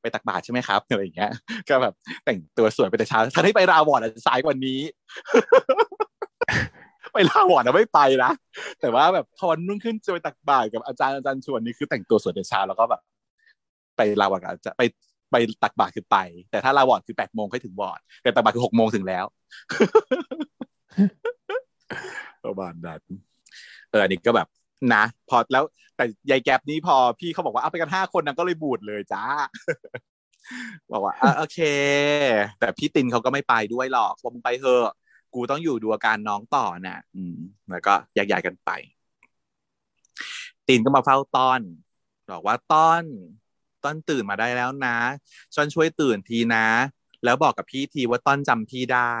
[0.00, 1.30] ไปตักบาตรใช่ไหมครับอะไรอย่างเงี้ย
[1.68, 1.94] ก็แบบ
[2.24, 4.80] แต่งตัวสวยไปแต่เช้าทันที่ไป round ward อาจจะสายกว่านี้
[7.14, 8.32] ไป round ward อะไม่ไปนะ
[8.80, 13.00] แต่ว่าแบบพอวันรุ่งขึ้นจะไปตักบาตรกับอาจารย์อาจารย์ชวนนี่คือแต่งตัวสวยแต่เช้าแล้วก็แบบ
[13.96, 14.82] ไป round ward กับอาจารย์ไป
[15.32, 16.16] ไปตักบาตรคือไป
[16.50, 19.24] แต่ถ้า round ward คือแปดโมงค่อยถึงวอร์ดแต่ตักบาตรคือหกโมงถึงแล้ว
[22.44, 23.02] ประมาณนั้น
[23.90, 24.48] เอออันนี้ก็แบบ
[24.94, 25.64] นะ พอแล้ว
[25.96, 29.24] แต่ยายแก๊ปนี่พอพี่เขาบอกว่าเอาไปกันห้าคนนะก็เลยบูดเลยจ้า
[30.92, 31.58] บอกว่าอะโอเค
[32.58, 34.94] แต่พี่ตินเขาก็ไม่ไปด้วยหรอกว่ามึงไปเถอะ
[35.34, 37.36] กูต้องอยู่ดูอาการน้องต่อน่ะ อืม
[37.70, 38.70] แล้วก็แยกย้ายกันไป
[40.68, 41.60] ตินก็มาเฝ้าต้อน
[42.32, 43.02] บอกว่าต้อน
[43.84, 44.96] ต้อนตื่นมาได้แล้วนะ
[45.54, 46.66] ชอนช่วยตื่นทีนะ
[47.24, 49.14] แล้วบอกกับพี่ทีว่าต้อนจำพี่ได้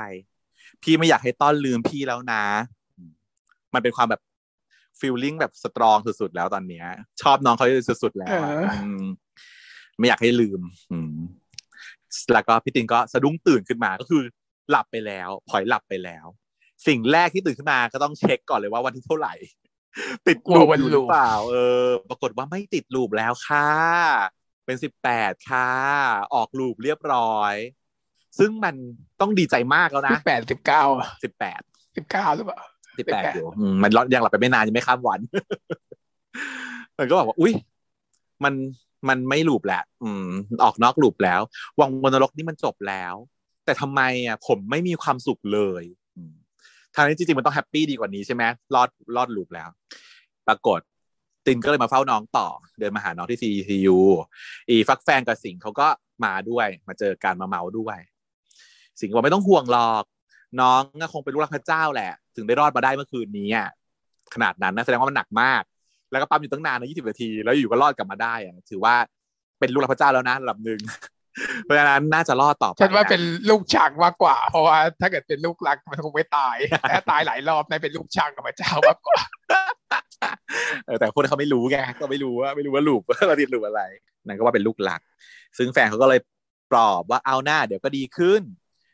[0.82, 2.44] พี่ไม่อยากให้ต้อนลืมพี่แล้วนะ
[3.74, 4.20] มันเป็นความแบบ
[5.00, 6.86] ฟีลลิ่งแบบสตรองสุดๆแล้วตอนเนี้ย
[7.22, 9.04] ชอบน้องเขาสุดๆแล้วอะเอออืม
[9.98, 10.60] ไม่อยากให้ลืม
[10.92, 11.14] อืม
[12.34, 14.22] แล้วก็พี่ตินก็สะดุ้งตื่นขึ้นมาก็คือ
[14.70, 16.26] หลับไปแล้วพลอยหลับไปแล้ว
[16.86, 19.34] สิ่งแรกที่ตื่นขึ้นมาก็ต้องเช็คก่อนเลยว่าวันที่เท่าไหร่
[20.26, 23.68] ติดกลัวลูปวันอยู่หลูรืปอเปล่า เออ ปรากฏว่าไม่ติดลูปแล้วค่ะ
[24.64, 25.70] เป็นสิบแปดค่ะ
[26.34, 27.54] ออกลูปเรียบร้อย
[28.38, 28.74] ซึ่งมัน
[29.20, 30.82] ต้องดีใจมากแล้วสินะบแปดสิบเก้า
[31.24, 31.60] สิบแปด
[31.96, 32.58] สิบเก้าหรือเปล่า
[32.98, 35.20] สิบแปด18อยู่อืมมันยังหลับไปไม่นานยังไม่ข้ามวัน
[36.98, 37.52] มันก็บอกว่า อุ้ย
[38.44, 38.54] มัน
[39.08, 40.28] มันไม่ลูปแหละ อืม
[40.64, 41.40] ออกนอกลูปแล้ว
[41.80, 43.14] วังวนนรกนี่มันจบแล้ว
[43.64, 45.84] แต่ทำไมอะผมไม่มีความสุขเลย
[46.16, 46.34] อืม
[46.94, 48.42] ทางนี้จริงๆมันต้องแฮปปี้ดีกว่านี้ใช่ไหม
[48.74, 49.68] รอดรอดลูปแล้ว
[50.48, 50.80] ปรากฏ
[51.46, 52.48] ตินก็เลยมาเฝ้าน้องต่อ
[52.78, 53.98] เดินมาหาน้องที่ CCU
[54.68, 55.88] อีฟักแฟงกับสิงห์เขาก็
[56.24, 57.98] มาด้วยมาเจอการมาเมาด้วย
[59.00, 60.04] สิงห์ก็บอกไม่ต้องห่วงหรอก
[60.60, 63.68] น้องก็คงเป็นลูกรักพระเจ้าแหละ ถึงได้รอดมาได้เมื่อคืนนี้อะ
[64.34, 65.62] ขนาดนั้นนะแสดงว่ามันหนักมาก
[66.10, 68.94] แล้วก็ปั๊มอยู่ตั้งนานนะยี่สิบนาที แล้วอยู่ก็รอดกลับมาได้อะถือว่า
[69.58, 70.80] เป็นลูกรักพระเจ้าแล้วนะระดับหนึ่ง
[71.62, 76.56] เพราะฉะนั้นน่าจะรอดต่อไปฉันว่าะเป็นลูกช่างมากกว่า เพราะว่าถ้าเกิดเป็นลูกรักมันคงไม่ตาย
[76.88, 79.20] แต่ตายหลายรอบนายเป็นลูกช่างกับพระเจ้ามากกว่า
[80.86, 83.82] เออแต่คนเขาไม่รู้ไงก็ไม่รู้ว่าไม่รู้ว่าลูปเราติดลูปอะไร
[84.26, 85.00] นั่นก็ว่าเป็นลูกหลัก
[85.58, 86.20] ซึ่งแฟนเขาก็เลย
[86.70, 88.42] ปลอบว่าเอาหน้าเดี๋ยวก็ดีขึ้น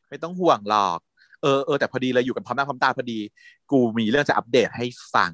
[0.09, 0.99] ไม่ต้องห่วงหรอก
[1.43, 3.19] เออเออแต่พอดีเราอยู่กันพร้อมหน้าพร้อมตาพอดี
[3.71, 5.33] กูมีเรื่องจะอัปเดตให้ฟัง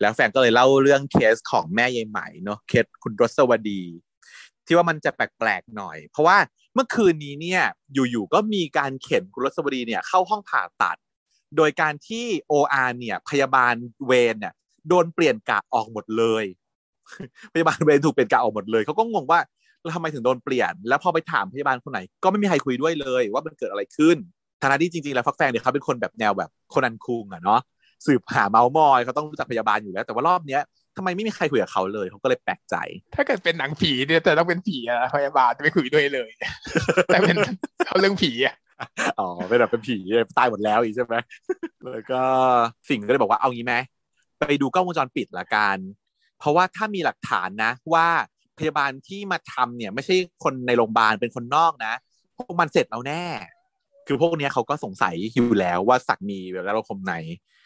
[0.00, 3.80] แล้วแฟนก็เลยเล่าเรื่องเคสของแม่ยายไหมเนาะเคสคุณรสวดี
[4.66, 6.36] ที่ว่ามันจะแปลกๆหน่อย เพราะว่า
[6.74, 7.62] เมื่อคืนนี้เนี่ย
[7.94, 10.96] อยู่ๆก็มีการเข็นคุณรสวดีเนี่ยเข้าห้องผ่าตัด
[11.56, 13.74] โดยการที่ OR เนี่ยพยาบาล
[14.06, 14.52] เวรเนี่ย
[14.88, 16.44] โดนเปลี่ยนกะออกหมดเลย
[17.52, 19.40] พยาบาลเวรถูกเปลี่ยนกะออกหมดเลยเขาก็งงว่า
[19.82, 24.16] แล้วทำไมถึงโดนเปลี่ยน แล้วพอไปถามพยาบาลคนไหน ก็ไม่มีใครคุยด้วยเลยว่ามันเกิดอะไรขึ้น
[24.60, 27.60] ทางที่จริงๆแล้วฟักแฟงเนี่ยเขาเป็นคนแบบแนวแบบคนอันคุงอะเนาะ
[28.06, 30.62] สืบหาเมาส์มอยเขาต้องรู้จักพยาบาลอยู่แล้ว แต่ว่ารอบเนี้ย
[30.96, 32.76] ทำไมไม่มีใครคุยกับเขาเลยเขาก็เลยแปลกใจ
[33.14, 36.30] ถ้าเกิดเป็นหนังผีเนี่ยแต่ต้องเป็นผีอะพยาบาลจะไม่คุยด้วยเลย
[37.06, 37.36] แต่เป็น
[37.86, 38.54] เขาเรื่องผีอะ
[39.18, 39.96] อ๋อเป็นแบบเป็นผี
[40.38, 41.14] ตายหมดแล้วอีกใช่ไหม
[41.92, 42.22] แล้วก็
[42.88, 43.74] สิ่งก็เลยบอกว่าเอางี้ไหม
[44.40, 45.76] ไปดูกล้องวงจรปิดละกัน
[46.38, 48.06] เพราะว่าถ้ามีหลักฐานนะ ว่า
[48.58, 51.92] พยาบาลที่มาทำเนี่ย ไม่ใช่คนในโรงพยาบาลเป็นคนนอกนะ
[52.36, 53.24] พวกมันเสร็จแล้วแน่
[54.06, 57.12] คือพวกเนี้ยเขาก็สงสัยอยู่แล้วว่าสักมีแบบแล้วคมใน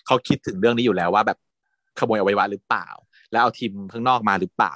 [0.06, 1.38] เขาคิดถึงเรื่องนี้อยู่แล้วว่าแบบ
[1.98, 2.88] ขโมยอวัยวะหรือเปล่า
[3.32, 4.74] แล้วเอาทีมข้างนอกมาหรือเปล่า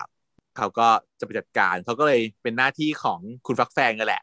[0.57, 0.89] เขาก็
[1.21, 4.23] จะไปจัดการเขาก็เลยเป็นหน้าที่ของคุณฟักแฟงกันแหละ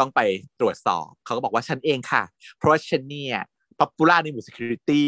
[0.00, 0.20] ต้องไป
[0.60, 2.22] ตรวจสอบ เขาก็บอกว่าฉันเองค่ะ
[2.56, 3.40] เพราะว่าฉันเนี่ย
[3.78, 5.02] ป๊อปปูล่าในหมู่ security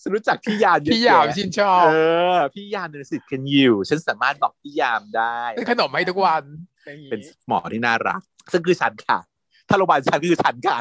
[0.00, 1.90] ฉันรู้จักพี่ยามเยอะพี่ยามแยะชินชอบเอ
[2.34, 6.42] อพี่ยามเป็นสิทธิ์กันอยู่ฉันสามารถบอกพี่ยามได้ซื้อขนมให้ทุกวัน
[7.10, 8.20] เป็นหมอที่น่ารัก
[8.52, 9.18] ซึ่งคือฉันค่ะ
[9.68, 10.78] ถ้าโรงพยาบาลฉันคือฉันค่ะ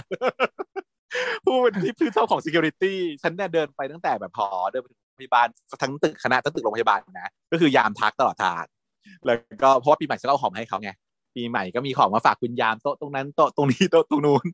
[1.43, 5.47] ผู้เป็นที่พื้นเจ้าของ security ฉันเนี่ยเดินไปตั้งแต่แบบพอเดินไปถึงโรง พยาบาล
[5.81, 8.65] ทั้งตึกคณะทั้งตึกโรงพยาบาลนะก็คือยามทักตลอดทาง
[9.25, 10.91] แล้วก็เพราะว่าปีใหม่ฉันก็เอาของมให้เขาไง
[11.35, 14.45] ปีใหม่ก็มีของมาฝากคุณยามโต๊ะตรงนั้นโต๊ะตรงนี้โต๊ะตรงนู้น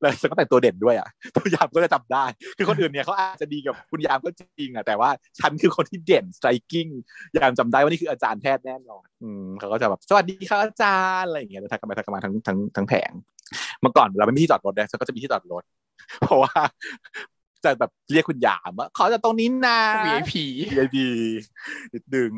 [0.00, 2.24] แล้วฉันก็แต่งตัวเด่นด้วยอะตัวยามก็จะจำได้
[2.56, 6.90] คือคนอื่นเนี่ยเขาอาจจะดีกับคุณยามก็จริงอะแต่ว่าฉันคือคนที่เด่น striking
[7.36, 13.12] ยามจำได้ว่านี่คืออาจารย์แพทย์แน่นอนอืมเขาก็จะแบบสวัสดีครับอาจารย์อะไรอย่างเงี้ยแล้วทักกันไปทักกันมาทั้งทั้งทั้งแผง
[13.80, 15.62] เมื่อก่อนเราไม่มีที่จอดรถเนี่ยฉันก็จะมีที่จอดรถ
[16.20, 16.52] เพราะว่า
[17.64, 20.34] จะแบบเรียกคุณยามว่าขอจากตรงนี้นะ VIP
[20.72, 20.96] VIP
[21.94, 22.30] นิดนึง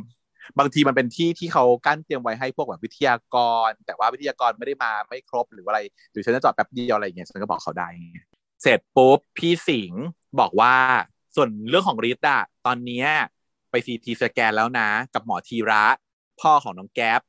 [0.58, 5.80] บางทีมันเป็นที่ที่เขากั้นเตรียมไว้ให้พวกแบบวิทยากร แต่ว่าวิทยากรไม่ได้มาไม่ครบหรืออะไร
[6.12, 7.88] หรือฉันจะจอดแป๊บเดียวอะไรอย่างเงี้ยฉันก็บอกเขาได้
[8.62, 10.04] เสร็จปุ๊บพี่สิงห์
[10.40, 10.74] บอกว่า
[11.36, 13.08] ส่วนเรื่องของฤทธิ์อะตอนเนี้ย
[13.70, 15.84] ไปซีทีสแกนแล้วนะ กับหมอทีระ
[16.40, 17.20] พ่อของน้องแก๊ป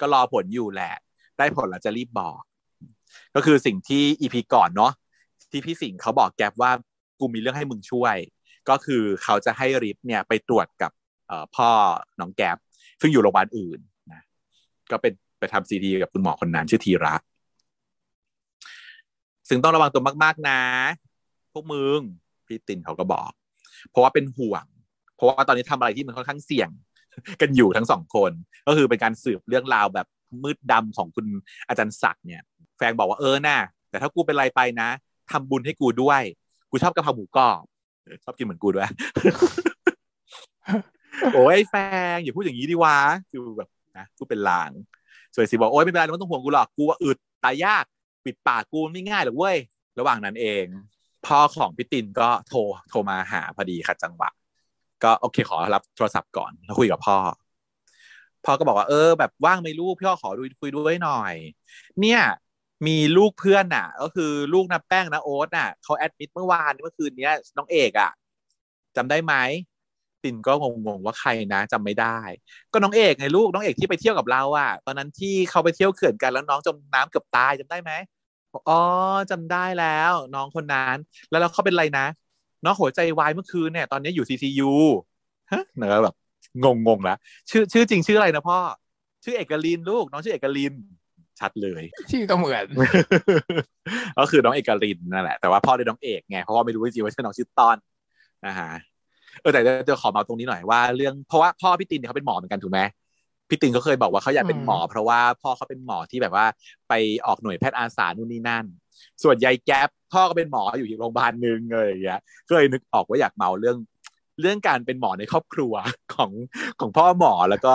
[0.00, 0.94] ก็รอผลอยู่แหละ
[1.38, 2.40] ได้ผลแล้วจะรีบบอก
[3.34, 4.92] ก็คือสิ่งที่อีพีก่อนเนาะ
[5.50, 6.70] ที่พี่สิงห์เขาบอกแก๊ปว่า
[7.18, 8.16] กูมีเรื่องให้มึงช่วย
[8.68, 10.90] ก็คือเขาจะให้ริทธิ์เนี่ยไปตรวจกับ
[11.28, 11.70] พ่อพ่อ
[12.20, 12.56] น้องแก๊ป
[13.00, 13.78] ซึ่งอยู่โรงพยาบาลอื่น
[14.12, 14.22] นะ
[14.90, 17.14] ก็เป็นไปทำซีดีกับคุณหมอคนนั้นชื่อทีระ
[19.48, 20.60] ซึ่งต้องระวังตัวมาก ๆ นะ
[21.52, 22.00] พวกมึง
[22.46, 23.30] พี่ตินเขาก็บอก
[23.90, 24.64] เพราะว่าเป็นห่วง
[25.16, 26.70] เพราะว่าตอนนี้ทำอะไรที่มันค่อนข้างเสี่ยง
[27.40, 28.32] กันอยู่ทั้งสองคน
[28.66, 30.06] ก็คือเป็นการสืบเรื่องราวแบบ
[30.42, 31.26] มืดดำของคุณ
[31.68, 32.42] อาจารย์ศักดิ์เนี่ย
[32.76, 33.58] แฟนบอกว่าเออน่ะ
[33.90, 34.88] แต่ถ้ากูเป็นไรไปนะ
[35.30, 36.22] ทำบุญให้กูด้วย
[36.76, 37.64] กูชอบกะเพราหมูกรอบ
[38.24, 38.90] ชอบกินเหมือนกูด้วย
[41.34, 41.74] โอ้ยแฟ
[42.14, 42.96] งอย่าพูดอย่างนี้ดิวะ
[43.30, 43.68] คือแบบ
[43.98, 44.70] นะกูเป็นลาง
[45.34, 47.84] สวนสิบอกโอ้ยไม่เป็นไรไม่ต้องห่วงกูหรอกกูว่าอึดตายยาก
[48.24, 49.56] ปิดปากกูไม่ง่ายหรอกเว้ย
[49.98, 50.64] ระหว่างนั้นเอง
[51.26, 52.58] พ่อของพี่ตินก็โทร
[52.88, 54.30] โทรมาหาพอดีค่ะจังหวะ
[55.04, 57.16] ก็โอเคขอรับโทรศัพท์ก่อนแล้วคุยกับพ่อ
[58.44, 61.34] พ่อก็บอกว่าเออแบบว่างไหมลูกพี่พ่อขอดูคุยด้วยหน่อย
[62.00, 62.20] เนี่ย
[62.86, 68.10] มีลูกเพื่อนน่ะ ก็คือลูกนับแป้งนะโอ๊ตน่ะเขาแอดมิดเมื่อวานเมื่อคืนนี้น้องเอกอะ
[68.96, 69.34] จำได้ไหม
[70.22, 72.18] ตินก็งงๆว่าใครนะจำไม่ได้
[72.72, 77.92] ก็น้องเอกไงลูกน้องเอกที่ไปเที่ยวกับเราอะ ตอนนั้นที่เขาไปเที่ยวเขื่อนกันแล้วน้องจมน้ำเกือบตายจำได้ไหม
[78.68, 78.80] อ๋อ
[79.30, 80.96] จำได้แล้ว น้องคนนั้น
[81.30, 82.06] แล้วเราเขาเป็นไรนะ
[82.64, 84.70] น้องหัวใจวายเมื่อคืนเนี่ยตอนนี้อยู่ CCU
[85.52, 86.14] ฮะเนอแบบ
[86.64, 87.16] งงงๆแล้ว
[87.50, 88.58] ชื่อชื่อจริงชื่ออะไรนะพ่อ
[89.24, 90.74] ชื่อเอกลินลูก น้องชื่อเอกลิน
[91.40, 92.64] ชัดเลยชื่อก็เหมือน
[94.18, 97.76] ก็คือน้องเอกลินนั่นแหละ แต่ว่าพ่อเรียกน้องเอกไงเพราะว่าไม่รู้จริงๆว่าชื่อน้องชื่อต้อน
[98.46, 98.70] นะฮะ
[99.40, 102.80] เออแต่จะขอมาตรงนี้หน่อยว่าเรื่องเพราะว่าพ่อพี่ตินเนี่ยเขาเป็นหมอเหมือนกันถูกไหม
[103.48, 106.46] พี่ตินก็เคยบอกว่าเขาอยากเป็นหมอ เพราะว่าพ่อเขาเป็นหมอที่แบบว่า
[106.88, 106.92] ไป
[107.26, 108.64] ออกหน่วยแพทย์อาสานู่นนี่นั่น
[109.22, 113.76] ส่วนยายแก๊ปพ่อก็เป็นหมออยู่ที่โรงพยาบาลหนึ่งเลยอย่างเงี้ยก็เลยนึกออกว่าอยากเมาเรื่อง
[114.40, 115.74] เรื่องการเป็นหมอในครอบครัว
[116.14, 116.30] ของ
[116.80, 117.74] ของพ่อหมอแล้วก็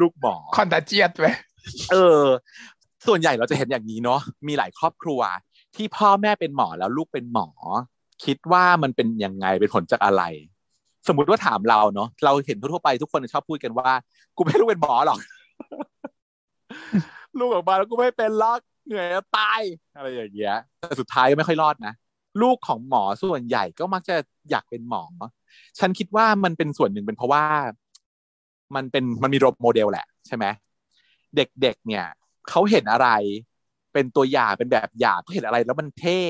[0.00, 1.26] ลูกหมอคอนตาเจียตไหม
[1.92, 2.22] เออ
[3.06, 5.20] ส่วนใหญ่เราจะเห็นอย่างนี้เนาะมีหลายครอบครัว
[5.76, 7.48] ที่พ่อแม่เป็นหมอแล้วลูกเป็นหมอ
[8.24, 10.22] คิดว่ามันเป็นยังไงเป็นผลจากอะไร
[11.08, 13.90] สมมุติว่าถามเราเนาะเราเห็นทั่วไปทุกคนชอบพูดกันว่า
[14.36, 15.18] กูไม่ให้ลูกเป็นหมอหรอก
[17.38, 19.60] ลูกออกมาแล้วกูไม่เป็นล็อกเหนื่อยตาย
[19.96, 21.94] อะไรอย่างเงี้ยแต่สุดท้ายก็ไม่ค่อยรอดนะ
[22.42, 24.16] ลูกของหมอส่วนใหญ่ก็มักจะ
[24.50, 25.02] อยากเป็นหมอ
[25.78, 27.44] ฉันคิดว่ามันเป็นส่วนหนึ่งเป็นเพราะว่า
[28.74, 30.44] มันเป็นมันมีโรโมเดลแหละ ใช่ไหม
[31.36, 32.04] เด็กๆเนี่ย
[32.48, 33.08] เขาเห็นอะไร
[33.92, 36.20] เป็นตัวอย่างเป็นแบบอย่างเขาเห็นอะไรแล้วมันเท่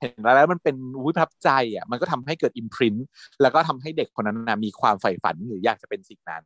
[0.00, 3.06] เห็นอะไรแล้วมันเป็นวิพับใจอะมันก็ทำให้เกิดอิมพรินต์
[3.42, 6.42] แล้วก็ทำให้เด็กคนนั้นนะมีความใฝ่ฝันหรืออยากจะเป็นสิ่งนั้น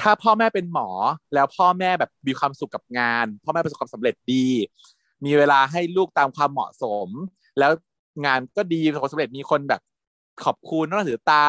[0.00, 0.88] ถ้าพ่อแม่เป็นหมอ
[1.34, 4.46] แล้วพ่อแม่แบบมีความสุขกับงาน พ่อแม่ประสบความสำเร็จดี
[5.24, 7.08] มีเวลาให้ลูกตามความเหมาะสม
[7.58, 7.70] แล้ว
[8.26, 9.80] งานก็ดีประสบความสำเร็จมีคนแบบ
[10.44, 11.42] ขอบคุณนับถือตา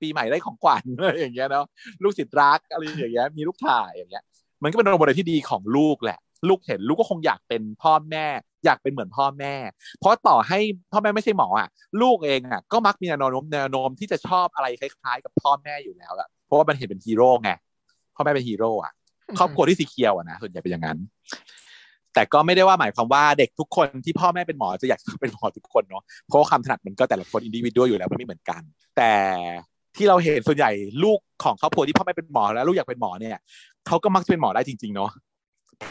[0.00, 1.66] ปีใหม่ได้ของขวัญอะไรอย่างเงี้ยเนาะ
[2.02, 4.24] ลูกศิษย์รักอะไรอย่างเงี้ยมีลูกถ่ายอย่างเงี้ย
[4.62, 6.18] มันก็เป็น role model ที่ดีของลูกแหละ
[6.48, 8.26] ลูกเห็นลูกก็คงอยากเป็นพ่อแม่
[8.64, 9.54] อยากเป็นเหมือนพ่อแม่
[10.00, 10.58] เพราะต่อให้
[10.92, 11.68] พ่อแม่ไม่ใช่หมออะ
[12.02, 17.50] ลูกเองอะก็มักมีแนวโน้มแนวโน้มที่จะชอบอะไรคล้ายๆ กับพ่อแม่อยู่แล้วอะเพราะว่ามันเห็นเป็นฮีโร่ไง
[18.14, 18.92] พ่อแม่เป็นฮีโร่อะ
[19.38, 20.98] ครอบครัวที่สีเขียวอะนะส่วนใหญ่เป็นอย่างนั้น
[22.14, 28.62] แต่ก็ไม่ได้ว่าหมายความว่าเด็กทุกคนที่พ่อแม่เป็นหมอจะอยากเป็นหมอทุกคนเนาะเพราะความถนัดมันก็แต่ละคน individual อยู่แล้วมันไม่เหมือนกัน
[28.96, 29.12] แต่
[29.96, 30.70] ที่เราเห็นส่วนใหญ่
[31.04, 33.38] ลูกของครอบครัวที่พ่อแม่เป็นหมอแล้วลูกอยากเป็นหมอเนี่ย
[33.86, 35.10] เขาก็มักจะเป็นหมอได้จริงๆเนาะ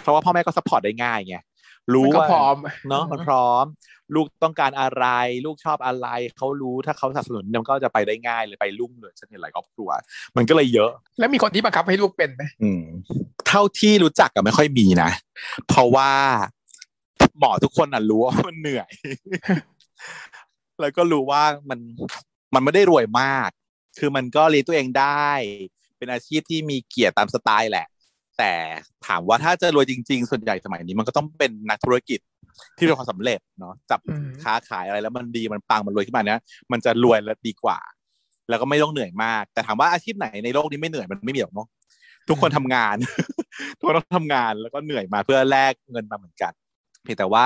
[0.02, 1.38] เพราะว่าพ่อแม่ก็ support ได้ง่ายไง
[1.94, 2.58] รู้ก็ว่าพร้อม
[2.90, 3.66] เนาะมันพร้อม
[4.16, 5.06] ลูกต้องการอะไร
[5.46, 6.08] ลูกชอบอะไร
[6.38, 9.90] เขารู้ถ้าเขาสนับสนุนมันก็จะไปได้ง่ายเลยไปรุ่งเลยฉันเห็นหลายครอบครัว
[10.38, 12.84] มันก็เลยเยอะ แล้วมีคนที่บังคับให้ลูกเป็นไหมอืม
[13.48, 15.10] เท่าที่รู้จักก็ไม่ค่อยมีนะ
[15.68, 16.12] เพราะว่า
[17.40, 18.90] หมอทุกคนน่ะรู้ว่ามันเหนื่อย
[20.82, 21.80] แล้วก็รู้ว่ามัน
[22.54, 23.50] มันไม่ได้รวยมาก
[24.00, 25.30] คือมันก็เลี้ยงตัวเองได้
[25.98, 27.88] เป็นอาชีพที่มีเกียรติตามสไตล์แหละ
[28.38, 28.54] แต่
[29.08, 32.20] ถามว่าถ้าจะรวยจริง ๆ ส่วนใหญ่สมัยนี้มันก็ต้องเป็นนักธุรกิจ
[32.78, 34.00] ที่ประสบความสำเร็จเนาะจับ
[34.44, 36.40] ค้าขายอะไรแล้วมันดีมันปังมันรวยขึ้นมาเนี้ย
[36.72, 37.80] มันจะรวยและดีกว่า
[38.50, 41.68] แล้วก็ไม่ต้องเหนื่อยมาก แต่ถามว่าอาชีพไหนในโลกนี้ไม่เหนื่อยมันไม่มีหรอกเนาะ
[42.30, 42.96] ทุกคนทำงาน
[43.78, 46.54] ทุกคนต้องทำงานแล้วก็เหนื่อยมาเพื่อแลกเงินมาเหมือนกัน
[47.04, 47.46] เพียงแต่ว่า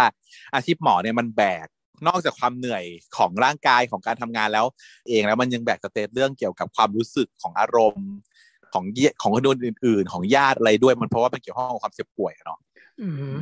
[0.56, 1.68] อาชีพหมอเนี่ยมันแบก
[2.08, 2.84] นอกจากความเหนื่อย
[3.18, 4.66] ของร่างกายของการทำงานแล้ว
[5.10, 8.10] เองแล้วมันยังแบกสเตตเรื่องเกี่ยวกับความรู้สึกของอารมณ์
[8.78, 12.60] ของเยของคนอื่น ๆ ของญาติอะไรด้วยมันเพราะว่ามันเกี่ยวข้องกับความเจ็บป่วยอะเนาะ
[13.02, 13.36] อืม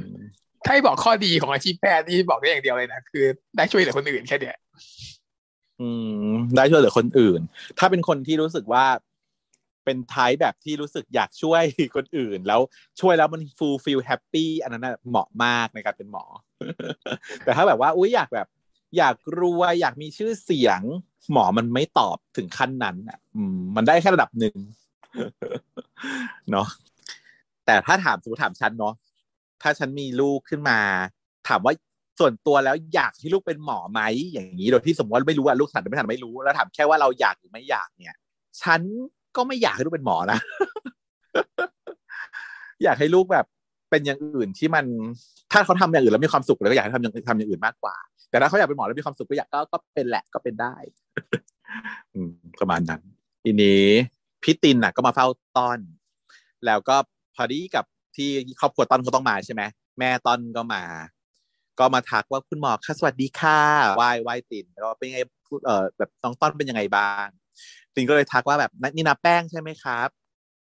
[0.66, 3.26] ถ้าให้บอกข้อดีของอาชีพแพทย์นี่บอกได้อย่างเดียวเลยนะคือ
[3.58, 4.58] ได้ช่วยเหลือคนอื่นแค่เนี้ย
[5.82, 5.90] อื
[6.30, 7.42] ม ได้ช่วยเหลือคนอื่น
[7.80, 8.86] ถ้าเป็นคนที่รู้สึกว่า
[9.86, 11.64] เป็นไทป์แบบที่รู้สึกอยากช่วย
[11.96, 12.62] คนอื่น แล้ว
[13.02, 16.26] ช่วยแล้วมัน fulfill happy อันนั้นนะเหมาะมากในการเป็นหมอ
[17.44, 18.48] แต่ถ้าแบบว่าอุ้ยอยากแบบ
[18.98, 20.82] อยากรวยอยากมีชื่อเสียง
[21.32, 24.56] หมอมันไม่ตอบถึงขั้นนั้นอะอืมมันได้แค่ระดับหนึ่ง
[26.52, 26.68] เนาะ
[27.66, 28.94] แต่ถ้าถามสมมติถามฉันเนาะ
[29.62, 30.80] ถ้าฉันมีลูกขึ้นมา
[31.48, 31.74] ถามว่า
[32.20, 34.02] ส่วนตัวแล้วอยากให้ลูกเป็นหมอไหม
[34.34, 38.18] อย่างนี้โดยที่สมมติว่าไม่รู้ว่าลูกสันไม่ทันไม่รู้แล้วถามแค่ว่าเราอยากหรือไม่อยากเนี่ย
[38.62, 38.82] ฉัน
[39.36, 40.40] ก็ไม่อยากให้ลูกเป็นหมอนะ
[42.84, 43.46] อยากให้ลูกแบบ
[43.90, 44.86] เป็นอย่างอื่นที่มัน
[45.52, 47.96] ถ้าเขาทำอย่างอื่นแล้วมีความสุขแล้วก็อยากให้ทำอย่างทำอย่างอื่นมากกว่า
[48.30, 50.76] แต่ถ้าเขาอยากเป็นหมอแล้วมีความสุขก็อยากก็ก็เป็นแหละก็เป็นได้
[52.14, 52.20] อื
[52.60, 53.02] ประมาณนั้น
[53.44, 53.86] ทีนี้
[54.46, 55.28] พี่ตินน่ะ ก็มาเฝ้า
[55.58, 55.80] ต้อน
[56.66, 56.96] แล้วก็
[57.36, 57.86] พอดีกับ
[58.16, 58.30] ที่
[58.60, 59.62] ครอบครัวต้อนเขาต้องมาใช่ไหม
[60.00, 60.84] แม่ต้อนก็มา
[61.80, 63.60] ก็มาทักว่าคุณหมอค่ะสวัสดีค่ะ
[63.98, 67.26] ไหว้ไหว้ตินแล้วเป็นไงพูดเออแบบน้องต้อนเป็นยังไงบ้าง
[67.96, 70.10] ตินก็เลยทักว่าแบบนี่นาแป้งใช่ไหมครับ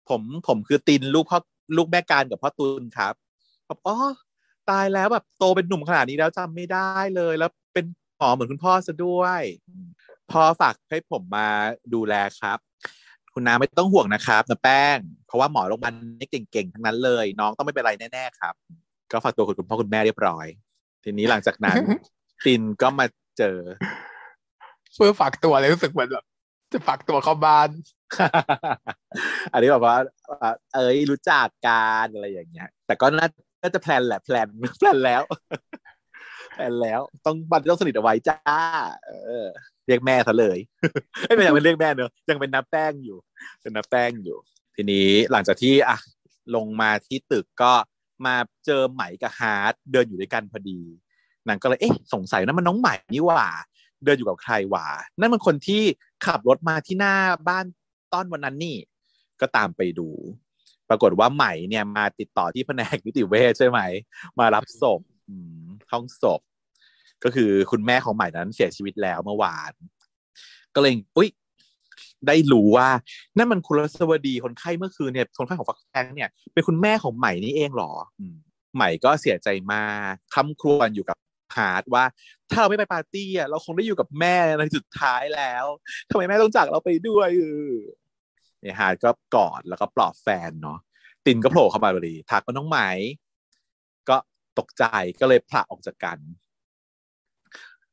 [0.08, 1.38] ผมผมคือตินลูกพ่อ
[1.76, 3.14] ลูกแม่การกับพ่อตุลครับ
[3.68, 3.96] บอกอ๋อ
[4.70, 7.84] ตายแล้วแบบโตเป็นหนุ่มขนาดนี้แล้วจำไม่ได้เลยแล้วเป็น
[8.18, 9.42] หมอเหมือนคุณพ่อซะด้วย
[10.30, 11.48] พ่อฝากให้ผมมา
[11.94, 12.58] ดูแลครับ
[13.39, 18.55] คุณนาไม่ต้องห่วงนะครับนาแป้ง เพราะว่าหมอโรงพยาบาลนี่เก่งๆทั้งนั้นเลย น้องต้องไม่เป็นไรแน่ๆครับ
[19.11, 20.47] ก็ฝากตัวคุณพ่อคุณแม่เรียบร้อย
[21.05, 21.76] ทีนี้หลังจากนั้น
[22.45, 23.07] ตินก็มา
[23.39, 23.59] เจอ
[24.95, 26.24] เพื่อฝากตัวเลยรู้สึกเหมือนแบบ
[26.72, 27.68] จะฝากตัวเข้าบ้าน
[29.53, 29.97] อันนี้แบบว่า
[30.74, 33.28] เอ้ยรู้จักกันอะไรอย่างเงี้ย แต่ก็น่า
[33.62, 34.48] น่าจะ plan แหละ plan
[34.78, 35.22] plan แล้ว
[36.57, 38.38] plan แล้วต้องบันต้องสนิทเอาไว้จ้า
[39.07, 39.12] เอ
[39.44, 39.46] อ
[39.86, 40.59] เรียกแม่ซะเลย
[41.22, 43.18] ไม่เป็นยังเป็นเรียกแม่เนอะยังเป็นน้ำแป้งอยู่
[43.62, 44.38] เป็นน้ำแป้งอยู่
[44.74, 45.98] ทีนี้หลังจากที่อะ
[46.54, 47.72] ลงมาที่ตึกก็
[48.26, 48.36] มา
[48.66, 50.80] เจอไหมกับฮาร์ดเดินอยู่ด้วยกันพอดี
[51.48, 53.46] นางก็เลยเอ๊ะสงสัยนะมันน้องใหม่นี่หว่า
[54.04, 54.86] เดินอยู่กับใครหว่า
[55.18, 55.82] นั่นมันคนที่
[56.26, 57.14] ขับรถมาที่หน้า
[57.48, 57.64] บ้าน
[58.12, 58.76] ต้อนวันนั้นนี่
[59.40, 60.09] ก็ตามไปดู
[60.88, 63.80] ปรากฏว่าใหม่เนี่ยมาติดต่อที่แผนกนิติเวชใช่ไหม
[64.38, 65.00] มารับศพ
[65.92, 66.40] ห้องศพ
[67.24, 69.72] ก็คือคุณแม่ของใหม่นั้นเสียชีวิตแล้วเมื่อวาน
[70.74, 71.28] ก็เลยอุ้ย
[72.26, 72.88] ได้รู้ว่า
[73.36, 77.92] นั่นมันคุณรสวดีคนไข้เมื่อคืนเนี่ยคนไข้ของฟักแทงเนี่ยเป็นคุณแม่ของใหม่นี่เองหรอ
[78.74, 81.16] ใหม่ก็เสียใจมากคร่ำครวญอยู่กับ
[81.56, 82.04] ฮาร์ดว่า
[82.50, 85.64] ถ้าเราไม่ไปปาร์ตี้อะเราคงได้อยู่กับแม่ในสุดท้ายแล้ว
[86.10, 87.74] ทำไมแม่ต้องจากเราไปด้วยเออ
[88.60, 90.78] เนี่ยฮาร์ดก็กอดแล้วก็ปลอบแฟนเนาะ
[91.26, 92.78] ตินก็โผล่เข้ามาพอดีทักว่าน้องใหม่
[94.59, 94.84] ตกใจ
[95.20, 96.18] ก็เลยผละออกจากกัน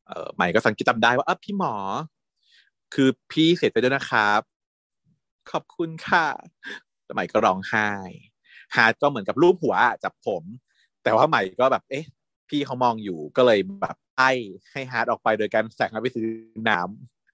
[0.07, 1.75] เออใหม่ก็สังเกตจำได้ว่าอะพี่หมอ
[2.93, 4.41] คือพี่เสียใจด้วยนะครับ
[5.51, 6.27] ขอบคุณค่ะ
[7.13, 7.89] ใหม่ก็ร้องไห้
[8.75, 10.43] ฮาร์ดก็เหมือนกับลูบหัวจับผม
[11.03, 12.05] แต่ว่าใหม่ก็แบบ เอ๊ะ
[12.49, 14.31] พี่เขามองอยู่ก็เลยแบบไอ้
[14.71, 16.27] ให้ฮาร์ดออกไปโดยการแสร้งไปซื้อ
[16.69, 16.79] น้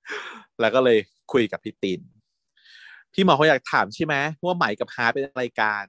[0.04, 0.98] ำแล้วก็เลย
[1.32, 2.02] คุยกับพี่ติน
[3.14, 5.86] พี่หมอเขาอยากถามใช่ไหมว่าใหม่กับฮาร์ดเป็นอะไรกัน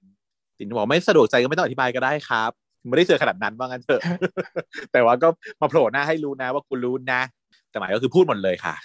[0.59, 2.53] ตินบอกไม่สะดวกใจก็ไม่ต้องอธิบายก็ได้ครับ
[2.89, 4.03] ไม่ได้เจอขนาดนั้นว่างั้นเถอะ
[4.93, 5.29] แต่ว่าก็
[5.61, 7.23] มาโผล่หน้าให้รู้นะ ว่าคุณรู้นะ
[7.71, 8.77] แต่หมายก็คือพูดหมดเลยค่ะ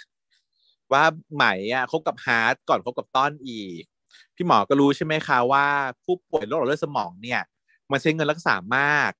[0.92, 3.82] ว่าใหม่อะคบกับฮาร์ดก่อนคบกับต้อนอีก
[4.36, 5.66] พี่หมอก็รู้ใช่ไหมคะว่า
[6.04, 7.40] ผู้ป่วยโรคหลอดเลือดสมองเนี่ย
[7.90, 9.12] มันใช้เงินรักษามาก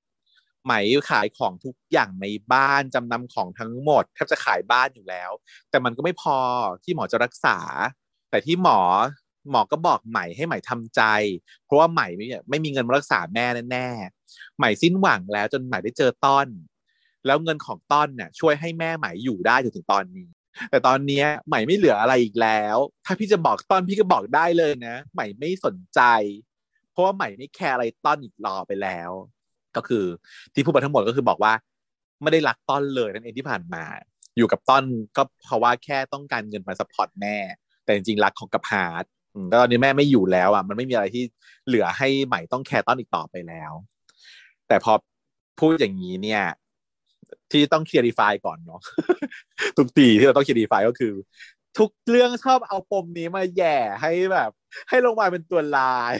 [0.65, 0.73] ไหม
[1.09, 5.31] ขายของทุกอย่างในบ้านจำนำของทั้งหมดแทบจะขายบ้านอยู่แล้ว
[5.69, 6.37] แต่มันก็ไม่พอ
[6.83, 7.57] ที่หมอจะรักษา
[8.29, 8.79] แต่ที่หมอ
[9.51, 11.01] หมอก็บอกใหม่ให้ใหม่ทำใจ
[11.65, 13.87] เพราะว่าใหม่ไม่ไม่มีเงินมารักษาแม่แน่
[14.57, 16.47] ใหม่สิ้นหวังแล้วจนใหม่ได้เจอต้อน
[17.25, 20.27] แล้วเงินของต้อนเนี่ยช่วยให้แม่ใหม่อยู่ได้จนถึงตอนนี้
[20.69, 26.01] แต่ตอนนี้ใหม่ไม่เหลืออะไรอีกแล้ว ถ้าพี่จะบอกต้อนพี่ก็บอกได้เลยนะ ใหม่ไม่สนใจ
[26.91, 29.11] เพราะว่าใหม่ไม่แคร์อะไรต้อนอีกต่อไปแล้ว
[29.75, 30.05] ก็คือ
[30.53, 31.53] ที่พูดมาทั้งหมดก็คือบอกว่า
[32.21, 33.83] ไม่ได้รักต้อนเลยนั่นเองที่ผ่านมา
[34.37, 34.83] อยู่กับต้อน
[35.17, 37.35] ก็เพราะว่าแค่ต้องการเงินมา support แม่
[37.83, 39.05] แต่จริงๆรักของกับฮาร์ด
[39.49, 41.23] แล้วตอนนี้แม่ไม่อยู่แล้วอะมันไม่มีอะไรที่
[41.67, 43.71] เหลือให้ใหม่ต้องแคร์ต้อนอีกต่อไปแล้ว
[44.67, 44.93] แต่พอ
[45.59, 46.43] พูดอย่างนี้เนี่ย
[47.51, 48.81] ที่ต้อง clarify ก่อนเนาะ
[49.77, 51.13] ทุกทีที่เราต้อง clarify ก็คือ
[51.77, 54.51] ทุกเรื่องชอบเอาปมนี้มาแย่ให้แบบ
[54.89, 56.13] ให้ลงมาเป็นตัวร้าย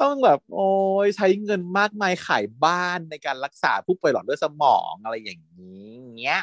[0.00, 0.70] ต้องแบบ โอ้
[1.04, 5.86] ยใช้เงินมากมายขายบ้านในการรักษาผู้ป่วยหลอดเลือดสมองอะไรอย่างนี้
[6.20, 6.42] เงี้ย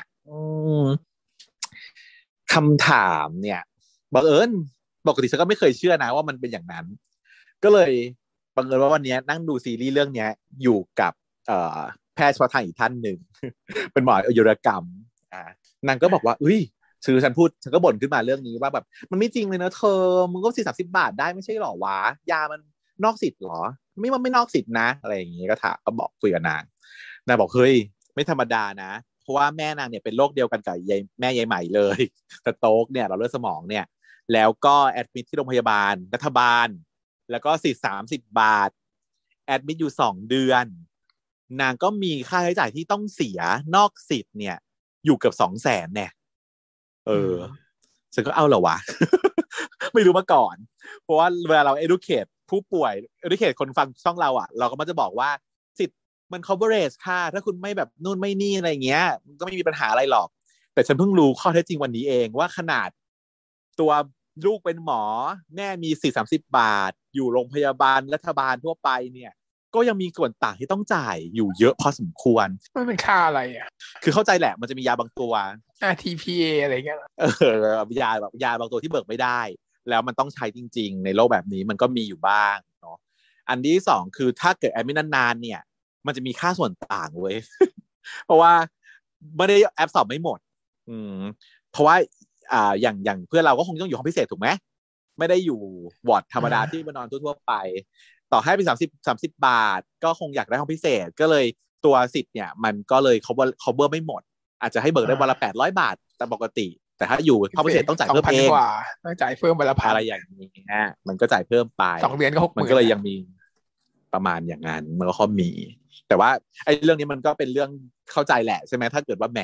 [2.54, 3.62] คำถามเนี่ย
[4.14, 4.52] บังเอิญ
[5.08, 6.86] ปกติฉันก็ไม่เคยเชื่อนะว่ามันเป็นอย่างนั้น
[7.64, 7.92] ก็เลย
[8.60, 10.30] บังเอิญว่าวันนี้นั่งดูซีรีส์เรื่องเนี้ย
[10.64, 11.14] อยู่กับ
[11.48, 11.80] เอ่อ
[12.16, 13.18] แพทย์เฉพาะทางอีกท่านหนึ่ง
[13.94, 14.84] เป็นหมออายุรกรรม
[15.34, 15.42] อ่า
[15.88, 16.60] นางก็บอกว่าอุ้ย
[17.06, 20.02] คือฉันพูดฉันก็บ่นขึ้นมาเรื่องนี้ว่าแบบ มันไม่จริงเลยนะเธอ
[20.32, 21.98] มึงก็สี่สามสิบาทได้ไม่ใช่หรอวะ
[22.32, 22.62] ยามัน
[23.04, 23.60] นอกสิทธิ์หรอ
[24.00, 26.64] ไม่ว่าไม่นอกสิทธิ์นะ อะไรอย่างงี้ก็ถามก็บอกคุยกับนาง
[27.28, 27.76] นางบอกเฮ้ย
[28.14, 28.92] ไม่ธรรมดานะ
[29.22, 32.00] เพราะว่าแม่นางเนี่ยเป็นโรคเดียวกันกับยายแม่ยายใหม่เลย
[32.46, 33.86] stroke เนี่ยหลอดเลือดสมองเนี่ย
[34.34, 36.68] แล้วก็ admit ที่โรงพยาบาลรัฐบาล
[37.32, 38.70] แล้วก็สิทธิ์สามสิบบาท
[39.46, 40.66] admit อยู่สองเดือน
[41.62, 43.40] นางก็มีค่าใช้จ่ายที่ต้องเสีย
[43.76, 44.58] นอกสิทธิ์เนี่ย
[45.06, 46.12] อยู่เกือบสองแสนเนี่ย
[47.08, 47.36] เออ
[48.14, 48.78] ฉันก็เอาเหรอวะ
[49.94, 50.56] ไม่รู้มาก่อน
[51.04, 52.94] เพราะว่าเวลาเรา educate ผู้ป่วย
[53.26, 55.30] educate คนฟังช่องเราอะ เราก็มักจะบอกว่า
[55.80, 55.98] สิทธิ์
[56.32, 60.28] มัน coverage ค่ะ ถ้าคุณไม่แบบนู่นไม่นี่อะไรเงี้ย มันก็ไม่มีปัญหาอะไรหรอก
[60.74, 62.90] แต่ฉันเพิ่งรู้ข้อเท็จจริงวันนี้เองว่าขนาด
[63.80, 63.92] ตัว
[64.46, 65.04] ลูกเป็นหมอ
[65.56, 69.32] แม่มีสี่สามสิบบาท อยู่โรงพยาบาลรัฐบาลทั่วไปเนี่ย
[69.76, 73.68] ก็ยังมีส่วนต่างที่ต้องจ่ายอยู่เยอะพอสมควร มันเป็นค่าอะไรอะ
[74.04, 75.34] คือเข้าใจแหละมันจะมียาบางตัว
[75.92, 77.24] RTPA อะไรเงี้ยเอ
[77.90, 79.42] อยาแบบยาบางตัวที่เบิกไม่ได้
[79.90, 82.98] แล้วมันต้องใช้จริง ๆ ในโลกแบบนี้มันก็มีอยู่บ้างเนาะ
[83.50, 85.62] อันที่สองคือถ้าเกิดแอดมินนานๆเนี่ย
[86.06, 87.36] มันจะมีค่าส่วนต่างเว้ย
[88.26, 88.54] เพราะว่า
[89.38, 90.40] ไม่ได้แอปสอบไม่หมด
[90.90, 91.18] อืม
[91.72, 91.96] เพราะว่า
[92.54, 94.48] อ่าอย่างอย่างเพื่อนเราก็คงต้องอยู่ห้องพิเศษถูกไหม
[95.18, 95.60] ไม่ได้อยู่
[96.10, 97.54] วอร์ดธรรมดาที่มานอนทั่วๆไป
[98.32, 101.46] ต่อให้เป็นสามสิบสามสิบบาท ก็คงอยากได้ห้องพิเศษก็เลย
[101.86, 104.22] ตัวสิทธิ์เนี่ยมันก็เลย cover cover ไม่หมด
[104.62, 108.70] อาจจะให้เบิกได้วันละแปดร้อยบาทแต่ปกติ แต่ถ้าอยู่ห้องพิเศษต้องจ่ายเพิ่มเองกว่า
[109.06, 113.16] ต้องจ่ายเพิ่มวันละพันอะไรอย่างนี้ฮะมันก็จ่ายเพิ่มไปสองเดือนก็หกหมันมื่นก็เลยยังมี
[114.14, 115.52] ประมาณอย่างนั้นมันก็มี
[116.08, 116.30] แต่ว่า
[116.66, 117.70] ไอ้เรื่องนี้มันก็เป็นเรื่อง
[118.12, 119.40] เข้าใจแหละใช่ไหมถ้าเกิดว่าแหม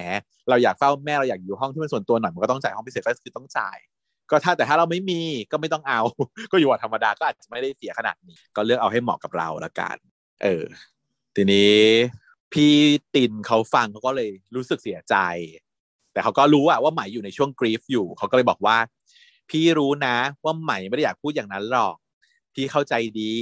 [0.49, 3.77] เราอยากเฝ้าแม่เราอยากอยู่ห้องที่มันส่วนตัวหน่อยมันก็ต้องจ่ายห้องพิเศษก็คือต้องจ่าย
[4.31, 6.01] ก็ถ้าแต่ถ้าเราไม่มีก็ไม่ต้องเอา
[6.51, 9.97] ก็อยู่วัดธรรมดาก็อาจจะไม่ได้เสียขนาดนี้ ก็เลือกเอาให้เหมาะกับเราละกัน
[10.43, 10.63] เออ
[11.35, 11.79] ทีนี้
[12.53, 12.73] พี่
[13.15, 15.15] ตินเขาฟังเขาก็เลยรู้สึกเสียใจ
[16.13, 18.77] แต่เขาก็รู้อะว่าใหม่อยู่ในช่วงกรีฟอยู่เขาก็เลยบอกว่า
[19.49, 21.95] พี่รู้นะว่าใหม่ไม่ได้อยากพูดอย่างนั้นหรอก
[22.53, 23.33] พี่เข้าใจดี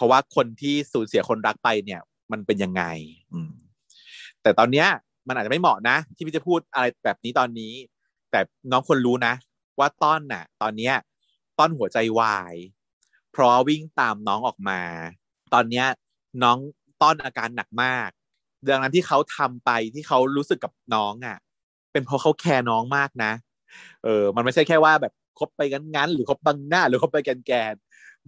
[0.00, 2.00] เพราะว่าคนที่สูญเสียคนรักไปเนี่ย
[2.32, 2.82] มันเป็นยังไง
[3.32, 3.50] อืม
[4.42, 4.88] แต่ตอนเนี้ย
[5.28, 7.72] มันอาจจะไม่เหมาะนะ ที่พี่จะพูดอะไรแบบนี้ตอนนี้
[8.30, 8.40] แต่
[8.70, 9.34] น้องควรรู้นะ
[9.78, 10.94] ว่าต้อนน่ะ ตอนเนี้ย
[11.58, 12.54] ต้อนหัวใจวาย
[13.32, 14.80] เพราะวิ่งตามน้องออกมา
[15.54, 15.86] ตอนเนี้ย
[16.42, 16.58] น้อง
[17.02, 18.08] ต้อนอาการหนักมาก
[18.68, 21.38] ดังนั้นที่เขาทำไปที่เขารู้สึกกับน้องอะ
[21.92, 23.32] เป็นเพราะเขาแคร์น้องมากนะ
[24.04, 27.74] เออ มันไม่ใช่แค่ว่าแบบคบไปงั้นๆหรือคบบังหน้า หรือคบไปแกน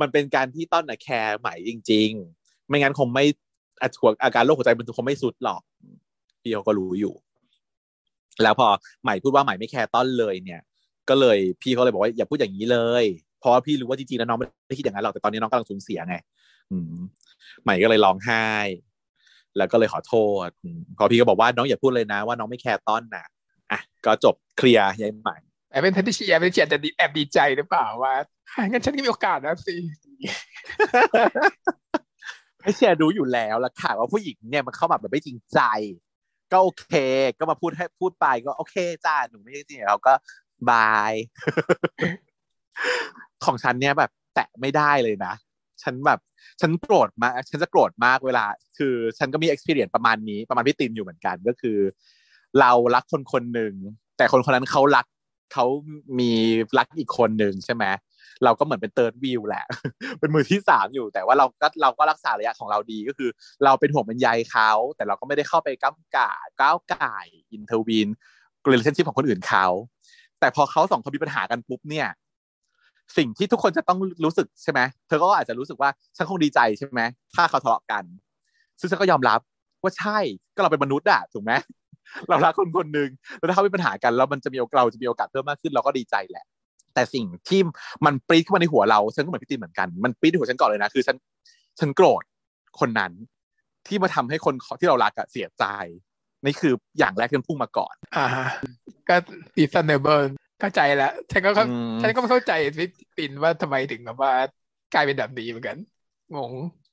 [0.03, 3.25] มันเป็นการที่ต้อนน่ะแคร์ใหม่จริง ๆ ไม่งั้นคงไม่
[3.83, 3.89] อา
[4.25, 5.63] อาการโรคหัวใจมันคงไม่สุดหรอก
[6.43, 7.15] พี่เขาก็รู้อยู่
[8.43, 8.69] แล้วพอ
[9.03, 10.61] ใหม่พูดว่าใหม่ไม่แคร์ต้อนเลยเนี่ย
[11.09, 13.05] ก็เลยพี่เขาเลยบอกว่าอย่าพูดอย่างนี้เลย
[13.39, 16.17] เพราะว่าพี่รู้ว่าจริงๆแล้วน้องไม่ได้คิดอย่างนั้นหรอกแต่ตอนนี้น้องกำลังสูญเสียไง
[17.63, 18.47] ใหม่ก็เลยร้องไห้
[19.57, 20.15] แล้วก็เลยขอโท
[20.47, 20.49] ษ
[20.99, 23.27] พอพี่ก็บอกว่าน้องอย่าพูดเลยนะว่าน้องไม่แคร์ต้อนนะ
[23.71, 25.39] อะก็จบเคลียร์ยายใหม่
[25.73, 28.15] แต่เป็นทันที่เชียร์เป็นเชียร์จะดีแอบดีใจหรือเปล่าว่า
[28.57, 29.77] อะงั้นฉันก็มีโอกาสนะสิ
[32.63, 35.61] ให้เชียร์รู้อยู่แล้วละค่ะว่าผู้หญิงเนี่ยมันเข้ามาแบบไม่จริงใจ
[36.53, 36.95] ก็โอเค
[37.39, 40.13] ก็มาพูดให้พูดไปก็โอเคจ้าหนูไม่จริงๆเราก็
[40.71, 41.13] บาย
[43.45, 45.35] ของฉันเนี่ยแบบ แตะไม่ได้เลยนะ
[45.83, 46.21] ฉันแบบ
[46.61, 48.45] ฉันโกรธมากฉันจะโกรธมากเวลา
[48.79, 51.79] คือ ฉันก็มี experience ประมาณนี้ประมาณพี่ตินอยู่เหมือนกันก็คือ
[52.61, 53.75] เรารักคนคนหนึ่ง
[54.17, 55.07] แต่คนคนนั้นเขารัก
[55.53, 55.67] เขา
[56.19, 56.33] มี
[56.79, 57.85] รักอีกคนหนึ่งใช่ไหม
[58.45, 59.65] เราก็เหมือนเป็นเติร์ดวิวแหละ
[60.21, 63.31] เป็นมือที่สามอยู่แต่ว่าเราก็เราก็รักษาระยะของเราดีก็คือ
[63.65, 68.09] เราเป็นห่วงเป็นใยเขาแต่เราก็ไม่ได้เข้าไปก้าวก่ายก้าวก่าย intervene
[68.69, 69.67] relationship ของคนอื่นเขา
[70.41, 72.09] แต่พอเขาสองคนมีปัญหากันปุ๊บเนี่ย
[73.17, 77.01] สิ่งที่ทุกคนจะต้องรู้สึกใช่ไหมเธอก็อาจจะรู้สึกว่าฉันคงดีใจใช่ไหม
[77.35, 78.05] ถ้าเขาทะเลาะกัน
[78.81, 79.41] ซึ่งฉันก็ยอมรับ
[79.83, 80.19] ว่าใช่
[80.55, 81.53] ก็เราเป็นมนุษย์อะถูกไหม
[82.29, 86.45] เรารักคนคนหนึ่งแล้วถ้าเขามีปัญหากันแล้วมันจะมีเราจะมีโอกาสเพิ่มมากขึ้นเราก็ดีใจแหละ
[86.95, 87.61] แต่สิ่งที่
[88.07, 91.17] มันปรี๊ดขึ้นมาในหัวเราฉันก็เหมือนพี่ตีนเหมือนกันมันปรี๊ดในหัวฉันก่อนเลยนะคือฉัน
[91.81, 92.23] ฉันโกรธ
[92.81, 93.13] คนนั้น
[93.87, 95.65] ที่มาทำให้คนที่เรารักอะเสียใจ
[96.45, 98.47] นี่คืออย่างแรกที่มันพุ่งมาก่อน อ่าฮะ
[99.09, 99.17] ก็
[99.57, 100.25] reasonable
[100.61, 104.33] เข้าใจแล้วฉันก็เข้าอืมฉันก็ไม่เข้าใจพี่ปินว่าทำไมถึงแบบว่า
[104.95, 105.77] กลายเป็นแบบนี้เหมือนกัน
[106.37, 106.53] งง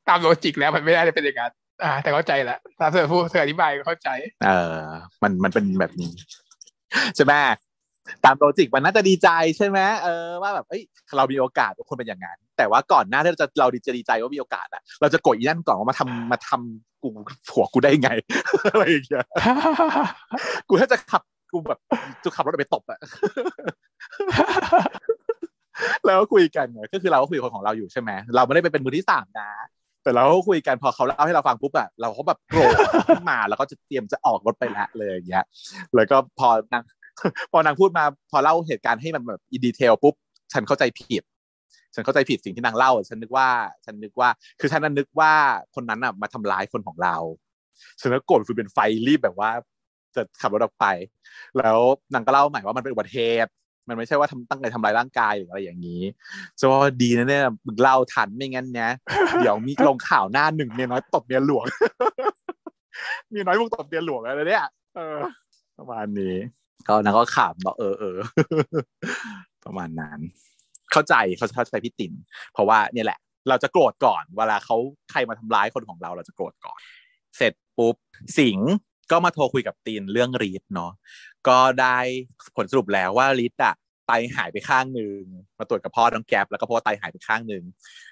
[0.09, 1.51] ตามโลจิกแล้วมันไม่ได้เป็นอย่างนั้น
[1.83, 4.09] อ่า แต่เข้าใจละตามเธอพูดเธออธิบายเข้าใจ
[4.45, 4.79] เออ
[5.23, 6.11] มันมันเป็นแบบนี้
[7.15, 7.33] ใช่ไหม
[8.25, 10.83] ตามโลจิกมันน่าจะดีใจใช่ไหมเออว่าแบบเอ้ย
[11.17, 17.09] เรามีโอกาสคนเป็นอย่างนั้นแต่ว่าก่อนหน้าที่เราจะเราจะดีใจว่ามีโอกาสอะเราจะกดอีนั่นก่อนว่ามาทำมาทำกู
[17.49, 18.09] ผัวกูได้ไง
[18.71, 19.25] อะไรอย่างเงี้ย
[20.69, 21.21] กูถ้าจะขับ
[21.51, 21.79] กูแบบ
[22.23, 22.99] จะขับรถไปตบอะ
[26.05, 29.49] แล้วก็คุยกันไงก็คือเราก็คุยคนของเราอยู่ใช่ไหมเราไม่ได้ไปเป็นมือที่สามนะ
[30.03, 32.73] แต่เราก็คุยกันพอเขาเล่าให้เราฟังปุ๊บอะเราก็แบบโกรธ
[33.09, 35.45] ขึ้นมาแล้วก็จะเตรียมจะออกรถไปละเลยอย่างเงี้ย
[35.95, 36.83] แล้วก็พอนาง
[37.51, 40.15] พอนางพูดมาพอเล่าเหตุการณ์ให้มันแบบอินดีเทลปุ๊บ
[40.53, 41.23] ฉันเข้าใจผิด
[41.95, 43.47] ฉันเข้าใจผิดสิ่งที่นางเล่า ฉันนึกว่า
[43.85, 44.29] ฉันนึกว่า
[44.59, 45.33] คือฉันนั้นนึกว่า
[45.75, 47.15] คนนั้นอะมาทำร้ายคนของเรา
[47.99, 49.51] ฉันก็โกรธคือเป็นไฟรีบแบบว่า
[50.15, 50.85] จะขับรถออกไป
[51.57, 51.79] แล้ว
[52.13, 53.51] นางก็เล่าใหม่ว่ามันเป็นอุบัติเหตุ
[53.89, 56.01] มันไม่ใช่ว่าทำตั้งใจทำร้ายร่างกายหรืออะไรอย่างนี้
[56.59, 58.91] จะว่าดีนะเนี่ยมึงเล่าทันไม่งั้นเนี้ย
[59.39, 61.65] เดี๋ยวมีลงข่าวหน้าหนึ่งเมียน้อยตบเมียหลวง
[63.29, 65.17] เมียน้อยมึงตบเมียหลวงอะไรเนี่ยเออ
[65.77, 66.35] ประมาณนี้
[66.87, 68.17] ก็นางก็ขำบอกเออเออ
[69.65, 70.19] ประมาณนั้น
[70.91, 72.13] เข้าใจเขาเข้าใจพี่ติน
[72.53, 74.77] เพราะว่าเนี่ยแหละ เราจะโกรธก่อน เวลาเขา
[75.11, 76.79] ใครมาทำร้ายคนของเราเราจะโกรธก่อน
[77.37, 77.95] เสร็จปุ๊บ
[78.37, 78.59] สิง
[79.11, 80.91] ก็มาโทรคุยกับตินเรื่องรีดเนาะ
[81.47, 81.97] ก็ได้
[82.55, 83.73] ผลสรุปแล้วว่ารีดอะ
[84.07, 85.21] ไตหายไปข้างหนึ่ง
[85.57, 87.63] มาตรวจกับพ่อน้องแก๊ปแล้วก็พบว่าไตหายไปข้างหนึ่ง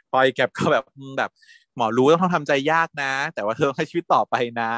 [0.10, 0.86] พอไอ้แก๊ปก็แบบ
[1.18, 1.32] แบบ
[1.76, 4.72] หมอรู้ต้องทำใจยากนะ แต่ว่าเธอต้องใช้ชีวิตต่อไปนะ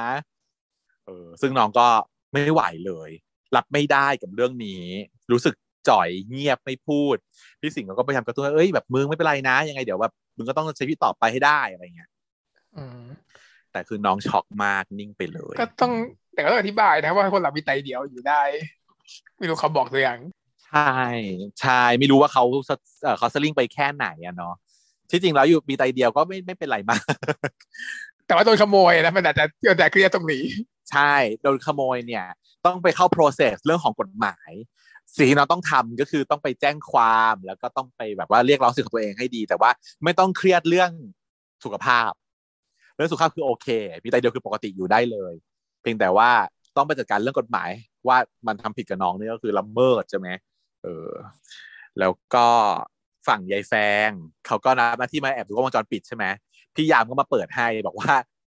[1.06, 1.88] เออซึ่งน้องก็
[2.32, 3.10] ไม่ไหวเลย
[3.56, 4.84] รับไม่ได้กับเรื่องนี้
[5.32, 5.56] รู้สึก
[5.90, 7.16] จ่อยเงียบไม่พูด
[7.62, 12.10] พี่สิงห์ก็พยายามกระตุ้นว่าเอ้ยแบบมึงไม่เป็นไรนะ ยังไงเดี๋ยวแบบมึงก็ต้องใช้ชีวิตต่อไปให้ได้อะไรเงี้ย
[12.78, 13.04] อืม
[13.72, 15.94] แต่คือน้องช็อกมากนิ่งไปเลย ก็ต้อง
[16.34, 18.42] แต่ก็ต้องอธิบายนะว่าคนเรามีไตเดียวอยู่ได้
[19.38, 20.20] ไม่รู้เขาบอกหรือยัง
[20.68, 20.94] ใช่
[21.62, 22.44] ใช่ไม่รู้ว่าเขา
[23.04, 24.54] เอ่อเขาสลิงไปแค่ไหนอะเนาะ
[25.10, 27.04] ที่จริงแล้วอยู่มีไตเดียวก็ไม่ไม่เป็นไรมาก
[28.26, 30.44] แต่ว่าโดนขโมยนะมันอาจจะเกิดแต่เครียดตรงนี้
[30.92, 32.26] ใช่โดนขโมยเนี่ย
[32.66, 34.52] ต้องไปเข้า process เรื่องของกฎหมาย
[35.18, 39.72] สิ่งที่เราต้องทำก็คือต้องไปแจ้งความแล้วก็ต้องไปแบบว่าเรียกร้องสิทธิของตัวเองให้ดี แต่ว่า
[40.04, 40.92] ไม่ต้องเครียดเรื่อง
[41.64, 42.12] สุขภาพ
[43.00, 43.68] เรื่องสุขภาพคือโอเค
[44.04, 45.34] มีไตเดียวคือปกติอยู่ได้เลย
[45.82, 46.30] เพียงแต่ว่า
[46.78, 47.70] ต้องไปจัดการเรื่องกฎหมาย
[48.08, 48.18] ว่า
[48.48, 50.28] มันทำผิดกับน้องนี่ก็คือละเมิดใช่ไหม
[50.84, 51.10] เออ
[52.00, 52.48] แล้วก็
[53.28, 53.74] ฝั่งยายแฟ
[54.08, 54.10] ง
[54.48, 56.26] เขาก็นับหน้าที่มาแอบดูกล้องวงจรปิดใช่ไหม
[56.76, 58.14] พี่ยามก็มาเปิดให้บอกว่า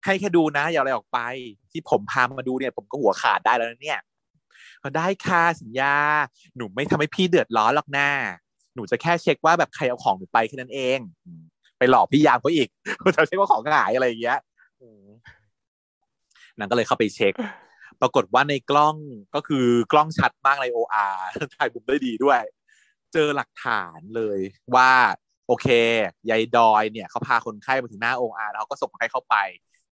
[0.05, 1.19] ให้แค่ดูนะอย่าอะไรออกไป
[1.71, 3.99] ที่ผมพามาดูเนี่ย ผมก็หัวขาดได้แล้วเนี่ย
[4.83, 5.95] ก็ได้ค่ะสัญญา
[6.55, 8.09] หนูไม่ทำให้พี่เดือดร้อนหรอกหน้า
[8.75, 10.99] หนูจะแค่เช็คว่าแบบใครเอาของหนูไปแค่นั้นเอง
[11.81, 12.69] ไปหลอกพี่ยามเขาอีก
[13.15, 14.39] จะเช็คว่าของหายอะไรอย่างเงี้ย
[14.81, 15.05] อืม
[16.57, 17.33] นางก็เลยเข้าไปเช็ค
[18.01, 18.95] ปรากฏว่าในกล้อง
[19.35, 21.15] ก็คือกล้องชัดมากใน OR
[21.55, 22.41] ถ่ายมุมได้ดีด้วย
[23.13, 24.39] เจอหลักฐานเลย
[24.75, 24.91] ว่า
[25.47, 25.67] โอเค
[26.29, 29.35] ยายดอยเนี่ยเขาพาคนไข้มาถึงหน้า OR แล้วเขาก็ส่งคนไข้เข้าไป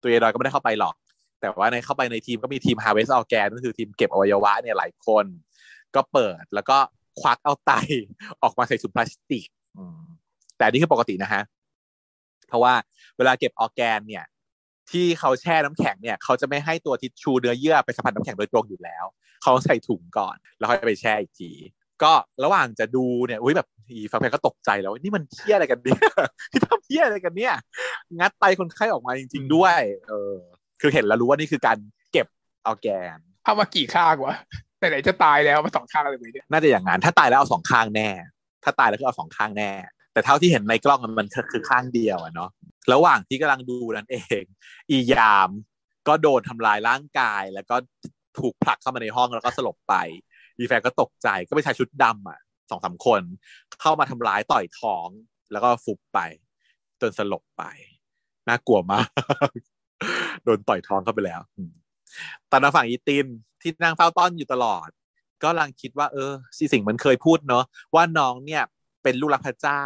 [0.01, 0.95] ตัวยายดอยก็ไม่ได้เข้าไปหรอก
[1.41, 5.25] แต่ว่าในเข้าไปในทีมก็มีทีม harvest organ ก็คือทีมเก็บอวัยวะเนี่ยหลายคน
[5.95, 6.77] ก็เปิดแล้วก็
[7.21, 7.71] ควักเอาไต
[8.43, 9.45] ออกมาใส่ถุงพลาสติก
[9.77, 9.99] อืม
[10.57, 11.41] แต่อันนี่คือปกตินะฮะ
[12.47, 12.73] เพราะว่า
[13.17, 14.25] เวลาเก็บออร์แกนเนี่ย
[14.91, 19.05] ที่เขาแช่น้ำแข็งเนี่ยเขาจะไม่ให้ตัวทิชชูเนื้อเยื่อไปสัมผัสน้ำแข็งโดยตรงอยู่แล้ว
[19.43, 21.51] เขาใส่ถุงก่อน แล้วค่อยไปแช่อีกที
[22.03, 22.11] ก็
[22.43, 25.99] ระหว่างจะดูเนี่ยอุ้ยแบบอีฟักแฟงก็ตกใจแล้วว่านี่มันเหี้ยอะไรกันเนี่ย
[26.51, 27.53] ที่ทำเหี้ยอะไรกันเนี่ย
[28.19, 30.35] งัดไตคนไข้ออกมาจริง ๆ ด้วย เออ
[30.81, 31.77] คือเห็นแล้วรู้ว่านี่คือการ
[32.11, 32.27] เก็บ
[32.65, 34.35] ออร์แกน เอามากี่ข้างวะ
[34.77, 38.09] ไหนๆจะตายแล้วเอามาสองข้างเลยไหมเนี่ยน่าจะอย่างนั้นถ้าตายแล้วเอาสองข้างแน่
[38.63, 39.71] ถ้าตายแล้วก็เอาสองข้างแน่
[40.17, 42.49] แต่เท่าที่เห็นในกล้องมันคือข้างเดียวอะเนาะ
[42.93, 44.43] ระหว่างที่กำลังดูนั่นเอง
[44.89, 45.49] อียาม
[46.07, 47.75] ก็โดนทำลายร่างกาย แล้วก็
[48.39, 49.95] ถูกผลักเข้ามาในห้องแล้วก็สลบไป
[50.57, 52.39] อีแฟนก็ตกใจก็ไปชายชุดดำอะ
[52.69, 53.21] สองสามคน
[53.81, 55.07] เข้ามาทำร้ายต่อยท้อง
[55.51, 56.19] แล้วก็ฟุบไป
[57.01, 57.63] จนสลบไป
[58.47, 59.07] น่ากลัวมาก
[60.43, 61.41] โดนต่อยท้องเข้าไปแล้ว
[62.51, 63.25] ตอนนั้นฝั่งอีติน
[63.61, 64.89] ที่นั่งเฝ้าต้อนอยู่ตลอด
[65.43, 67.63] ก็กำลังคิดว่า เออสิสิ่งมันเคยพูดเนาะ
[67.95, 68.63] ว่าน้องเนี่ย
[69.07, 69.83] เป็นลูกรักพระเจ้า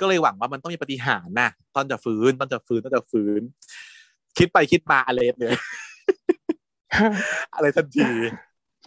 [0.00, 3.40] ก็เลยหวังว่ามันต้องมีปฏิหารย์นะต้นจะฟื้นต้นจะฟื้นต้นจะฟื้น
[4.38, 5.54] คิดไปคิดมาอะไรเลย
[7.54, 8.10] อะไรทันที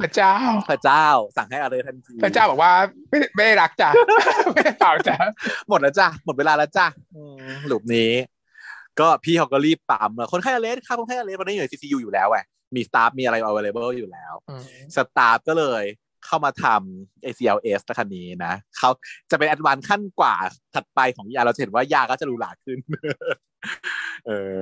[0.01, 0.35] พระเจ้า
[0.69, 1.05] พระเจ้า
[1.37, 2.71] สั่งให้อะไรทันที พระเจ้าบอกว่า
[3.09, 3.89] ไม่ไม่ได้รักจ้ะ
[4.53, 5.17] ไม่ได้เปล่าจ้ะ
[5.69, 7.21] หมดแล้วจ้ะหมดเวลาแล้วจ้ะอื
[7.53, 8.13] มหลุมนี้
[8.99, 12.37] ก็พี่เขาก็รีบปั๊มเลยคนไข้ arrest ครับคนไข้ arrest วันนี้อยู่ใน CCU อยู่แล้วไง
[12.75, 14.33] มี staff มีอะไร available อยู่แล้ว
[14.95, 15.83] staff ก็เลย
[16.27, 18.89] เข้ามาทำ ACLS นะคันนี้นะเขา
[19.31, 20.35] จะเป็น advanced ขั้นกว่า
[20.75, 22.77] ถัดไปของยาเราจะเห็นว่ายาก็จะหรูหราขึ้น
[24.27, 24.55] เออ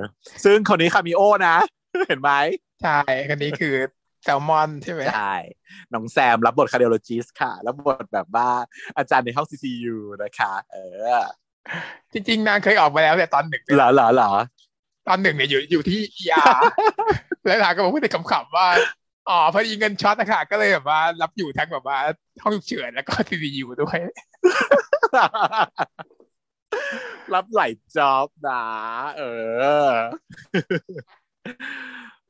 [0.44, 1.56] ซึ่งคนนี้ cameo นะ
[2.08, 2.30] เห็นไหม
[2.82, 2.98] ใช่
[3.28, 3.74] คนนี้คือ
[4.22, 5.34] แซลมอนใช่ไหมใช่
[5.92, 8.48] น้องแซมรับบท cardiologist ค่ะ รับบทแบบว่า
[8.96, 10.76] อาจารย์ในห้อง CCU นะคะ เอ
[11.10, 11.22] อ
[12.12, 14.32] จริง ๆ นางเคยออกมาแล้วแต่ตอนหนึ่งเนี่ยเหรอเหรอเหรอ
[15.08, 16.56] ตอนหนึ่งเนี่ยอยู่อยู่ที่ ER
[17.46, 18.68] แล้วนางก็บอกพูดแต่ขำๆว่า
[19.28, 21.98] อ๋อพอดีเงินช็อตนะคะก็เลยแบบว่า รับอยู่ทั้งแบบว่า
[22.42, 23.98] ห้องฉุกเฉินแล้วก็ CCU ด้วย
[27.34, 28.64] รับหลายจ็อบนะ
[29.18, 29.22] เอ
[29.88, 29.90] อ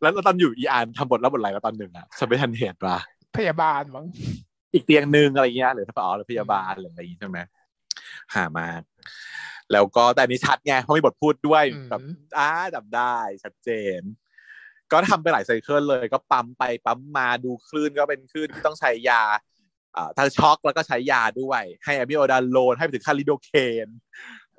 [0.00, 2.98] แล้วตอนอยู่อีอานทำบทรับบทอะไรแล้วตอนหนึ่งอะฉันไม่ทันเห็นว่ะ
[3.36, 4.06] พยาบาลมั้ง
[4.72, 7.38] อีกเตียงหนึ่งอะไรเงี้ยหรือถ้าอ๋อหรือพยาบาลหรืออะไรอย่างงี้ใช่ไหม
[8.34, 8.82] หามาก
[9.72, 12.02] แล้วก็แต่อันนี้ชัดไงเพราะมีบทพูดด้วยอืมแบบ
[12.38, 14.00] อ้าจำได้ชัดเจน
[14.92, 19.22] ก็ทำไปหลายไซเคิลเลย ก็ปั๊มไปปั๊มมาดูคลื่นก็เป็นคลื่นที่ต้องใช้ยา
[19.96, 23.50] อ่าทั้งช็อกแล้วก็ใช้ยาด้วย ให้อะมิโอดาโลนให้ไปถึงคาริโดเค
[23.86, 23.88] น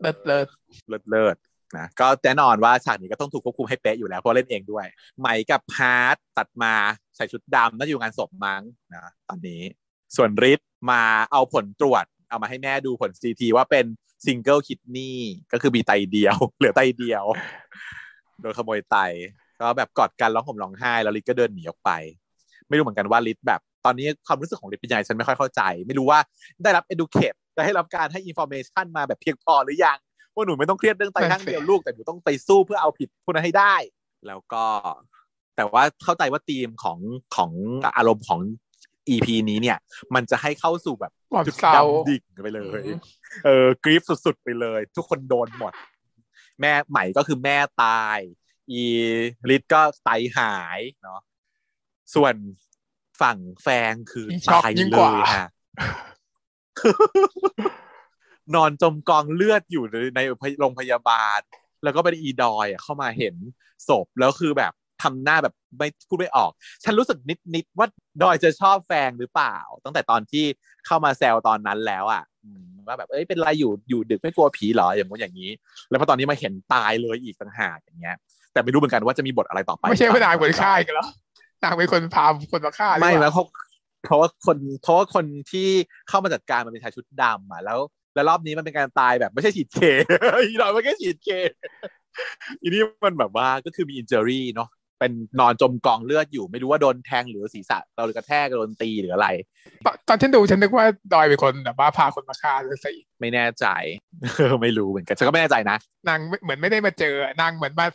[0.02, 0.48] เลิศเลิศ
[0.88, 1.36] เลิศเลิศ
[1.78, 4.86] นะก็แน่นอนว่าฉากนี้ก็ต้องถูกควบคุมให้เป๊ะอยู่แล้วเพราะเล่นเองด้วย
[5.20, 6.74] ใหม่กับฮาร์ดตัดมา
[7.16, 8.62] ใส่ชุดดำน่าจะอยู่งานศพมั้ง
[8.94, 9.62] นะตอนนี้
[10.16, 13.86] ส่วนริทมาเอาผลตรวจ เอามาให้แม่ดูผล CT ว่าเป็น
[14.26, 15.20] single kidney
[15.52, 17.24] ก็คือมีไตเดียว เหลือไตเดียว
[18.42, 18.98] โดนขโมยไต
[19.62, 21.90] ก็แบบกอดกันร้องห่มร้องไห้แล้วลิทก็เดินหนีออกไป
[22.68, 26.20] ไม่รู้เหมือนกันว่าลิทแบบตอนนี้ความรู้สึกของลิทเป็นยังไงฉันไม่ค่อยเข้าใจ ไม่รู้ว่า
[26.64, 29.98] ได้รับ educate ได้ให้รับการให้ information มาแบบเพียงพอหรือยัง
[30.34, 33.76] ว่าหนูไม่ต้องเครียดเรื่องไตข้างเดียวลูกแต่หนูต้องไปสู้เพื่อเอาผิดพวกนั้นให้ได้
[34.28, 34.64] แล้วก็
[35.56, 37.00] แต่ว่าเข้าใจว่าธีมของ
[37.36, 37.52] ของ
[37.98, 38.40] อารมณ์ของ
[39.10, 39.78] EP นี้เนี่ย
[40.16, 41.12] มันจะให้เข้าสู่แบบ
[41.48, 42.82] จุดเศร้าดำดิ่งไปเลย
[43.46, 45.74] เออกรีฟสุดๆไปเลย ทุกคนโดนหมด
[46.62, 48.20] แม่ใหม่ก็คือแม่ตาย
[48.72, 48.84] อี
[49.50, 51.20] ลิทก็ไตหายเนาะ
[52.16, 52.36] ส่วน
[53.22, 55.48] ฝั่งแฟงคือมีช็อกตายยิ่งเลกว่ายฮะ
[58.56, 59.84] นอนจมกองเลือดอยู่
[60.16, 60.20] ใน
[60.60, 61.40] โรงพยาบาล
[61.84, 63.36] แล้วก็เป็นอีดอยอะเข้ามาเห็น
[63.88, 64.74] ศพแล้วคือแบบ
[65.04, 66.52] ทำหน้าแบบไม่พูดไม่ออก
[66.84, 67.88] ฉันรู้สึกนิดนิดว่า
[68.22, 70.46] ดอยจะชอบแฟงหรือเปล่า ตั้งแต่ตอนที่
[70.86, 75.52] เข้ามาแซวตอนนั้นแล้วอะอืมว่าแบบเอ้ยเป็นไรอยู่อยู่ดึกไม่กลัวผีเหรออย่างงู้นอย่างนี้
[75.90, 78.18] แล้วพอตอนนี้มาเห็นตายเลยอีกต่างหากอย่างเงี้ย
[78.58, 81.08] แต่ไม่รู้เหมือนกันว่าจะมีบทอะไรต่อไป ไม่ใช่ว่านางคนฆ่ากันหรอ
[81.64, 83.48] นางเป็นคนพาคนมาฆ่าหรือไม่เปแล้ล่าวเพราะ
[84.06, 85.68] เพราะว่าคนเพราะว่าคนที่
[86.10, 87.80] เข้ามาจัดการมันเป็นชายชุดดำอะแล้ว
[88.16, 89.80] แล้วรอบนี้มันเป็นการตายแบบไม่ใช่ฉีดเค
[90.48, 91.30] อีหน่อยมันแค่ฉีดเค
[92.62, 94.70] อีนี่มันแบบว่าก็คือมีอินเจอรี่เนาะ
[95.00, 99.28] เป็นนอนจมกองเลือดอยู่ไม่รู้ว่าโดนแทงหรือศีรษะเรากระแทกโดนตีหรืออะไร
[99.86, 103.66] ตอนตอนฉันดูฉันนึกว่าดอยเป็นคนแบบว่าพาคนมาฆ่าเลยสิไม่แน่ใจ
[104.62, 105.78] ไม่รู้เหมือนกันฉันก็ไม่แน่ใจนะ
[106.08, 107.88] นางไม่เหมือนไม่ได้มาเจอนางเหมือนมา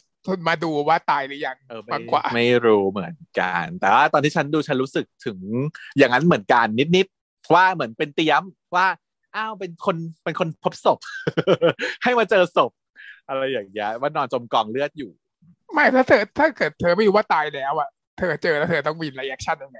[0.49, 5.39] มาดูว่าตายหรือยังเออไม่มากกว่าไม่รู้เหมือนกัน แต่ว่าตอนที่ฉันดูฉันรู้สึกถึง
[5.99, 6.66] อย่างนั้นเหมือนกัน
[6.97, 8.43] นิดๆว่าเหมือนเป็นเตรียม
[8.77, 8.86] ว่า
[9.36, 10.99] อ้าวเป็นคนเป็นคนพบศพ
[12.03, 12.73] ให้มาเจอศพ
[13.28, 15.11] อะไรอย่างเงี้ยว่านอนจมกองเลือดอยู่
[15.73, 17.89] ไม่ถ้าเธอถ้าเกิดเธอไม่รู้ว่าตายแล้วอะ
[18.19, 19.78] เธอเจอแล้วเธอต้องมี reaction ยังไง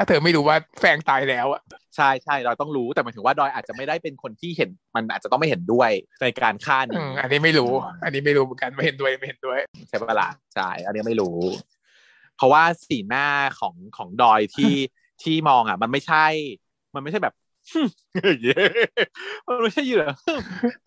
[0.00, 1.62] ถ้าเธอไม่รู้ว่าแฟงตายแล้วอะ
[1.96, 5.90] ใช่ใช่เราต้องรู้แต่หมายถึงว่าดอยอาจจะไม่ได้เป็นคนที่เห็นมันอาจจะต้องไม่เห็นด้วย
[6.22, 7.70] ในการฆ่าอืนี้มอันนี้ไม่รู้
[8.04, 9.58] อันนี้ไม่รู้เหมือนกันไม่เห็นด้วยไม่เห็นด้วย
[9.88, 11.38] ใช่ปะล่ะใช่อันนี้ไม่รู้
[12.36, 13.26] เพราะว่าสีหน้า
[13.60, 14.74] ของของดอยที่
[15.22, 16.26] ที่มองอะ มันไม่ใช่
[16.94, 17.34] มันไม่ใช่แบบ
[18.14, 18.64] อย่างเงี้ย
[19.48, 20.14] มันไม่ใช่อยู่แบบ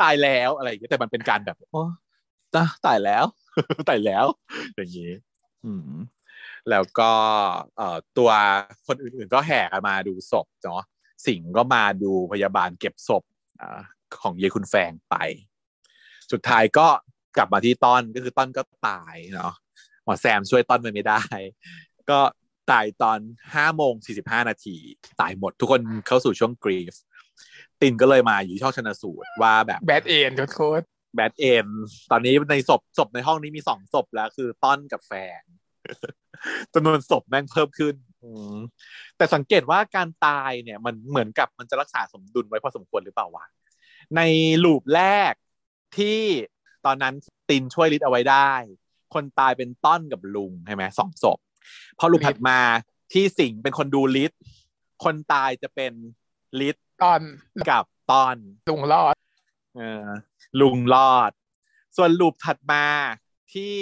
[0.01, 1.83] ตายแล้วอะไรอย่างเงี้ยแต่มันเป็นการแบบโอ้
[2.55, 3.25] ตาตายแล้ว
[3.89, 4.25] ตายแล้ว
[4.75, 5.11] อย่างงี้
[5.65, 5.99] อืม
[6.69, 7.11] แล้วก็
[7.77, 8.31] เอ่อตัว
[8.87, 10.81] คนอื่นๆก็แห่กันมาดูศพเนาะ
[11.25, 13.23] สิงห์ก็มาดูพยาบาลเก็บศพ
[13.61, 13.81] อา
[14.21, 15.15] ของเยายคุณแฟงไป
[16.31, 16.87] สุดท้ายก็
[17.37, 19.53] กลับมาที่ต้นก็คือต้นก็ตายเนาะ
[20.03, 21.21] หมอแซมช่วยต้นมันไม่ได้
[22.09, 22.19] ก็
[22.71, 23.19] ตายตอน
[23.55, 24.77] ห้าโมงสี่สิบห้านาที
[25.21, 26.95] ตายหมดทุกคนเข้าสู่ช่วงกรีฟ
[27.81, 30.83] ตินก็เลยมาอยู่ที่ช่องชนสูตรว่าแบบแบดเอ็นโค้ด
[31.15, 31.67] แบดเอ็น
[32.11, 35.41] ตอนนี้ในศพศพในห้องนี้มีสองศพแล้ว คือต้นกับแฟง
[36.73, 38.55] จำนวนศพแม่งเพิ่มขึ้นอืม
[39.17, 43.45] แต่สังเกตว่าการตายเนี่ย มันเหมือนกับมันจะรักษาสมดุลไว้พอสมควรหรือเปล่าวะ
[44.15, 44.21] ใน
[44.63, 45.01] loop แร
[45.31, 45.33] ก
[45.97, 46.21] ที่
[46.85, 47.13] ตอนนั้น
[47.49, 48.53] ตินช่วยลิศเอาไว้ได้
[49.13, 51.37] คนตายเป็นต้อนกับลุงใช่ไหมสองศพ
[51.99, 52.59] พอ loop ถัดมา
[53.13, 54.31] ที่สิงห์เป็นคนดูลิศ
[55.03, 55.93] คนตายจะเป็น
[56.59, 57.21] ลิศตอน
[57.69, 58.37] กับต้น
[58.69, 59.15] ลุงรอด
[59.75, 60.07] เออ
[60.61, 61.31] ลุงรอด
[61.97, 62.85] ส่วน loop ถัดมา
[63.53, 63.75] ที่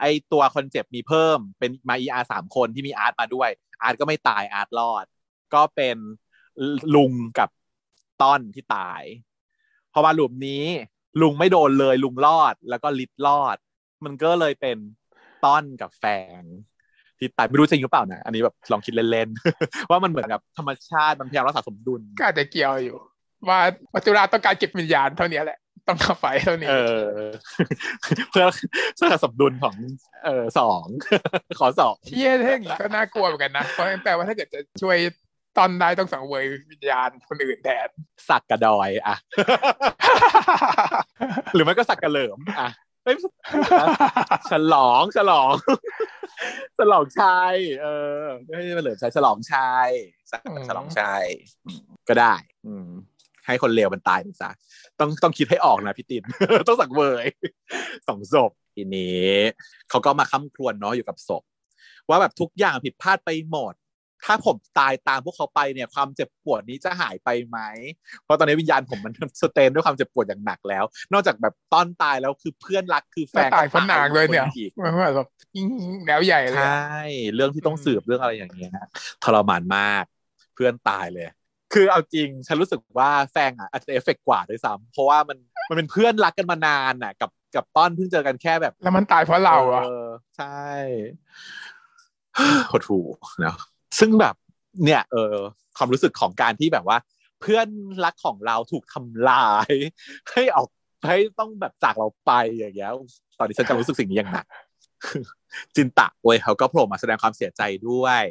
[0.00, 3.50] ไอตัวคนเจ็บมีเพิ่มเป็นมาเออาสามคนที่มีอาร์ตมาด้วย
[3.82, 5.04] อาร์ตก็ไม่ตายอาร์ตรอด
[5.54, 5.96] ก็เป็น
[6.94, 7.48] ลุงกับ
[8.22, 9.02] ต้อนที่ตาย
[9.92, 10.64] พอมาหลูปนี้
[11.20, 13.56] ลุงไม่โดนเลยลุงรอดแล้วก็ลิดรอด
[14.04, 14.76] มันก็เลยเป็น
[15.44, 16.04] ต้อนกับแฟ
[16.40, 16.42] ง
[17.18, 22.96] ที่ตายไม่รู้จริงหรือเปล่านะอันนี้แบบลองคิดเล่นๆ ว่ามันเหมือนกับธรรมชาติมันพยายามรักษาสมดุลก็อาจจะเกี่ยวอยู่
[23.48, 23.58] ว่า
[23.94, 27.02] ปัจจุบันต้องการเก็บวิญญาณเท่านี้แหละ ต้องเข้าไปเท่านี้ เออ
[28.30, 28.46] เพื่อ
[28.96, 29.76] เพื่อสมดุลของ
[30.24, 30.84] เออสอง
[31.58, 34.96] ขอสองเที่ยถ้าอย่างงี้ก็น่ากลัวเหมือนกันนะเพราะแปลว่าถ้าเกิดจะช่วย
[35.58, 37.88] ตอนได้ต้องสังเวยวิญญาณคนอื่นแทน
[38.28, 39.16] สักกระดอยอะ
[41.54, 42.68] หรือไม่ก็สักกระเหลิมอะ
[43.04, 43.16] เฮ้ย
[44.50, 45.52] ฉลองฉลอง
[46.78, 47.86] ฉลองชายเอ
[48.20, 49.88] อไม่ใช่เหลิมชายฉลองชาย
[50.30, 51.24] สักอืมฉลองชาย
[51.66, 52.34] อืมก็ได้
[52.66, 52.88] อืม
[53.48, 54.50] ให้คนเลวมันตายไปซะ
[54.98, 56.22] ต้องต้องคิดให้ออกนะพี่ติน
[56.68, 57.26] ต้องสังเวย
[58.08, 59.28] สองศพทีนี้
[59.90, 61.42] เขาก็มาค้ำครวญเนาะอยู่กับศพ
[62.08, 63.74] ว่าแบบทุกอย่างผิดพลาดไปหมด
[64.24, 67.58] ถ้าผมตายตามพวกเขาไปเนี่ยความเจ็บปวดนี้จะหายไปไหม
[68.24, 69.12] เพราะตอนนี้วิญญาณผมมัน
[69.42, 75.68] สเตนด้วยความเจ็บปวดอย่างหนักแล้ว นอกจากแบบตอนตายแล้วคือเพื่อนรักคือแฟก็นตายเพราะนางเลยเนี่ยอีกมันว่าแบบยิ่ง
[76.06, 77.00] แล้วใหญ่เลยใชอะ่
[77.34, 78.72] เรื่องที่ต้องสืบเรื่องอะไรอย่างเงี้ย
[79.24, 80.04] ทรมานมาก
[80.54, 81.26] เพื่อนตายเลย
[81.72, 85.38] คือเอาจริง ฉันรู้สึกว่าแฟงอะอาจจะเอฟเฟกต์กว่าด้วยซ้ำเพราะว่ามัน
[85.68, 89.88] มันเป็นเพื่อนรักกันมานานอะ กับกับต้อนเพิ่งเจอกันแค่แบบ แล้วมันตายเพราะเราอะอ
[90.36, 90.66] ใช่
[92.72, 93.00] หดหู
[93.40, 93.56] เนาะ
[93.98, 94.34] ซึ่งแบบ
[94.84, 95.34] เนี่ย เออ
[95.76, 96.98] ความรู้สึกของการที่แบบว่า
[97.40, 97.68] เพื่อน
[98.04, 99.70] รักของเราถูกทำลาย
[100.30, 100.68] ให้ออก
[101.06, 102.92] ให้ต้องแบบจากเราไปอย่างเงี้ย
[103.38, 104.46] ตอนนี้ฉันจะรู้สึกสิ่งนี้อย่างหนัก
[105.76, 108.22] จินตะเว้ยเขาก็โผล่มาแสดงความเสียใจด้วย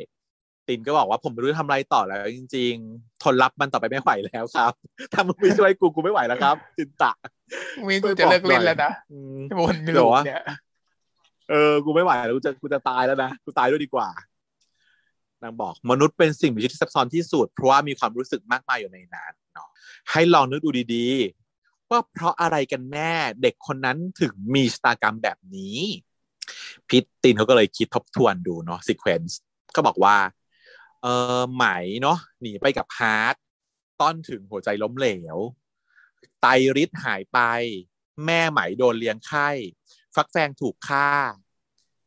[0.68, 4.74] ตินก็บอกว่าผมไม่รู้จะทำอะไรต่อแล้วจริง ๆ ทนรับมันต่อไปไม่ไหวแล้วครับ
[5.14, 7.12] ถ้ามึงไม่ช่วยกูกูไม่ไหวแล้วครับ จินตะ
[7.88, 10.44] มีกูจะเลิกเล่นแล้วนะอืมบนเดี๋ลูยวกวะเนี่ย
[11.50, 14.10] เออ กูไม่ไหวแล้วกูจะกูจะตายแล้วนะ กูตายด้วยดีกว่า
[15.44, 19.70] นางบอกมนุษย์เป็นสิ่งมีชีวิตที่ซับซ้อนที่สุด เพราะว่ามีความรู้สึกมากมายอยู่ในนั้นเนาะ
[20.12, 25.78] ให้ลองนึกดูดีๆ ว่าเพราะอะไรกันแน่เด็กคนนั้นถึงมีชะตากรรมแบบนี้
[26.90, 29.40] พิตตินเขาก็เลยคิดทบทวนดูเนาะ sequence
[29.76, 30.16] ก็บอกว่า
[31.04, 31.08] เอ
[31.40, 31.66] อไหม
[32.02, 33.36] เนาะหนีไปกับฮาร์ด
[34.02, 35.38] ต้อนถึงหัวใจล้มเหลว
[36.42, 36.48] ไต
[36.78, 37.40] ริดหายไป
[38.26, 39.50] แม่ไหมโดนเลี้ยงไข้
[40.16, 41.10] ฟักแฟงถูกฆ่า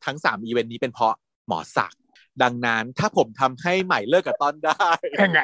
[0.04, 1.14] ทั้งสามอีเวนต์นี้เป็นเพราะ
[1.48, 2.00] หมอศักดิ์
[2.42, 4.84] ดังนั้นถ้าผมทำให้ใหม่เลิกกับต้อนได้
[5.22, 5.40] ยังไง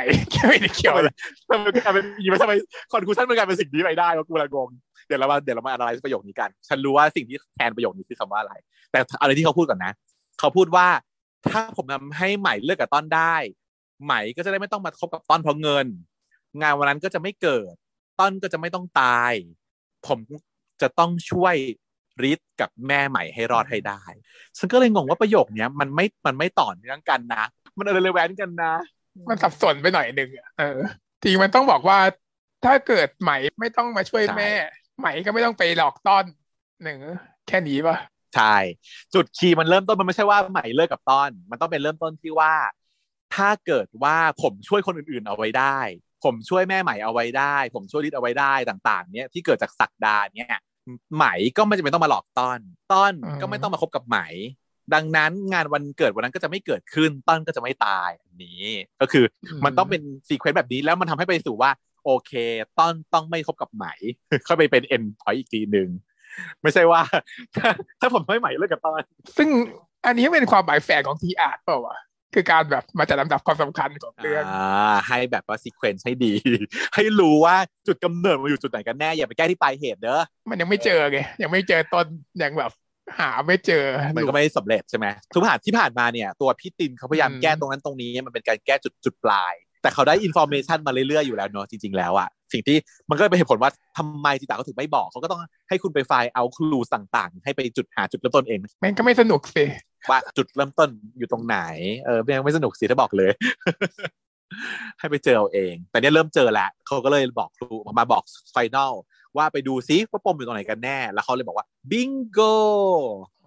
[0.49, 1.15] ไม่ได้เกี่ยวเลย
[1.51, 2.55] ทำไมกลายเป็นอีเวนต์ทำไม
[2.93, 4.69] conclusion มันกลายเป็นสิ่งนี้ไปได้วะกูละงง
[5.07, 8.55] เดี๋ยวเรามาเดี๋ยวเรามาอะไรประโยคนี้กัน ฉันรู้ว่าสิ่งที่แทนประโยคนี้คือคำว่าอะไร
[8.91, 9.93] แต่อะไรที่เขาพูดก่อนนะ
[10.41, 10.87] เขาพูดว่า
[11.51, 13.35] ถ้าผมทำให้ใหม่เลิกกับต้อนได้
[14.05, 15.87] ใหม่ก็จะได้ไม่ต้องมาคบกับต้อนเพราะเงิน
[16.61, 17.73] งานวันนั้นก็จะไม่เกิด
[18.19, 19.33] ต้อนก็จะไม่ต้องตาย
[20.07, 20.19] ผม
[20.83, 21.55] จะต้องช่วย
[22.23, 24.03] ริดกับแม่ใหม่ให้รอดให้ได้
[24.59, 27.45] ฉันก็เลยงงว่าประโยคเนี้ยมันไม่มันไม่ต่อเนื่องกันนะ
[27.77, 28.75] มันอะไรเลยแวนกันนะ
[29.29, 30.81] มันสับสนไปหน่อยหนึ่งอะเออ
[31.23, 31.99] ทีมันต้องบอกว่า
[32.65, 34.51] ถ้าเกิดไหมไม่ต้องมาช่วยแม่
[34.99, 36.25] ไหมก็ไม่ต้องไปหลอกต้อน
[36.83, 36.99] หนึ่ง
[37.49, 37.97] แค่นี้ปะ
[38.35, 38.57] ใช่
[39.15, 42.55] จุดคีย์มันเริ่มต้นมันไม่ใช่ว่าใหม่เลิกกับต้อนมันต้องเป็นเริ่มต้นที่ว่า
[43.35, 45.79] ถ้าเกิดว่าผมช่วยคนอื่นๆเอาไว้ได้
[46.25, 50.57] ผมช่วยแม่ใหม่เอาไว้ได้ ผมช่วยลิดเอาไว้ได้ต่าง ๆ เนี้ยที่เกิดจากสักดาเนี่ย
[51.15, 51.25] ไหม
[51.57, 52.61] ก็ไม่จำเป็นต้องมาหลอกต้อน
[52.93, 54.19] ต้อนก็ไม่ต้องมาคบกับไหม
[54.95, 58.63] ดังนั้นงานวันเกิดวันนั้นก็จะไม่เกิดขึ้นต้อนก็จะไม่ตายอันนี้
[59.01, 59.25] ก็คือ
[59.65, 61.71] มันต้องเป็น sequence แบบนี้แล้วมันทำให้ไปสู่ว่า
[62.05, 62.33] โอเค
[62.79, 63.85] ต้อนต้องไม่คบกับไหม
[64.47, 65.89] ค่อยไปเป็น end point อีกทีหนึ่ง
[66.63, 67.01] ไม่ใช่ว่า
[67.57, 67.69] ถ้า
[68.01, 69.03] ถ้าผมให้ไหมเลิกกับต้อน
[69.37, 69.49] ซึ่ง
[70.07, 71.99] อันนี้เป็นความหมายแฝงของทีอาร์ตเปล่าวะ
[72.35, 76.33] คือการแบบมาจัดลำดับความสำคัญของเรื่องอ่าให้แบบว่า sequence ให้ดี
[76.95, 77.57] ให้รู้ว่า
[77.87, 82.07] จุดกำเนิดมันอยู่จุดไหนกันแน่ อย่าไปแก้ที่ปลายเหตุเด้อมันยังไม่เจอไงยังไม่เจอต้น
[82.43, 82.73] ยังแบบ
[83.19, 83.85] หาไม่เจอ
[84.17, 89.55] มันก็ไม่สำเร็จใช่ไหมทุกผ่านที่ผ่านมาเนี่ย ตัวพี่ตินเขาพยายามอืมแก้ตรงนั้นตรงนี้มันเป็นการแก้จุดจุดปลาย
[89.87, 92.77] แต่เขาได้ information มาเรื่อยๆอยู่แล้วเนอะจริงๆแล้วอะสิ่งที่
[93.11, 99.65] มันก็เป็นเหตุผลว่าทำไมจิตาเขาถึงไม่บอกเขาก็ต้องให้คุณไป find เอา clue ต่างๆ ให้ไปจุดหาจุดเริ่มต้นเองมันก็ไม่สนุกสิ
[100.11, 100.89] ว่าจุดเริ่มต้น
[101.19, 101.59] อยู่ตรงไหน
[102.05, 103.31] เออยังไม่สนุกสิถ้าบอกเลย
[104.99, 108.23] ให้ไปเจอเอาเอง แต่เนี้ยเริ่มเจอแล้วเขาก็เลยบอก clue มาบอก
[108.53, 108.93] final
[109.37, 112.41] ว่าไปดูซิว่าปมอยู่ตรงไหนกันแน่ แล้วเขาเลยบอกว่าบิงโก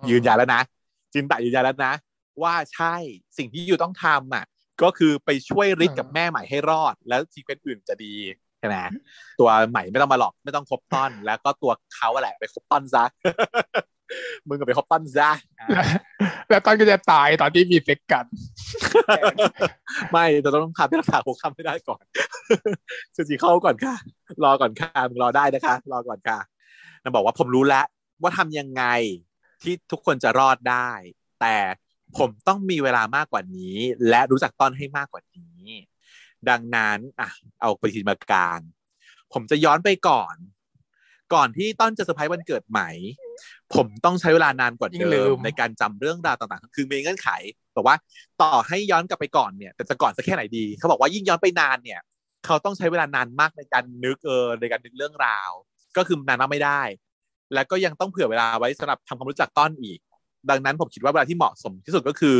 [0.10, 0.62] ยืนยันแล้วนะ
[1.14, 1.94] จินตะยืนยันแล้วนะ
[2.44, 2.96] ว่าใช่
[3.38, 4.46] สิ่งที่อยู่ต้องทำอะ
[4.84, 8.14] ก็คือไปช่วยริดกับแม่ใหม่ให้รอด แล้ว sequence อื่นจะดี
[8.60, 8.76] ใช่ไหม
[9.40, 13.04] ตัวใหม่ไม่ต้องมาหลอกไม่ต้องคบต้อน แล้วก็ตัวเขาอะแหละไปคบต้อนซะ
[14.48, 15.32] มึงก็ไปคบต้อนซะ
[15.70, 15.86] แล้ว
[16.50, 18.26] แล้วต้นก็จะตายตอนที่มีเซ็กกัน
[20.12, 22.04] ไม่เราต้องพาไปรักษาหัวค่ำให้ได้ก่อน
[23.16, 23.96] สุจีเข้าก่อนค่ะ
[24.44, 26.40] รอก่อนค่ะมึงรอได้นะคะ รอก่อนค่ะ
[27.04, 27.86] นางบอกว่าผมรู้แล้ว
[28.22, 28.84] ว่าทำยังไง
[29.64, 30.90] ที่ทุกคนจะรอดได้
[31.42, 31.56] แต่
[32.18, 33.76] ผมต้องมีเวลามากกว่านี้
[34.10, 35.64] และรู้จักต้อนให้มากกว่านี้
[36.50, 37.30] ดังนั้นอะ
[37.62, 38.60] เอาปฏิทินมากลาง
[39.34, 40.36] ผมจะย้อนไปก่อน
[41.34, 42.90] ก่อนที่ต้อนจะเซอร์ไพรส์วันเกิดใหม่
[43.76, 47.30] ผมต้องใช้เวลานานกว่ายิ่งเดิลืมมในการจำเรื่องราวต่างๆ คือมีเงื่อนไข
[47.76, 47.98] บอกว่า
[48.42, 52.02] ต่อให้ย้อนกลับไปก่อนเนี่ย แต่จะก่อนสักแค่ไหนดี เขาบอกว่ายิ่งย้อนไปนานเนี่ย
[52.46, 55.52] เขาต้องใช้เวลานานมากในการนึกเออในการนึกเรื่องราว
[55.98, 56.82] ก็คือนานมากไม่ได้
[57.54, 60.00] แล้วก็ยังต้องเผื่อเวลาไว้สำหรับทำความรู้จักต้อนอีก
[60.50, 62.38] ดังนั้นผมคิดว่าเวลาที่เหมาะสมที่สุดก็คือ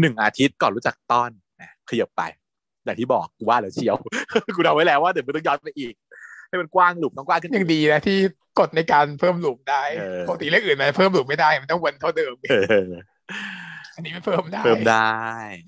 [0.00, 2.22] หนึ่งอาทิตย์ก่อนรู้จักต้อนนะขยับไป
[2.84, 3.96] อย่างที่บอกกูว่าแล้วเชียว
[4.56, 5.94] กูเดาไว้แล้วว่าเดี๋ยวมันต้องย้อนไปอีก
[6.48, 8.18] ให้มันกว้างหลุมต้องกว้างขึ้นยังดีนะที่
[8.58, 12.88] กดในการเพิ่มหลุมได้เออปกติเรื่องอื่นมันเพิ่มหลุมไม่ได้มันต้องวนเท่าเดิมเออ
[13.94, 15.16] อันนี้ไม่เพิ่มได้เพิ่มได้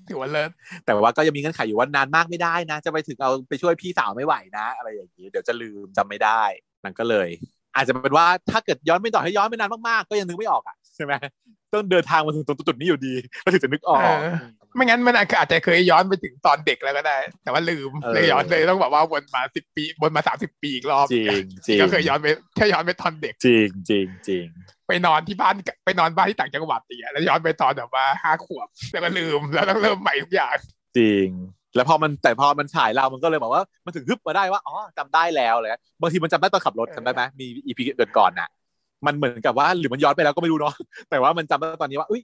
[0.09, 0.49] ถือว่าเลิศ
[0.85, 6.41] แต่ว่าก็ยังมีเงื่อนไขอยู่ว่านานมากไม่ได้นะ จะไปถึงเอาไปช่วยพี่สาวไม่ไหวนะ อะไรอย่างนี้เดี๋ยวจะลืมจำไม่ได้
[6.83, 7.29] นั่นก็เลย
[7.75, 11.13] อาจจะเป็นว่าถ้าเกิดย้อนไปต่อให้ย้อนไปนานมากๆก็ยังนึกไม่ออกอะใช่ไหม
[11.73, 13.13] ต้องเดินทางมาถึงตรงจุดนี้อยู่ดี
[13.43, 14.35] ก็ถึงจะนึกออกเออ
[14.75, 24.45] ไม่งั้นมันอาจจะเคยย้อนไปถึงตอนเด็กแล้วก็ได้ แต่ว่าลืมเออเลยย้อนเลยต้องบอกว่าวนมาสิบปีวนมาสามสิบปีอีกรอบจริงจริงก็เคยย้อนไปแค่ย้อนไปตอนเด็กจริงจริงจริง
[24.87, 25.55] ไปนอนที่บ้าน
[25.85, 30.55] ไปนอนบ้านที่ต่างจังหวัดอย่างเงี้ยแล้วย้อนไปตอนแบบว่าห้าขวบแล้วก็ลืมแล้วต้องเริ่มใหม่ทุกอย่าง
[30.97, 31.29] จริง
[31.75, 35.71] แล้วพอมันแต่พอมันฉายเรา มันก็เลยบอกว่ามันถึงฮึบมาได้ว่า อ๋อจำได้แล้วเลย
[36.01, 38.49] บางทีมันจำได้ตอนขับรถจำได้ไหมมีอีพีเกิดก่อนน่ะ
[39.05, 40.75] มันเหมือนกับว่าหรือมันย้อนไปแล้วก็ไม่รู้เนาะ
[41.09, 42.21] แต่ว่ามันจำได้ตอนนี้ว่าอุ้ย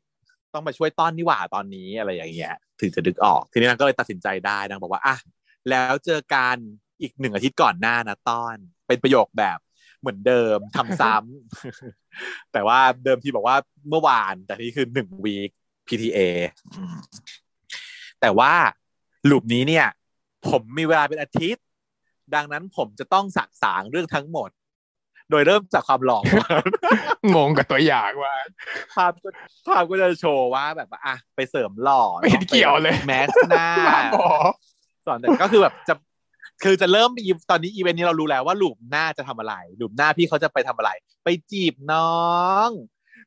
[0.53, 5.15] ต้องมาช่วยต้อนนี่หว่าตอนนี้อะไรอย่างเงี้ยถึงจะดึกออก ทีนี้นางก็เลยตัดสินใจได้นางบอกว่าอะ
[5.69, 6.57] แล้วเจอกัน
[7.01, 8.56] อีกหนึ่งอาทิตย์ก่อนหน้านะต้อน
[8.88, 9.60] เป็นประโยคแบบ
[10.01, 13.57] เหมือนเดิมทำซ้ำแต่ว่าเดิมทีบอกว่า
[13.89, 15.49] เมื่อวาน แต่นี่คือหนึ่งวีค
[15.88, 16.19] PTA
[18.22, 18.53] แต่ว่า
[19.30, 19.88] ลูปนี้เนี่ย
[20.47, 21.64] ผมมีเวลาเป็นอาทิตย์
[22.35, 24.49] ดังนั้นผมจะต้องสักสางเรื่องทั้งหมด
[25.31, 26.64] โดยเริ่มจากความหลอกก่อน
[27.35, 28.35] งงกับตัวอย่างว่า
[28.93, 29.30] ภาพก็
[29.68, 34.30] ภาพก็จะโชว์ว่าแบบว่าอะไปเสริมหล่อไม่เห็นเกี่ยวเลยแมสหน้าบ้าบอ
[35.06, 35.93] สอนแต่ก็คือแบบจะ
[36.64, 40.91] คือจะเริ่มอีตอนนี้อีเวนต์นี้เรารู้แล้วว่า loop หน้าจะทำอะไร loop หน้าพี่เขาจะไปทำอะไร
[41.23, 42.30] ไปจีบน้อ
[42.68, 42.69] ง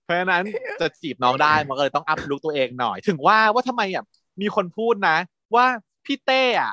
[0.04, 0.44] เพราะฉะนั้น
[0.80, 4.04] จะจีบน้องได้มันก็เลยต้อง up look ตัวเองหน่อย ถึงว่าว่าทำไมอะ
[4.40, 5.16] มีคนพูดนะ
[5.54, 5.66] ว่า
[6.06, 6.72] พี่เต้อะ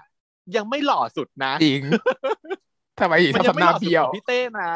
[0.56, 1.82] ยังไม่หหล่อสุดนะจริง
[3.00, 4.72] ทำไมอีกมันทำยังทำไม่หหน้าล่อสุดเบี้ยวของพี่เต้นะ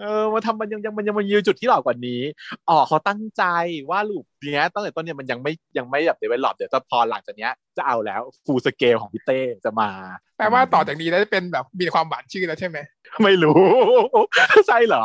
[0.00, 2.20] เออมาทำมันยังยังมันยังมายืนจุดที่หล่อกว่านี้
[2.68, 3.44] อ๋อเขาตั้งใจ
[3.90, 9.90] ว่า loop เนี้ยตั้งแต่ต้นเนี่ยมันยังไม่ยังไม่แบบเดเวลลอปเดี๋ยวจะพอหลังจากเนี้ยจะเอาแล้วฟูลสเกลของพี่เต้จะมา
[10.38, 12.78] แปลว่าต่อจากนี้แล้วจะเป็นแบบมีความหวานชื่อแล้วใช่ไหม
[13.22, 13.60] ไม่รู้
[14.68, 15.04] ใช่เหรอ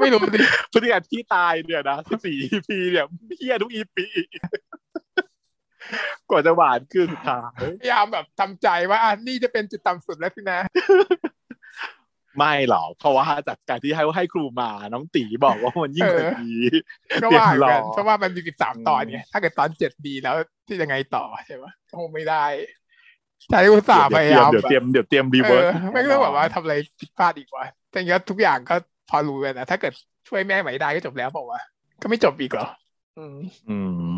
[0.00, 0.40] ไม่รู้ดิ
[0.72, 3.06] พฤติกรรมที่ตายเนี่ยนะสี่ EP เนี่ย
[3.36, 3.96] เฮียทุก EP
[6.30, 10.60] กว่าจะหวานคือสุดท้ายพยายามแบบทำใจว่าอะนี่จะเป็นจุดต่ำสุดแล้วสินะ
[12.38, 16.62] ไม่หรอกเพราะว่าจากการที่ให้ให้ครูมาน้องตีบอกว่ามันยิ่งกว่านี้
[17.22, 20.34] ก็ว่าเตรียมรกัอนเพราะว่ามันมีสิบสามตอนเนี่ยถ้าเกิดตอนเจ็ดดีแล้ว
[20.66, 22.44] ที่ยังไงต่อใช่ปะคงไม่ได้
[23.50, 28.74] ใช้อุตส่าห์พยายามเดี๋ยวเตรียมเดี๋ยวเตรียมรีเอเวิร์อสไม่ต้องแบบว่าทำอะไรผิดพลาดอีกวะแต่งั้นทุกอย่างก็
[29.10, 29.92] พอรู้เลยนะถ้าเกิด
[30.28, 31.62] ช่วยแม่ใหม่ได้ก็จบแล้วบอกว่าวะ
[32.02, 32.68] ก็ไม่จบอีกเหรอ
[33.18, 33.36] อืม
[33.68, 34.12] อืม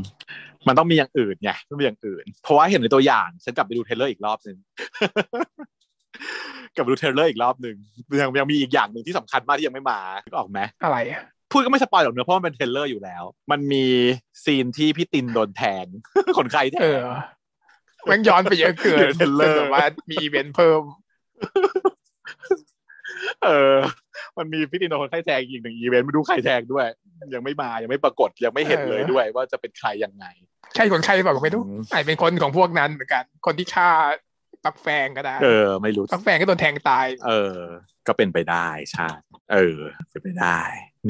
[0.66, 4.56] มันต้องมีอย่างอื่นไงต้องมีอย่างอื่น เพราะว่าเห็นในตัวอย่าง ฉันกลับไปดูเทรลเลอร์อีกรอบหนึ่ง
[6.74, 7.76] กลับไปดูเทรลเลอร์อีกรอบหนึ่ง
[8.20, 13.86] ยังยังมีอีกอย่างหนึ่งที่สำคัญมากที่ยังไม่มานึกออกไหมอะไรอะพูดก็ไม่ spoil หรอกเนอะเพราะมันเป็น trailer อยู่แล้ว มันมี
[14.44, 15.86] scene ที่พี่ตินโดนแทง
[16.38, 17.10] คนใครแทเองอ
[18.06, 20.82] แม่งย้อนไปเยอะเกินเดี๋ยว trailer จนแบบว่ามีอีเวนต์เพิ่ม
[23.44, 23.76] เออ
[24.38, 26.86] มันมีพี่ตินโดนคนไข้แทงอีกหนึ่งอีเวนต์ไม่รู้ใครแทงด้วย
[27.34, 30.24] ยังไม่มายังไม่ปรากฏยังไม่เห็นเลยด้วย ว่าจะเป็นใครยังไง
[30.74, 33.88] ใช่คนใครหรือเปล่าก็ไม่รู้อืมอาจเป็นคนของพวกนั้นเหมือนกัน คนที่ฆ่า
[34.64, 37.58] ปักแฟงก็ได้ เออ ไม่รู้ปักแฟงก็โดนแทงตาย เออ
[38.06, 39.08] ก็เป็นไปได้ใช่
[39.52, 39.78] เออ
[40.10, 40.58] เป็นไปได้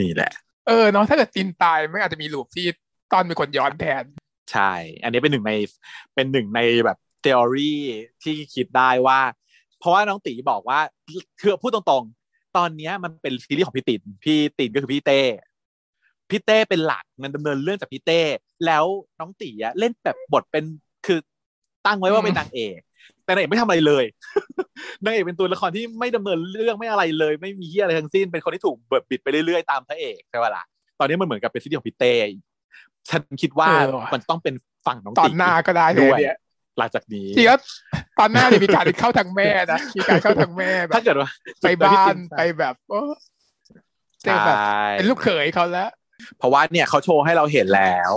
[0.01, 0.33] นี่แหละ
[0.69, 2.67] เออเนาะถ้าเกิดตินตายไม่อาจจะมีลูปที่
[3.13, 4.05] ตอนเป็นคนย้อนแทน
[4.53, 4.73] ใช่
[5.03, 5.53] อันนี้เป็นหนึ่งใน
[6.15, 7.83] เป็นหนึ่งในแบบเทอรี่
[8.23, 9.21] ที่คิดได้ว่า
[9.79, 10.81] เพราะว่าน้องตีบอกว่า
[11.41, 15.21] คือพูดตรงๆ ตอนเนี้ยมันเป็นซีรีส์ของพี่ตินพี่ตินก็คือพี่เต้
[16.31, 18.21] พี่เต้เป็นหลักมันดำเนินเรื่องจากพี่เต้
[18.67, 18.85] แล้ว
[19.21, 20.65] น้องตีอะเล่นแบบบทเป็น
[21.07, 21.19] คือ
[21.87, 22.79] ตั้งไว้ว่าเป็นนางเอก
[23.29, 24.05] แต่นางเอกไม่ทำอะไรเลย
[25.05, 30.65] นางเอกเป็นตัวละครที่ไม่ดำเนินเรื่องไม่อะไรเลย ไม่มีเฮียอะไรทั้งสิ้นเป็นคนที่ถูกเบิดบิดไปเรื่อยๆตามพระเอกใช่ปะล่ะ
[30.99, 32.15] ตอนนี้มันเหมือนกับเป็นซีรีส์ของพี่เต้
[33.09, 34.55] ฉันคิดว่าเออว่ะมันต้องเป็น
[34.87, 36.37] ฝั่งน้องตอตีนหน้าก็ได้เลด้ยวยเนี่ย
[36.79, 37.61] หลังจากนี้จริงๆแล้ว
[38.19, 41.29] ตอนหน้าเนี่ยมีการเข้าทางแม่นะมีการเข้าทางแม่แบถ้าบเกิดว่า
[41.61, 43.03] ไปบ้านไปแบบโอ้
[44.25, 44.57] เจใช่อแบบ
[44.99, 45.91] เป็นลูกเขยเขาแล้ว
[46.39, 48.13] เพราะว่าเนี่ยเขาโชว์ให้เราเห็นแล้ว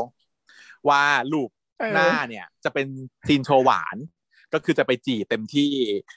[0.89, 2.88] ว่าลูกเออหน้าเนี่ย จะเป็น
[3.27, 3.97] ซีนโชว์หวาน
[4.53, 5.72] ก็คือจะไปจีบเต็มที่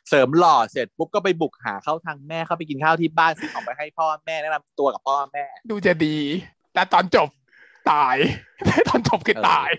[0.09, 6.16] เสริมหล่อเสร็จปุ๊บก็ไปบุกหาเข้าทางแม่เข้าไปกินข้าวที่บ้านซื้อของไปให้พ่อแม่แนะนำตัวกับพ่อแม่ ดูจะดี
[6.74, 7.28] แต่ตอนจบ
[7.90, 8.16] ตาย
[8.89, 9.70] ตอนจบคือตาย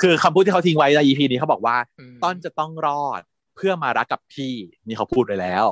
[0.00, 1.76] คือคำพูดที่เขาทิ้งไว้ใน EP นี้เขาบอกว่า
[2.12, 3.20] มต้นจะต้องรอด
[3.56, 4.54] เพื่อมารักกับพี่
[4.86, 5.64] นี่เขาพูดไปแล้ว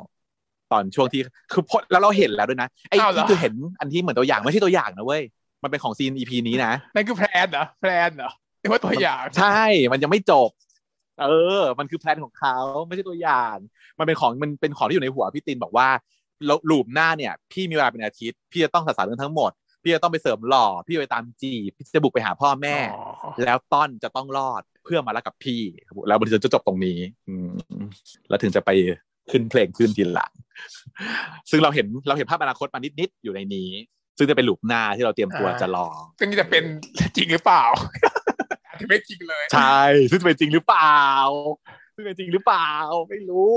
[0.72, 1.20] ตอนช่วงที่
[1.52, 5.22] คือพอแล้วเราเห็นแล้วด้วยนะไอ้อ้าวเหรอที่คือเห็นอันที่เหมือนตัวอย่างไม่ใช่ตัวอย่างนะเว้ย
[5.62, 8.30] มันเป็นของซีน EP นี้นะนั่นคือ plan เหรอ plan เหรอ
[8.60, 10.50] หรือว่าตัวอย่าง ใช่ มันยังไม่จบ
[11.22, 11.26] เอ
[11.60, 13.56] อ มันคือ plan ของเขาไม่ใช่ตัวอย่าง
[13.98, 15.88] มันเป็นของมันเป็นของที่อยู่ในหัวพี่ตินบอกว่า
[16.46, 19.50] แล้ว loop หน้าเนี่ย พี่มีเวลาเป็นอาทิตย์ พี่จะต้องสื่อสารเรื่องทั้งหมด
[19.82, 25.62] พี่จะต้องไปเสริมหล่อ พี่ไปตามจีบพี่จะบุกไปหาพ่อแม่อ๋อแล้วต้อนจะต้องรอดเพื่อมารักกับพี่
[26.08, 27.50] แล้วมันจะจบตรงนี้ อืม
[28.28, 28.70] แล้วถึงจะไป
[29.30, 30.32] ขึ้นเพลงขึ้นทีหลัง
[31.50, 33.70] ซึ่งเราเห็นเราเห็นภาพอนาคตมานิดๆอยู่ในนี้
[34.18, 35.88] ซึ่งจะเป็นลูปหน้าที่เราเตรียมตัวจะรอ
[36.18, 36.64] ซึ่งจะเป็น
[37.16, 37.64] จริงหรือเปล่า
[38.74, 39.80] อาจจะไม่จริงเลย ใช่
[40.10, 41.02] ซึ่งจะเป็นจริงหรือเปล่า
[41.94, 42.70] ซึ่งเป็นจริงหรือเปล่า
[43.08, 43.52] ไม่รู้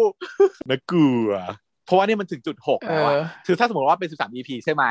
[0.70, 1.30] นะกลัว
[1.86, 4.84] เพราะว่านี่มันถึงจุดหกเอแล้วออะคือถ้าสมมติว่าเป็นสิบสาม EP ใช่ไหม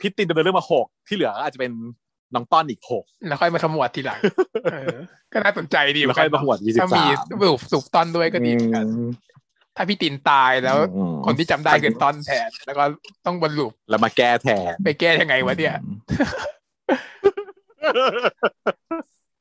[0.00, 1.72] พิตตินดำเนินเรื่องมาหกที่เหลือก็อาจจะเป็น
[2.34, 4.18] น้องต้อนอีกหกแล้วค่อยมาขมวดทีหลัง
[4.72, 4.96] เออ
[5.32, 7.04] ก็น่าสนใจดีเหมืแล้วอนค่กัอนยมาหวดยี่สิบถ้าสามี
[7.40, 8.86] มสูบสูบตอนด้วยก็ดีเหมือนกัน
[9.76, 10.78] ถ้าพี่ตินตายแล้ว
[11.26, 12.84] คนที่จำได้คือตอนแทน แล้วก็
[13.26, 15.74] ต้องบรรลุแล้วมาแก้แทน ไปแก้ยังไงวะเนี่ย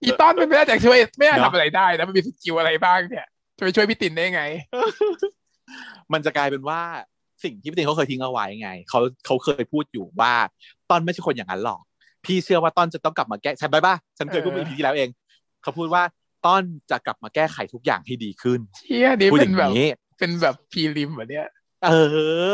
[0.03, 3.25] อีตอนมันไม่ได้จะช่วยไม่ได้เนอะทำอะไรได้นะมันมีสกิลอะไรบ้างเนี่ย
[3.57, 4.43] จะไปช่วยพี่ตินได้ไง
[6.13, 6.81] มันจะกลายเป็นว่า
[7.43, 10.33] สิ่งที่พี่ตินเขาเคยทิ้งเอาไว้ไงเขาเขาเคยพูดอยู่ว่า
[10.89, 11.81] ต้อนไม่ใช่คนอย่างนั้นหรอก
[12.25, 15.09] พี่เชื่อว่าต้อนจะต้องกลับมาแก้ฉันไปป่ะฉันเคยพูดเออไปทีที่แล้วเอง
[15.63, 16.03] เขาพูดว่า
[16.45, 19.87] ต้อนจะกลับมาแก้ไขทุกอย่างให้ดีขึ้นเชี่ยนี่พูดอเป็นย่างแบบนี้
[20.19, 21.47] เป็นแบบพีริมเหมือนเนี้ย
[21.85, 21.91] เอ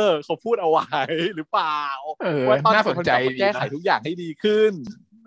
[0.06, 0.88] อเขาพูดเอาไว้
[1.36, 1.82] หรือเปล่า
[2.24, 4.72] เออว่าต้อนน่าสนใจจะกลับมาแก้ไขดีนะทุกอย่างให้ดีขึ้น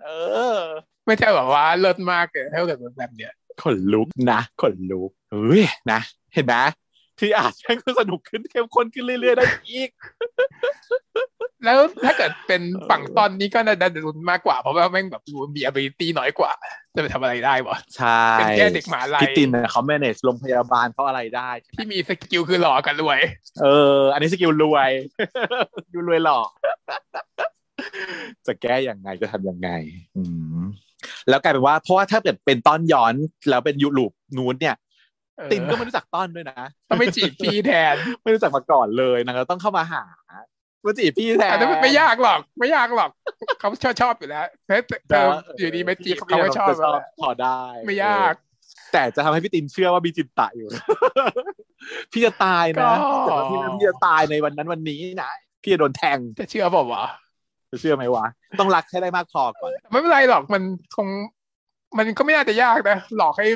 [0.03, 0.09] เอ
[0.57, 0.59] อ
[1.07, 5.99] ไม่ใช่แบบว่าเลิศมากเลยถ้าเกิดแบบเนี้ยขนลุกนะขนลุกเฮ้ยนะ
[6.33, 6.55] เห็นไหม
[7.19, 9.89] ที่อาจจะก็สนุกขึ้นเข้มข้นขึ้นเรื่อยๆได้อีก
[11.63, 16.51] แล้วถ้าเกิดเป็นฝั่งตอนนี้ก็น่าจะลุ้นมากกว่า เพราะว่าแม่งแบบดูมี ability น้อยกว่า
[16.95, 23.19] จะไปทำอะไรได้วะใช่เป็นแค่เด็กหมาลัยพี่ตินเนี่ยเขา manage โรงพยาบาลเขาอะไรได้ที่มี skill คือหล่อกับรวย
[23.61, 23.67] เอ
[23.97, 24.91] อ อันนี้ skill รวย
[25.75, 26.49] skill รวยหล่อ
[28.47, 29.69] จะแก้ยังไงจะทำยังไง
[30.17, 30.23] อื
[30.63, 30.65] ม
[31.29, 33.13] แล้วกลายเป็นว่าเพราะว่าถ้าเกิดเป็นต้อนย้อน
[33.49, 34.75] แล้วเป็นยูลูปนู้นเนี่ย
[35.37, 36.59] เออตินก็ไม่รู้จักต้อนด้วยนะ
[36.89, 40.03] ต้องไม่จีบพี่แทนไม่รู้จักมาก่อนเลยนางก็ต้องเข้ามาหา
[40.85, 43.09] มาจีบพี่แทนอันนั้นมันไม่ยากหรอก ไม่ยากหรอก
[43.59, 45.23] เขาชอบชอบอยู่แล้วเธอเธอ
[45.57, 48.33] อยู่ดีมาจีบเขาก็ชอบชอบพอได้ ไม่ยาก
[48.93, 50.67] แต่จะทำให้พี่ตินเชื่อว่ามีจิตตะอยู่
[52.11, 52.91] พี่จะตายนะ
[53.21, 57.26] แต่ว่าพี่พี่จะตายในวันนั้นวันนี้นะพี่จะโดนแทงจะเชื่อเปล่าวะจะ
[57.79, 58.25] เชื่อไหมวะ
[58.59, 60.63] ต้องรักให้ได้มากพอก่อน ไม่เป็นไรหรอกมัน
[60.95, 61.07] คง
[61.97, 63.47] มันก็ไม่น่าจะยากนะ หลอกให้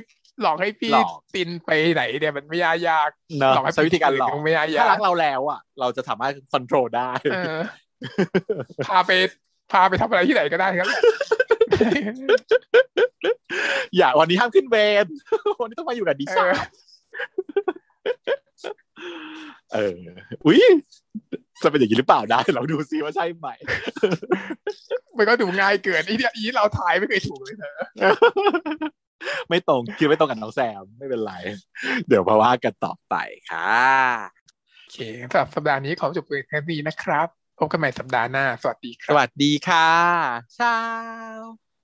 [0.41, 3.09] หลอกให้พี่หลอกตินไปไหนเนี่ยมันไม่ยากยาก
[3.39, 7.59] เนอะหลอกให้ใช้วิธีการหลอกมันไม่ยากยาถ้ากรักเราแล้วอะ เราจะสามารถคอนโทรลได้เออ
[8.87, 9.11] พาไป
[9.71, 10.87] พาไปทำอะไรที่ไหนก็ได้ครับ
[13.97, 15.05] อย่าวันนี้ห้ามขึ้นเวร
[15.61, 16.55] วันนี้ต้องมาอยู่กับดิเอฉันอ
[19.73, 19.97] เออ
[20.45, 20.61] อุ้ย
[21.63, 23.47] จะเป็นอย่างนี้หรือเปล่าได้ลองดูซิว่าใช่ไหม
[25.17, 27.71] มันก็ดูง่ายเกินไอ้เนี่ยอีเราถ่ายไม่เคยถูกเลยเธอ
[29.49, 31.33] ไม่ตรงคิดไม่ตรงกับน้องแซมไม่เป็นไร
[32.07, 33.15] เดี๋ยวมาว่ากันต่อไป
[33.51, 34.41] ค่ะ
[34.79, 34.97] โอเค
[35.31, 37.27] สำหรับสัปดาห์นี้ขอจบเพียงแค่นี้นะครับ
[37.57, 39.87] พบกันใหม่สัปดาห์หน้า สวัสดีคสรับวัสดีค่ะ
[40.55, 41.70] เช้า